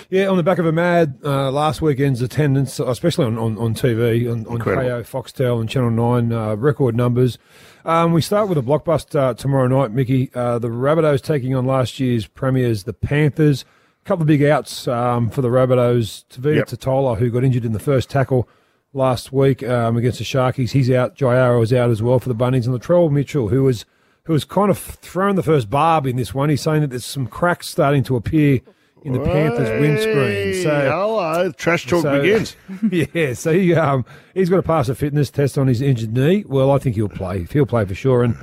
Yeah, 0.10 0.28
on 0.28 0.36
the 0.36 0.41
back 0.41 0.58
of 0.58 0.66
a 0.66 0.72
mad 0.72 1.20
uh, 1.24 1.51
last 1.51 1.84
weekend's 1.84 2.24
attendance, 2.24 2.80
especially 2.80 3.26
on, 3.26 3.38
on, 3.38 3.58
on 3.60 3.76
TV, 3.76 4.32
on, 4.32 4.47
on 4.47 4.58
Kayo, 4.58 5.01
Foxtel, 5.03 5.60
and 5.62 5.70
Channel 5.70 5.91
9, 5.91 6.34
uh, 6.34 6.55
record 6.55 6.95
numbers. 6.95 7.38
Um, 7.86 8.12
we 8.12 8.22
start 8.22 8.49
with 8.49 8.58
a 8.58 8.64
blockbuster 8.64 9.38
tomorrow 9.38 9.68
night, 9.68 9.91
Mickey. 9.91 10.32
Uh, 10.34 10.58
the 10.58 10.70
Rabbitohs 10.70 11.22
taking 11.22 11.53
on 11.53 11.66
last 11.68 11.99
year's 11.99 12.26
premiers, 12.26 12.84
the 12.86 12.93
Panthers. 12.93 13.64
A 14.03 14.08
couple 14.08 14.24
of 14.24 14.28
big 14.28 14.41
outs 14.43 14.88
um, 14.88 15.30
for 15.30 15.43
the 15.43 15.49
Rabbitohs. 15.49 16.26
Tevita 16.30 16.55
Yep. 16.55 16.68
Tatola, 16.68 17.18
who 17.18 17.30
got 17.30 17.43
injured 17.43 17.64
in 17.66 17.74
the 17.74 17.80
first 17.80 18.10
tackle 18.10 18.49
last 18.97 19.31
week 19.31 19.63
um, 19.63 19.95
against 19.95 20.17
the 20.17 20.25
Sharkies, 20.25 20.71
he's 20.71 20.91
out. 20.91 21.15
Jai 21.15 21.35
Arrow 21.35 21.61
is 21.61 21.71
out 21.71 21.89
as 21.89 22.01
well 22.01 22.19
for 22.19 22.27
the 22.27 22.35
Bunnies. 22.35 22.67
And 22.67 22.77
Latrell 22.77 23.11
Mitchell, 23.11 23.49
who 23.49 23.63
was 23.63 23.85
who 24.23 24.33
was 24.33 24.43
kind 24.43 24.69
of 24.69 24.77
thrown 24.77 25.35
the 25.35 25.43
first 25.43 25.69
barb 25.69 26.05
in 26.05 26.17
this 26.17 26.33
one. 26.33 26.49
He's 26.49 26.61
saying 26.61 26.81
that 26.81 26.89
there's 26.89 27.05
some 27.05 27.27
cracks 27.27 27.69
starting 27.69 28.03
to 28.03 28.17
appear 28.17 28.59
in 29.03 29.13
the 29.13 29.19
Panthers 29.19 29.69
windscreen. 29.79 30.63
So 30.63 30.89
hello, 30.91 31.51
trash 31.53 31.85
talk 31.87 32.01
so- 32.01 32.21
begins. 32.21 32.55
yeah, 33.13 33.33
so 33.33 33.53
he, 33.53 33.73
um, 33.73 34.03
he's 34.33 34.49
got 34.49 34.57
to 34.57 34.63
pass 34.63 34.89
a 34.89 34.95
fitness 34.95 35.29
test 35.31 35.57
on 35.57 35.67
his 35.67 35.81
injured 35.81 36.13
knee. 36.13 36.43
Well, 36.45 36.71
I 36.71 36.77
think 36.77 36.95
he'll 36.95 37.07
play. 37.07 37.47
He'll 37.51 37.65
play 37.65 37.85
for 37.85 37.95
sure. 37.95 38.23
And 38.23 38.35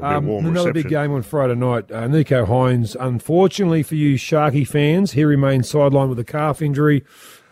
um, 0.00 0.28
another 0.28 0.72
big 0.72 0.88
game 0.88 1.12
on 1.12 1.22
Friday 1.22 1.54
night. 1.54 1.90
Uh, 1.90 2.06
Nicho 2.06 2.46
Hynes, 2.46 2.96
unfortunately 2.98 3.82
for 3.82 3.94
you 3.94 4.16
Sharky 4.16 4.66
fans, 4.66 5.12
he 5.12 5.24
remains 5.24 5.70
sidelined 5.70 6.10
with 6.10 6.18
a 6.18 6.24
calf 6.24 6.62
injury. 6.62 7.04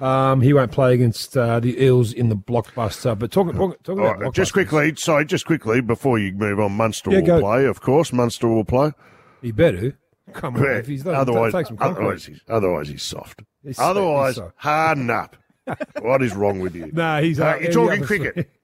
Um, 0.02 0.40
he 0.40 0.52
won't 0.52 0.72
play 0.72 0.94
against 0.94 1.36
uh, 1.36 1.60
the 1.60 1.80
Eels 1.80 2.12
in 2.12 2.28
the 2.28 2.34
blockbuster. 2.34 3.16
But 3.16 3.30
talk, 3.30 3.54
talk, 3.54 3.82
talk 3.84 3.98
about 3.98 4.18
right, 4.18 4.32
just 4.32 4.52
quickly, 4.52 4.94
sorry, 4.96 5.24
just 5.24 5.46
quickly 5.46 5.80
before 5.80 6.18
you 6.18 6.32
move 6.32 6.58
on, 6.58 6.72
Munster 6.72 7.12
Yeah, 7.12 7.20
will 7.20 7.26
go. 7.26 7.40
play, 7.40 7.66
of 7.66 7.80
course. 7.80 8.12
Munster 8.12 8.48
will 8.48 8.64
play. 8.64 8.92
He 9.42 9.52
better. 9.52 9.96
Come 10.32 10.56
on, 10.56 10.62
Yeah, 10.64 10.78
if 10.78 10.86
he's 10.86 11.06
otherwise, 11.06 11.52
take 11.52 11.66
some 11.66 11.76
otherwise, 11.80 12.24
he's, 12.26 12.40
otherwise 12.48 12.88
he's 12.88 13.02
soft. 13.02 13.42
He's- 13.62 13.78
otherwise, 13.78 14.36
soft. 14.36 14.54
harden 14.56 15.08
up. 15.10 15.36
what 16.00 16.22
is 16.22 16.34
wrong 16.34 16.58
with 16.60 16.74
you? 16.74 16.90
No, 16.92 17.22
he's 17.22 17.38
Uh, 17.38 17.58
you're 17.60 17.70
talking 17.72 18.00
yeah, 18.00 18.06
cricket. 18.06 18.50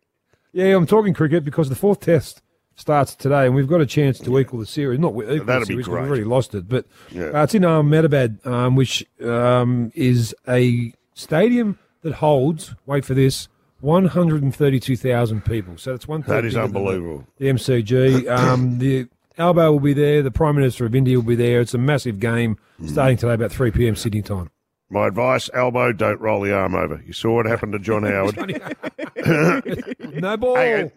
Yeah, 0.53 0.75
I'm 0.77 0.87
talking 0.87 1.15
cricket 1.15 1.45
because 1.45 1.69
the 1.69 1.77
fourth 1.77 2.01
test 2.01 2.43
starts 2.75 3.15
today, 3.15 3.47
and 3.47 3.55
we've 3.55 3.69
got 3.69 3.81
a 3.83 3.87
chance 3.87 4.19
to 4.21 4.39
equal 4.39 4.59
the 4.59 4.67
series. 4.67 4.99
Not 4.99 5.11
equal 5.11 5.45
That'd 5.45 5.69
the 5.69 5.77
be 5.77 5.83
great. 5.83 6.01
We've 6.01 6.09
already 6.09 6.25
lost 6.25 6.55
it, 6.55 6.69
but 6.69 6.87
Yeah. 7.13 7.27
uh, 7.27 7.43
it's 7.45 7.55
in 7.55 7.65
Ahmedabad, 7.65 8.41
um, 8.47 8.75
which 8.75 9.05
um, 9.23 9.93
is 9.95 10.35
a 10.49 10.93
stadium 11.19 11.79
that 12.03 12.15
holds. 12.15 12.75
Wait 12.87 13.05
for 13.05 13.15
this. 13.15 13.49
132,000 13.81 15.45
people. 15.45 15.77
So 15.77 15.93
that's 15.93 16.09
one. 16.09 16.23
That 16.23 16.45
is 16.45 16.57
unbelievable. 16.57 17.27
The 17.37 17.47
MCG. 17.47 18.29
Um, 18.29 18.79
the 18.79 19.09
Albo 19.39 19.73
will 19.73 19.81
be 19.81 19.93
there. 19.93 20.23
The 20.23 20.31
Prime 20.31 20.57
Minister 20.57 20.85
of 20.87 20.95
India 20.95 21.17
will 21.17 21.23
be 21.25 21.37
there. 21.37 21.61
It's 21.61 21.75
a 21.75 21.79
massive 21.79 22.19
game 22.19 22.57
Hmm. 22.79 22.89
starting 22.89 23.17
today 23.17 23.35
about 23.35 23.53
3 23.53 23.71
p.m. 23.71 23.95
Sydney 23.97 24.23
time. 24.23 24.51
My 24.91 25.07
advice, 25.09 25.51
Albo, 25.53 25.93
don't 25.93 26.19
roll 26.21 26.41
the 26.41 26.55
arm 26.55 26.75
over. 26.75 27.03
You 27.07 27.13
saw 27.13 27.35
what 27.37 27.47
happened 27.47 27.73
to 27.73 27.79
John 27.79 28.05
Howard. 28.05 28.37
no 30.15 30.37
ball. 30.37 30.57
And, 30.57 30.91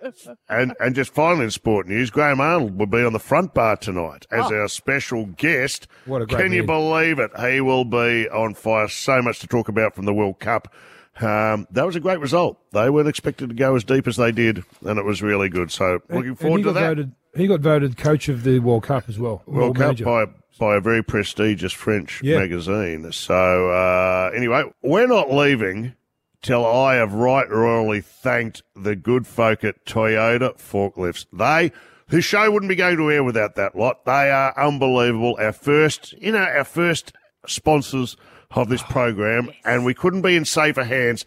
and 0.50 0.74
and 0.80 0.96
just 0.96 1.14
finally 1.14 1.46
in 1.46 1.52
sport 1.52 1.88
news, 1.88 2.10
Graham 2.10 2.40
Arnold 2.40 2.78
will 2.78 2.86
be 2.86 3.04
on 3.04 3.14
the 3.14 3.20
front 3.20 3.54
bar 3.54 3.76
tonight 3.78 4.26
as 4.32 4.50
Oh. 4.52 4.56
our 4.62 4.68
special 4.70 5.26
guest. 5.26 5.88
What 6.06 6.22
a 6.22 6.26
great 6.26 6.42
Can 6.44 6.52
you 6.54 6.64
believe 6.64 7.20
it? 7.20 7.32
He 7.40 7.60
will 7.62 7.84
be 7.86 8.30
on 8.30 8.54
fire. 8.54 8.88
So 8.88 9.22
much 9.22 9.40
to 9.40 9.48
talk 9.48 9.68
about 9.68 9.94
from 9.96 10.06
the 10.06 10.14
World 10.14 10.40
Cup. 10.40 10.74
Um, 11.20 11.68
that 11.72 11.86
was 11.86 11.96
a 11.98 12.00
great 12.00 12.20
result. 12.20 12.58
They 12.72 12.90
weren't 12.90 13.10
expected 13.10 13.50
to 13.50 13.56
go 13.56 13.76
as 13.76 13.84
deep 13.84 14.08
as 14.08 14.16
they 14.16 14.32
did, 14.32 14.64
and 14.86 14.98
it 14.98 15.04
was 15.04 15.22
really 15.22 15.50
good. 15.50 15.70
So 15.70 16.00
looking 16.10 16.30
And 16.30 16.40
forward 16.40 16.58
he 16.60 16.64
to 16.64 16.70
got 16.74 16.80
that. 16.80 16.88
Voted, 16.88 17.12
he 17.36 17.48
got 17.48 17.60
voted 17.60 17.98
coach 17.98 18.30
of 18.30 18.44
the 18.44 18.60
World 18.60 18.84
Cup 18.84 19.10
as 19.10 19.20
well. 19.20 19.44
World 19.46 19.76
Cup 19.76 19.98
manager. 19.98 20.06
by 20.06 20.26
by 20.62 20.76
a 20.76 20.80
very 20.80 21.04
prestigious 21.04 21.74
French 21.74 22.22
Yeah. 22.24 22.38
magazine. 22.38 23.12
So 23.12 23.72
uh, 23.72 24.30
anyway, 24.36 24.64
we're 24.84 25.08
not 25.08 25.34
leaving 25.34 25.96
till 26.44 26.64
I 26.64 26.96
have 26.96 27.14
right 27.14 27.50
royally 27.50 28.00
thanked 28.02 28.62
the 28.76 28.96
good 28.96 29.26
folk 29.26 29.64
at 29.64 29.84
Toyota 29.86 30.56
Forklifts. 30.58 31.26
They. 31.34 31.72
This 32.10 32.26
show 32.26 32.52
wouldn't 32.52 32.70
be 32.70 32.76
going 32.76 32.98
to 32.98 33.10
air 33.10 33.24
without 33.24 33.56
that 33.56 33.74
lot. 33.76 34.04
They 34.06 34.30
are 34.30 34.54
unbelievable. 34.60 35.38
Our 35.40 35.54
first, 35.54 36.12
you 36.14 36.34
know, 36.34 36.40
our 36.44 36.66
first 36.66 37.14
sponsors 37.48 38.18
of 38.52 38.68
this 38.68 38.84
program, 38.84 39.50
and 39.64 39.86
we 39.86 39.94
couldn't 39.94 40.22
be 40.22 40.36
in 40.36 40.44
safer 40.44 40.84
hands 40.84 41.26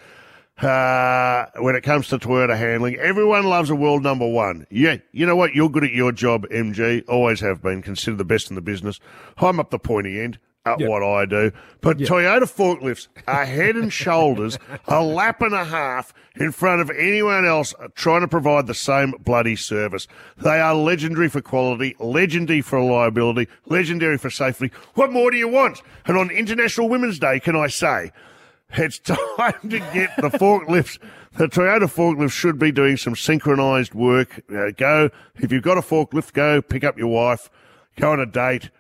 uh, 0.63 1.47
when 1.57 1.75
it 1.75 1.83
comes 1.83 2.09
to 2.09 2.19
Toyota 2.19 2.57
handling. 2.57 2.97
Everyone 2.97 3.45
loves 3.45 3.71
a 3.71 3.75
world 3.75 4.03
number 4.03 4.29
one. 4.29 4.67
Yeah, 4.71 4.99
you 5.13 5.27
know 5.27 5.37
what? 5.37 5.55
You're 5.55 5.69
good 5.69 5.85
at 5.85 5.93
your 5.93 6.13
job, 6.13 6.47
MG. 6.49 7.05
Always 7.09 7.41
have 7.41 7.63
been. 7.63 7.83
Considered 7.83 8.19
the 8.19 8.25
best 8.25 8.51
in 8.51 8.55
the 8.55 8.63
business. 8.63 9.01
I'm 9.39 9.59
up 9.59 9.71
the 9.71 9.79
pointy 9.79 10.21
end 10.21 10.39
at 10.67 10.81
what 10.81 11.03
I 11.03 11.27
do. 11.27 11.53
But 11.81 11.99
Toyota 11.99 12.45
forklifts 12.45 13.09
are 13.27 13.45
head 13.45 13.77
and 13.77 13.93
shoulders, 13.93 14.59
a 14.87 15.03
lap 15.03 15.43
and 15.43 15.55
a 15.55 15.65
half 15.65 16.15
in 16.37 16.53
front 16.53 16.81
of 16.81 16.91
anyone 16.91 17.45
else 17.45 17.75
trying 17.95 18.23
to 18.23 18.29
provide 18.29 18.67
the 18.67 18.75
same 18.75 19.13
bloody 19.21 19.57
service. 19.57 20.07
They 20.39 20.61
are 20.61 20.75
legendary 20.75 21.29
for 21.29 21.43
quality, 21.43 21.97
legendary 21.99 22.63
for 22.63 22.79
reliability, 22.79 23.49
legendary 23.67 24.17
for 24.17 24.31
safety. 24.31 24.71
What 24.95 25.13
more 25.13 25.31
do 25.31 25.37
you 25.37 25.49
want? 25.49 25.83
And 26.07 26.17
on 26.17 26.31
International 26.31 26.89
Women's 26.89 27.19
Day, 27.19 27.41
can 27.41 27.57
I 27.57 27.67
say, 27.67 28.13
it's 28.77 28.99
time 29.37 29.55
to 29.63 29.79
get 29.93 30.17
the 30.17 30.31
forklifts. 30.31 30.99
The 31.37 31.47
Toyota 31.47 31.91
forklift 31.93 32.33
should 32.33 32.59
be 32.59 32.71
doing 32.73 32.97
some 32.97 33.17
synchronized 33.17 33.95
work. 33.95 34.43
Uh, 34.55 34.71
go, 34.77 35.11
if 35.37 35.51
you've 35.51 35.63
got 35.65 35.79
a 35.79 35.83
forklift, 35.83 36.33
go 36.33 36.63
pick 36.63 36.85
up 36.85 36.97
your 36.97 37.09
wife, 37.09 37.51
go 37.99 38.13
on 38.13 38.21
a 38.21 38.27
date, 38.27 38.71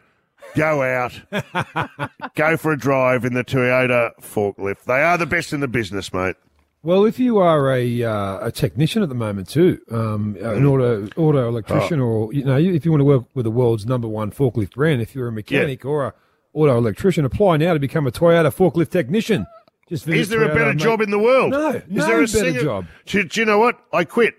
go 0.54 0.82
out, 0.82 1.20
go 2.34 2.56
for 2.56 2.72
a 2.72 2.78
drive 2.78 3.24
in 3.24 3.34
the 3.34 3.44
Toyota 3.44 4.10
forklift. 4.20 4.84
They 4.84 5.02
are 5.02 5.18
the 5.18 5.26
best 5.26 5.52
in 5.52 5.60
the 5.60 5.68
business, 5.68 6.12
mate. 6.12 6.36
Well, 6.84 7.06
if 7.06 7.18
you 7.18 7.38
are 7.38 7.72
a 7.74 8.02
uh, 8.04 8.46
a 8.46 8.52
technician 8.52 9.02
at 9.02 9.08
the 9.08 9.14
moment 9.14 9.48
too, 9.48 9.80
um, 9.90 10.36
an 10.40 10.66
auto 10.66 11.08
auto 11.16 11.48
electrician, 11.48 11.98
Oh. 11.98 12.04
or 12.04 12.32
you 12.34 12.44
know, 12.44 12.58
if 12.58 12.84
you 12.84 12.90
want 12.90 13.00
to 13.00 13.06
work 13.06 13.24
with 13.34 13.44
the 13.44 13.50
world's 13.50 13.86
number 13.86 14.06
one 14.06 14.30
forklift 14.30 14.74
brand, 14.74 15.00
if 15.00 15.14
you're 15.14 15.28
a 15.28 15.32
mechanic 15.32 15.84
or 15.86 16.04
a 16.04 16.14
auto 16.52 16.76
electrician, 16.76 17.24
apply 17.24 17.56
now 17.56 17.72
to 17.72 17.80
become 17.80 18.06
a 18.06 18.12
Toyota 18.12 18.54
forklift 18.54 18.90
technician. 18.90 19.46
Just 19.88 20.08
Is 20.08 20.28
there 20.30 20.42
a 20.42 20.48
Toyota, 20.48 20.54
better 20.54 20.74
job 20.74 21.00
in 21.02 21.10
the 21.10 21.18
world? 21.18 21.50
No, 21.50 21.68
Is 21.70 21.82
no 21.88 22.06
there 22.06 22.16
a 22.16 22.20
better 22.20 22.26
single- 22.26 22.62
job. 22.64 22.86
Do, 23.06 23.24
do 23.24 23.40
you 23.40 23.46
know 23.46 23.58
what? 23.58 23.78
I 23.92 24.04
quit. 24.04 24.34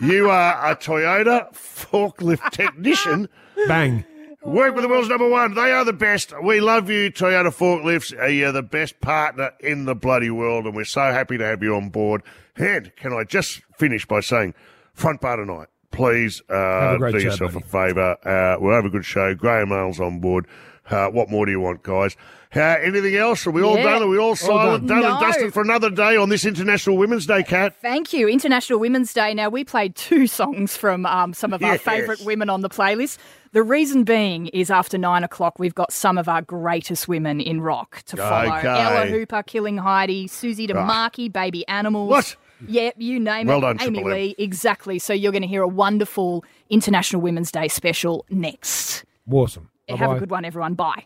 you 0.00 0.28
are 0.30 0.70
a 0.72 0.76
Toyota 0.76 1.52
forklift 1.54 2.50
technician. 2.50 3.28
Bang. 3.68 4.04
Work 4.42 4.74
with 4.74 4.82
the 4.82 4.88
world's 4.88 5.08
number 5.08 5.28
one. 5.28 5.54
They 5.54 5.72
are 5.72 5.86
the 5.86 5.94
best. 5.94 6.34
We 6.42 6.60
love 6.60 6.90
you, 6.90 7.10
Toyota 7.10 7.46
Forklifts. 7.54 8.12
Uh, 8.20 8.26
You're 8.26 8.52
the 8.52 8.62
best 8.62 9.00
partner 9.00 9.52
in 9.60 9.86
the 9.86 9.94
bloody 9.94 10.28
world, 10.30 10.66
and 10.66 10.76
we're 10.76 10.84
so 10.84 11.00
happy 11.00 11.38
to 11.38 11.44
have 11.46 11.62
you 11.62 11.74
on 11.74 11.88
board. 11.88 12.22
And 12.56 12.94
can 12.96 13.14
I 13.14 13.24
just 13.24 13.62
finish 13.78 14.04
by 14.04 14.20
saying, 14.20 14.52
front 14.92 15.22
bar 15.22 15.36
tonight, 15.38 15.68
please 15.92 16.42
uh, 16.50 16.54
Have 16.54 16.94
a 16.96 16.98
great 16.98 17.12
do 17.12 17.20
show, 17.20 17.26
yourself 17.30 17.54
buddy. 17.54 17.64
a 17.64 17.68
favour. 17.68 18.16
Uh, 18.28 18.60
we'll 18.60 18.74
have 18.74 18.84
a 18.84 18.90
good 18.90 19.06
show. 19.06 19.34
Graham 19.34 19.72
Ailes 19.72 19.98
on 19.98 20.20
board. 20.20 20.46
Uh, 20.90 21.08
what 21.08 21.30
more 21.30 21.46
do 21.46 21.52
you 21.52 21.60
want, 21.60 21.82
guys? 21.82 22.14
Uh, 22.56 22.60
anything 22.82 23.16
else? 23.16 23.46
Are 23.46 23.50
we 23.50 23.62
all 23.62 23.76
Yeah. 23.76 23.82
done? 23.84 24.02
Are 24.02 24.06
we 24.08 24.18
all 24.18 24.28
All 24.28 24.36
silent? 24.36 24.86
done. 24.86 25.00
Done, 25.02 25.10
and 25.12 25.20
dusted 25.20 25.52
for 25.54 25.62
another 25.62 25.90
day 25.90 26.16
on 26.16 26.28
this 26.28 26.44
International 26.44 26.96
Women's 26.96 27.26
Day, 27.26 27.42
Kat? 27.42 27.74
Thank 27.82 28.12
you. 28.12 28.28
International 28.28 28.78
Women's 28.78 29.12
Day. 29.12 29.34
Now, 29.34 29.48
we 29.48 29.64
played 29.64 29.96
two 29.96 30.26
songs 30.38 30.76
from 30.76 31.04
um, 31.06 31.34
some 31.34 31.52
of 31.52 31.62
our 31.62 31.72
Yes. 31.72 31.80
favourite 31.82 32.20
women 32.24 32.48
on 32.50 32.60
the 32.60 32.68
playlist. 32.68 33.18
The 33.52 33.62
reason 33.62 34.04
being 34.04 34.46
is 34.48 34.70
after 34.70 34.98
nine 34.98 35.24
o'clock, 35.24 35.58
we've 35.58 35.74
got 35.74 35.92
some 35.92 36.18
of 36.18 36.28
our 36.28 36.42
greatest 36.42 37.06
women 37.08 37.40
in 37.40 37.60
rock 37.60 38.02
to 38.06 38.16
follow. 38.16 38.52
Okay. 38.56 38.66
Ella 38.68 39.06
Hooper, 39.06 39.42
Killing 39.44 39.78
Heidi, 39.78 40.26
Susie 40.26 40.68
Ah. 40.72 40.74
DeMarchi, 41.10 41.32
Baby 41.32 41.66
Animals. 41.68 42.10
What? 42.10 42.36
Yep, 42.66 42.94
you 42.98 43.20
name 43.20 43.46
Well 43.48 43.58
it. 43.58 43.60
done, 43.62 43.78
Amy 43.82 43.94
Triple 43.98 44.10
M. 44.12 44.16
Lee, 44.16 44.34
exactly. 44.38 44.98
So 44.98 45.12
you're 45.12 45.32
going 45.32 45.42
to 45.42 45.48
hear 45.48 45.62
a 45.62 45.68
wonderful 45.68 46.44
International 46.70 47.20
Women's 47.20 47.50
Day 47.52 47.68
special 47.68 48.24
next. 48.30 49.04
Awesome. 49.30 49.70
Have 49.88 49.98
Bye-bye. 49.98 50.16
a 50.16 50.20
good 50.20 50.30
one, 50.30 50.44
everyone. 50.44 50.74
Bye. 50.74 51.04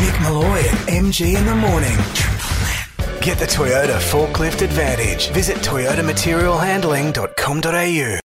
Mick 0.00 0.16
Molloy 0.22 0.62
MG 0.88 1.36
in 1.36 1.44
the 1.44 1.54
morning. 1.54 1.98
Get 3.20 3.36
the 3.38 3.44
Toyota 3.44 4.00
forklift 4.00 4.62
advantage. 4.62 5.28
Visit 5.30 5.58
toyotamaterialhandling.com.au. 5.58 8.22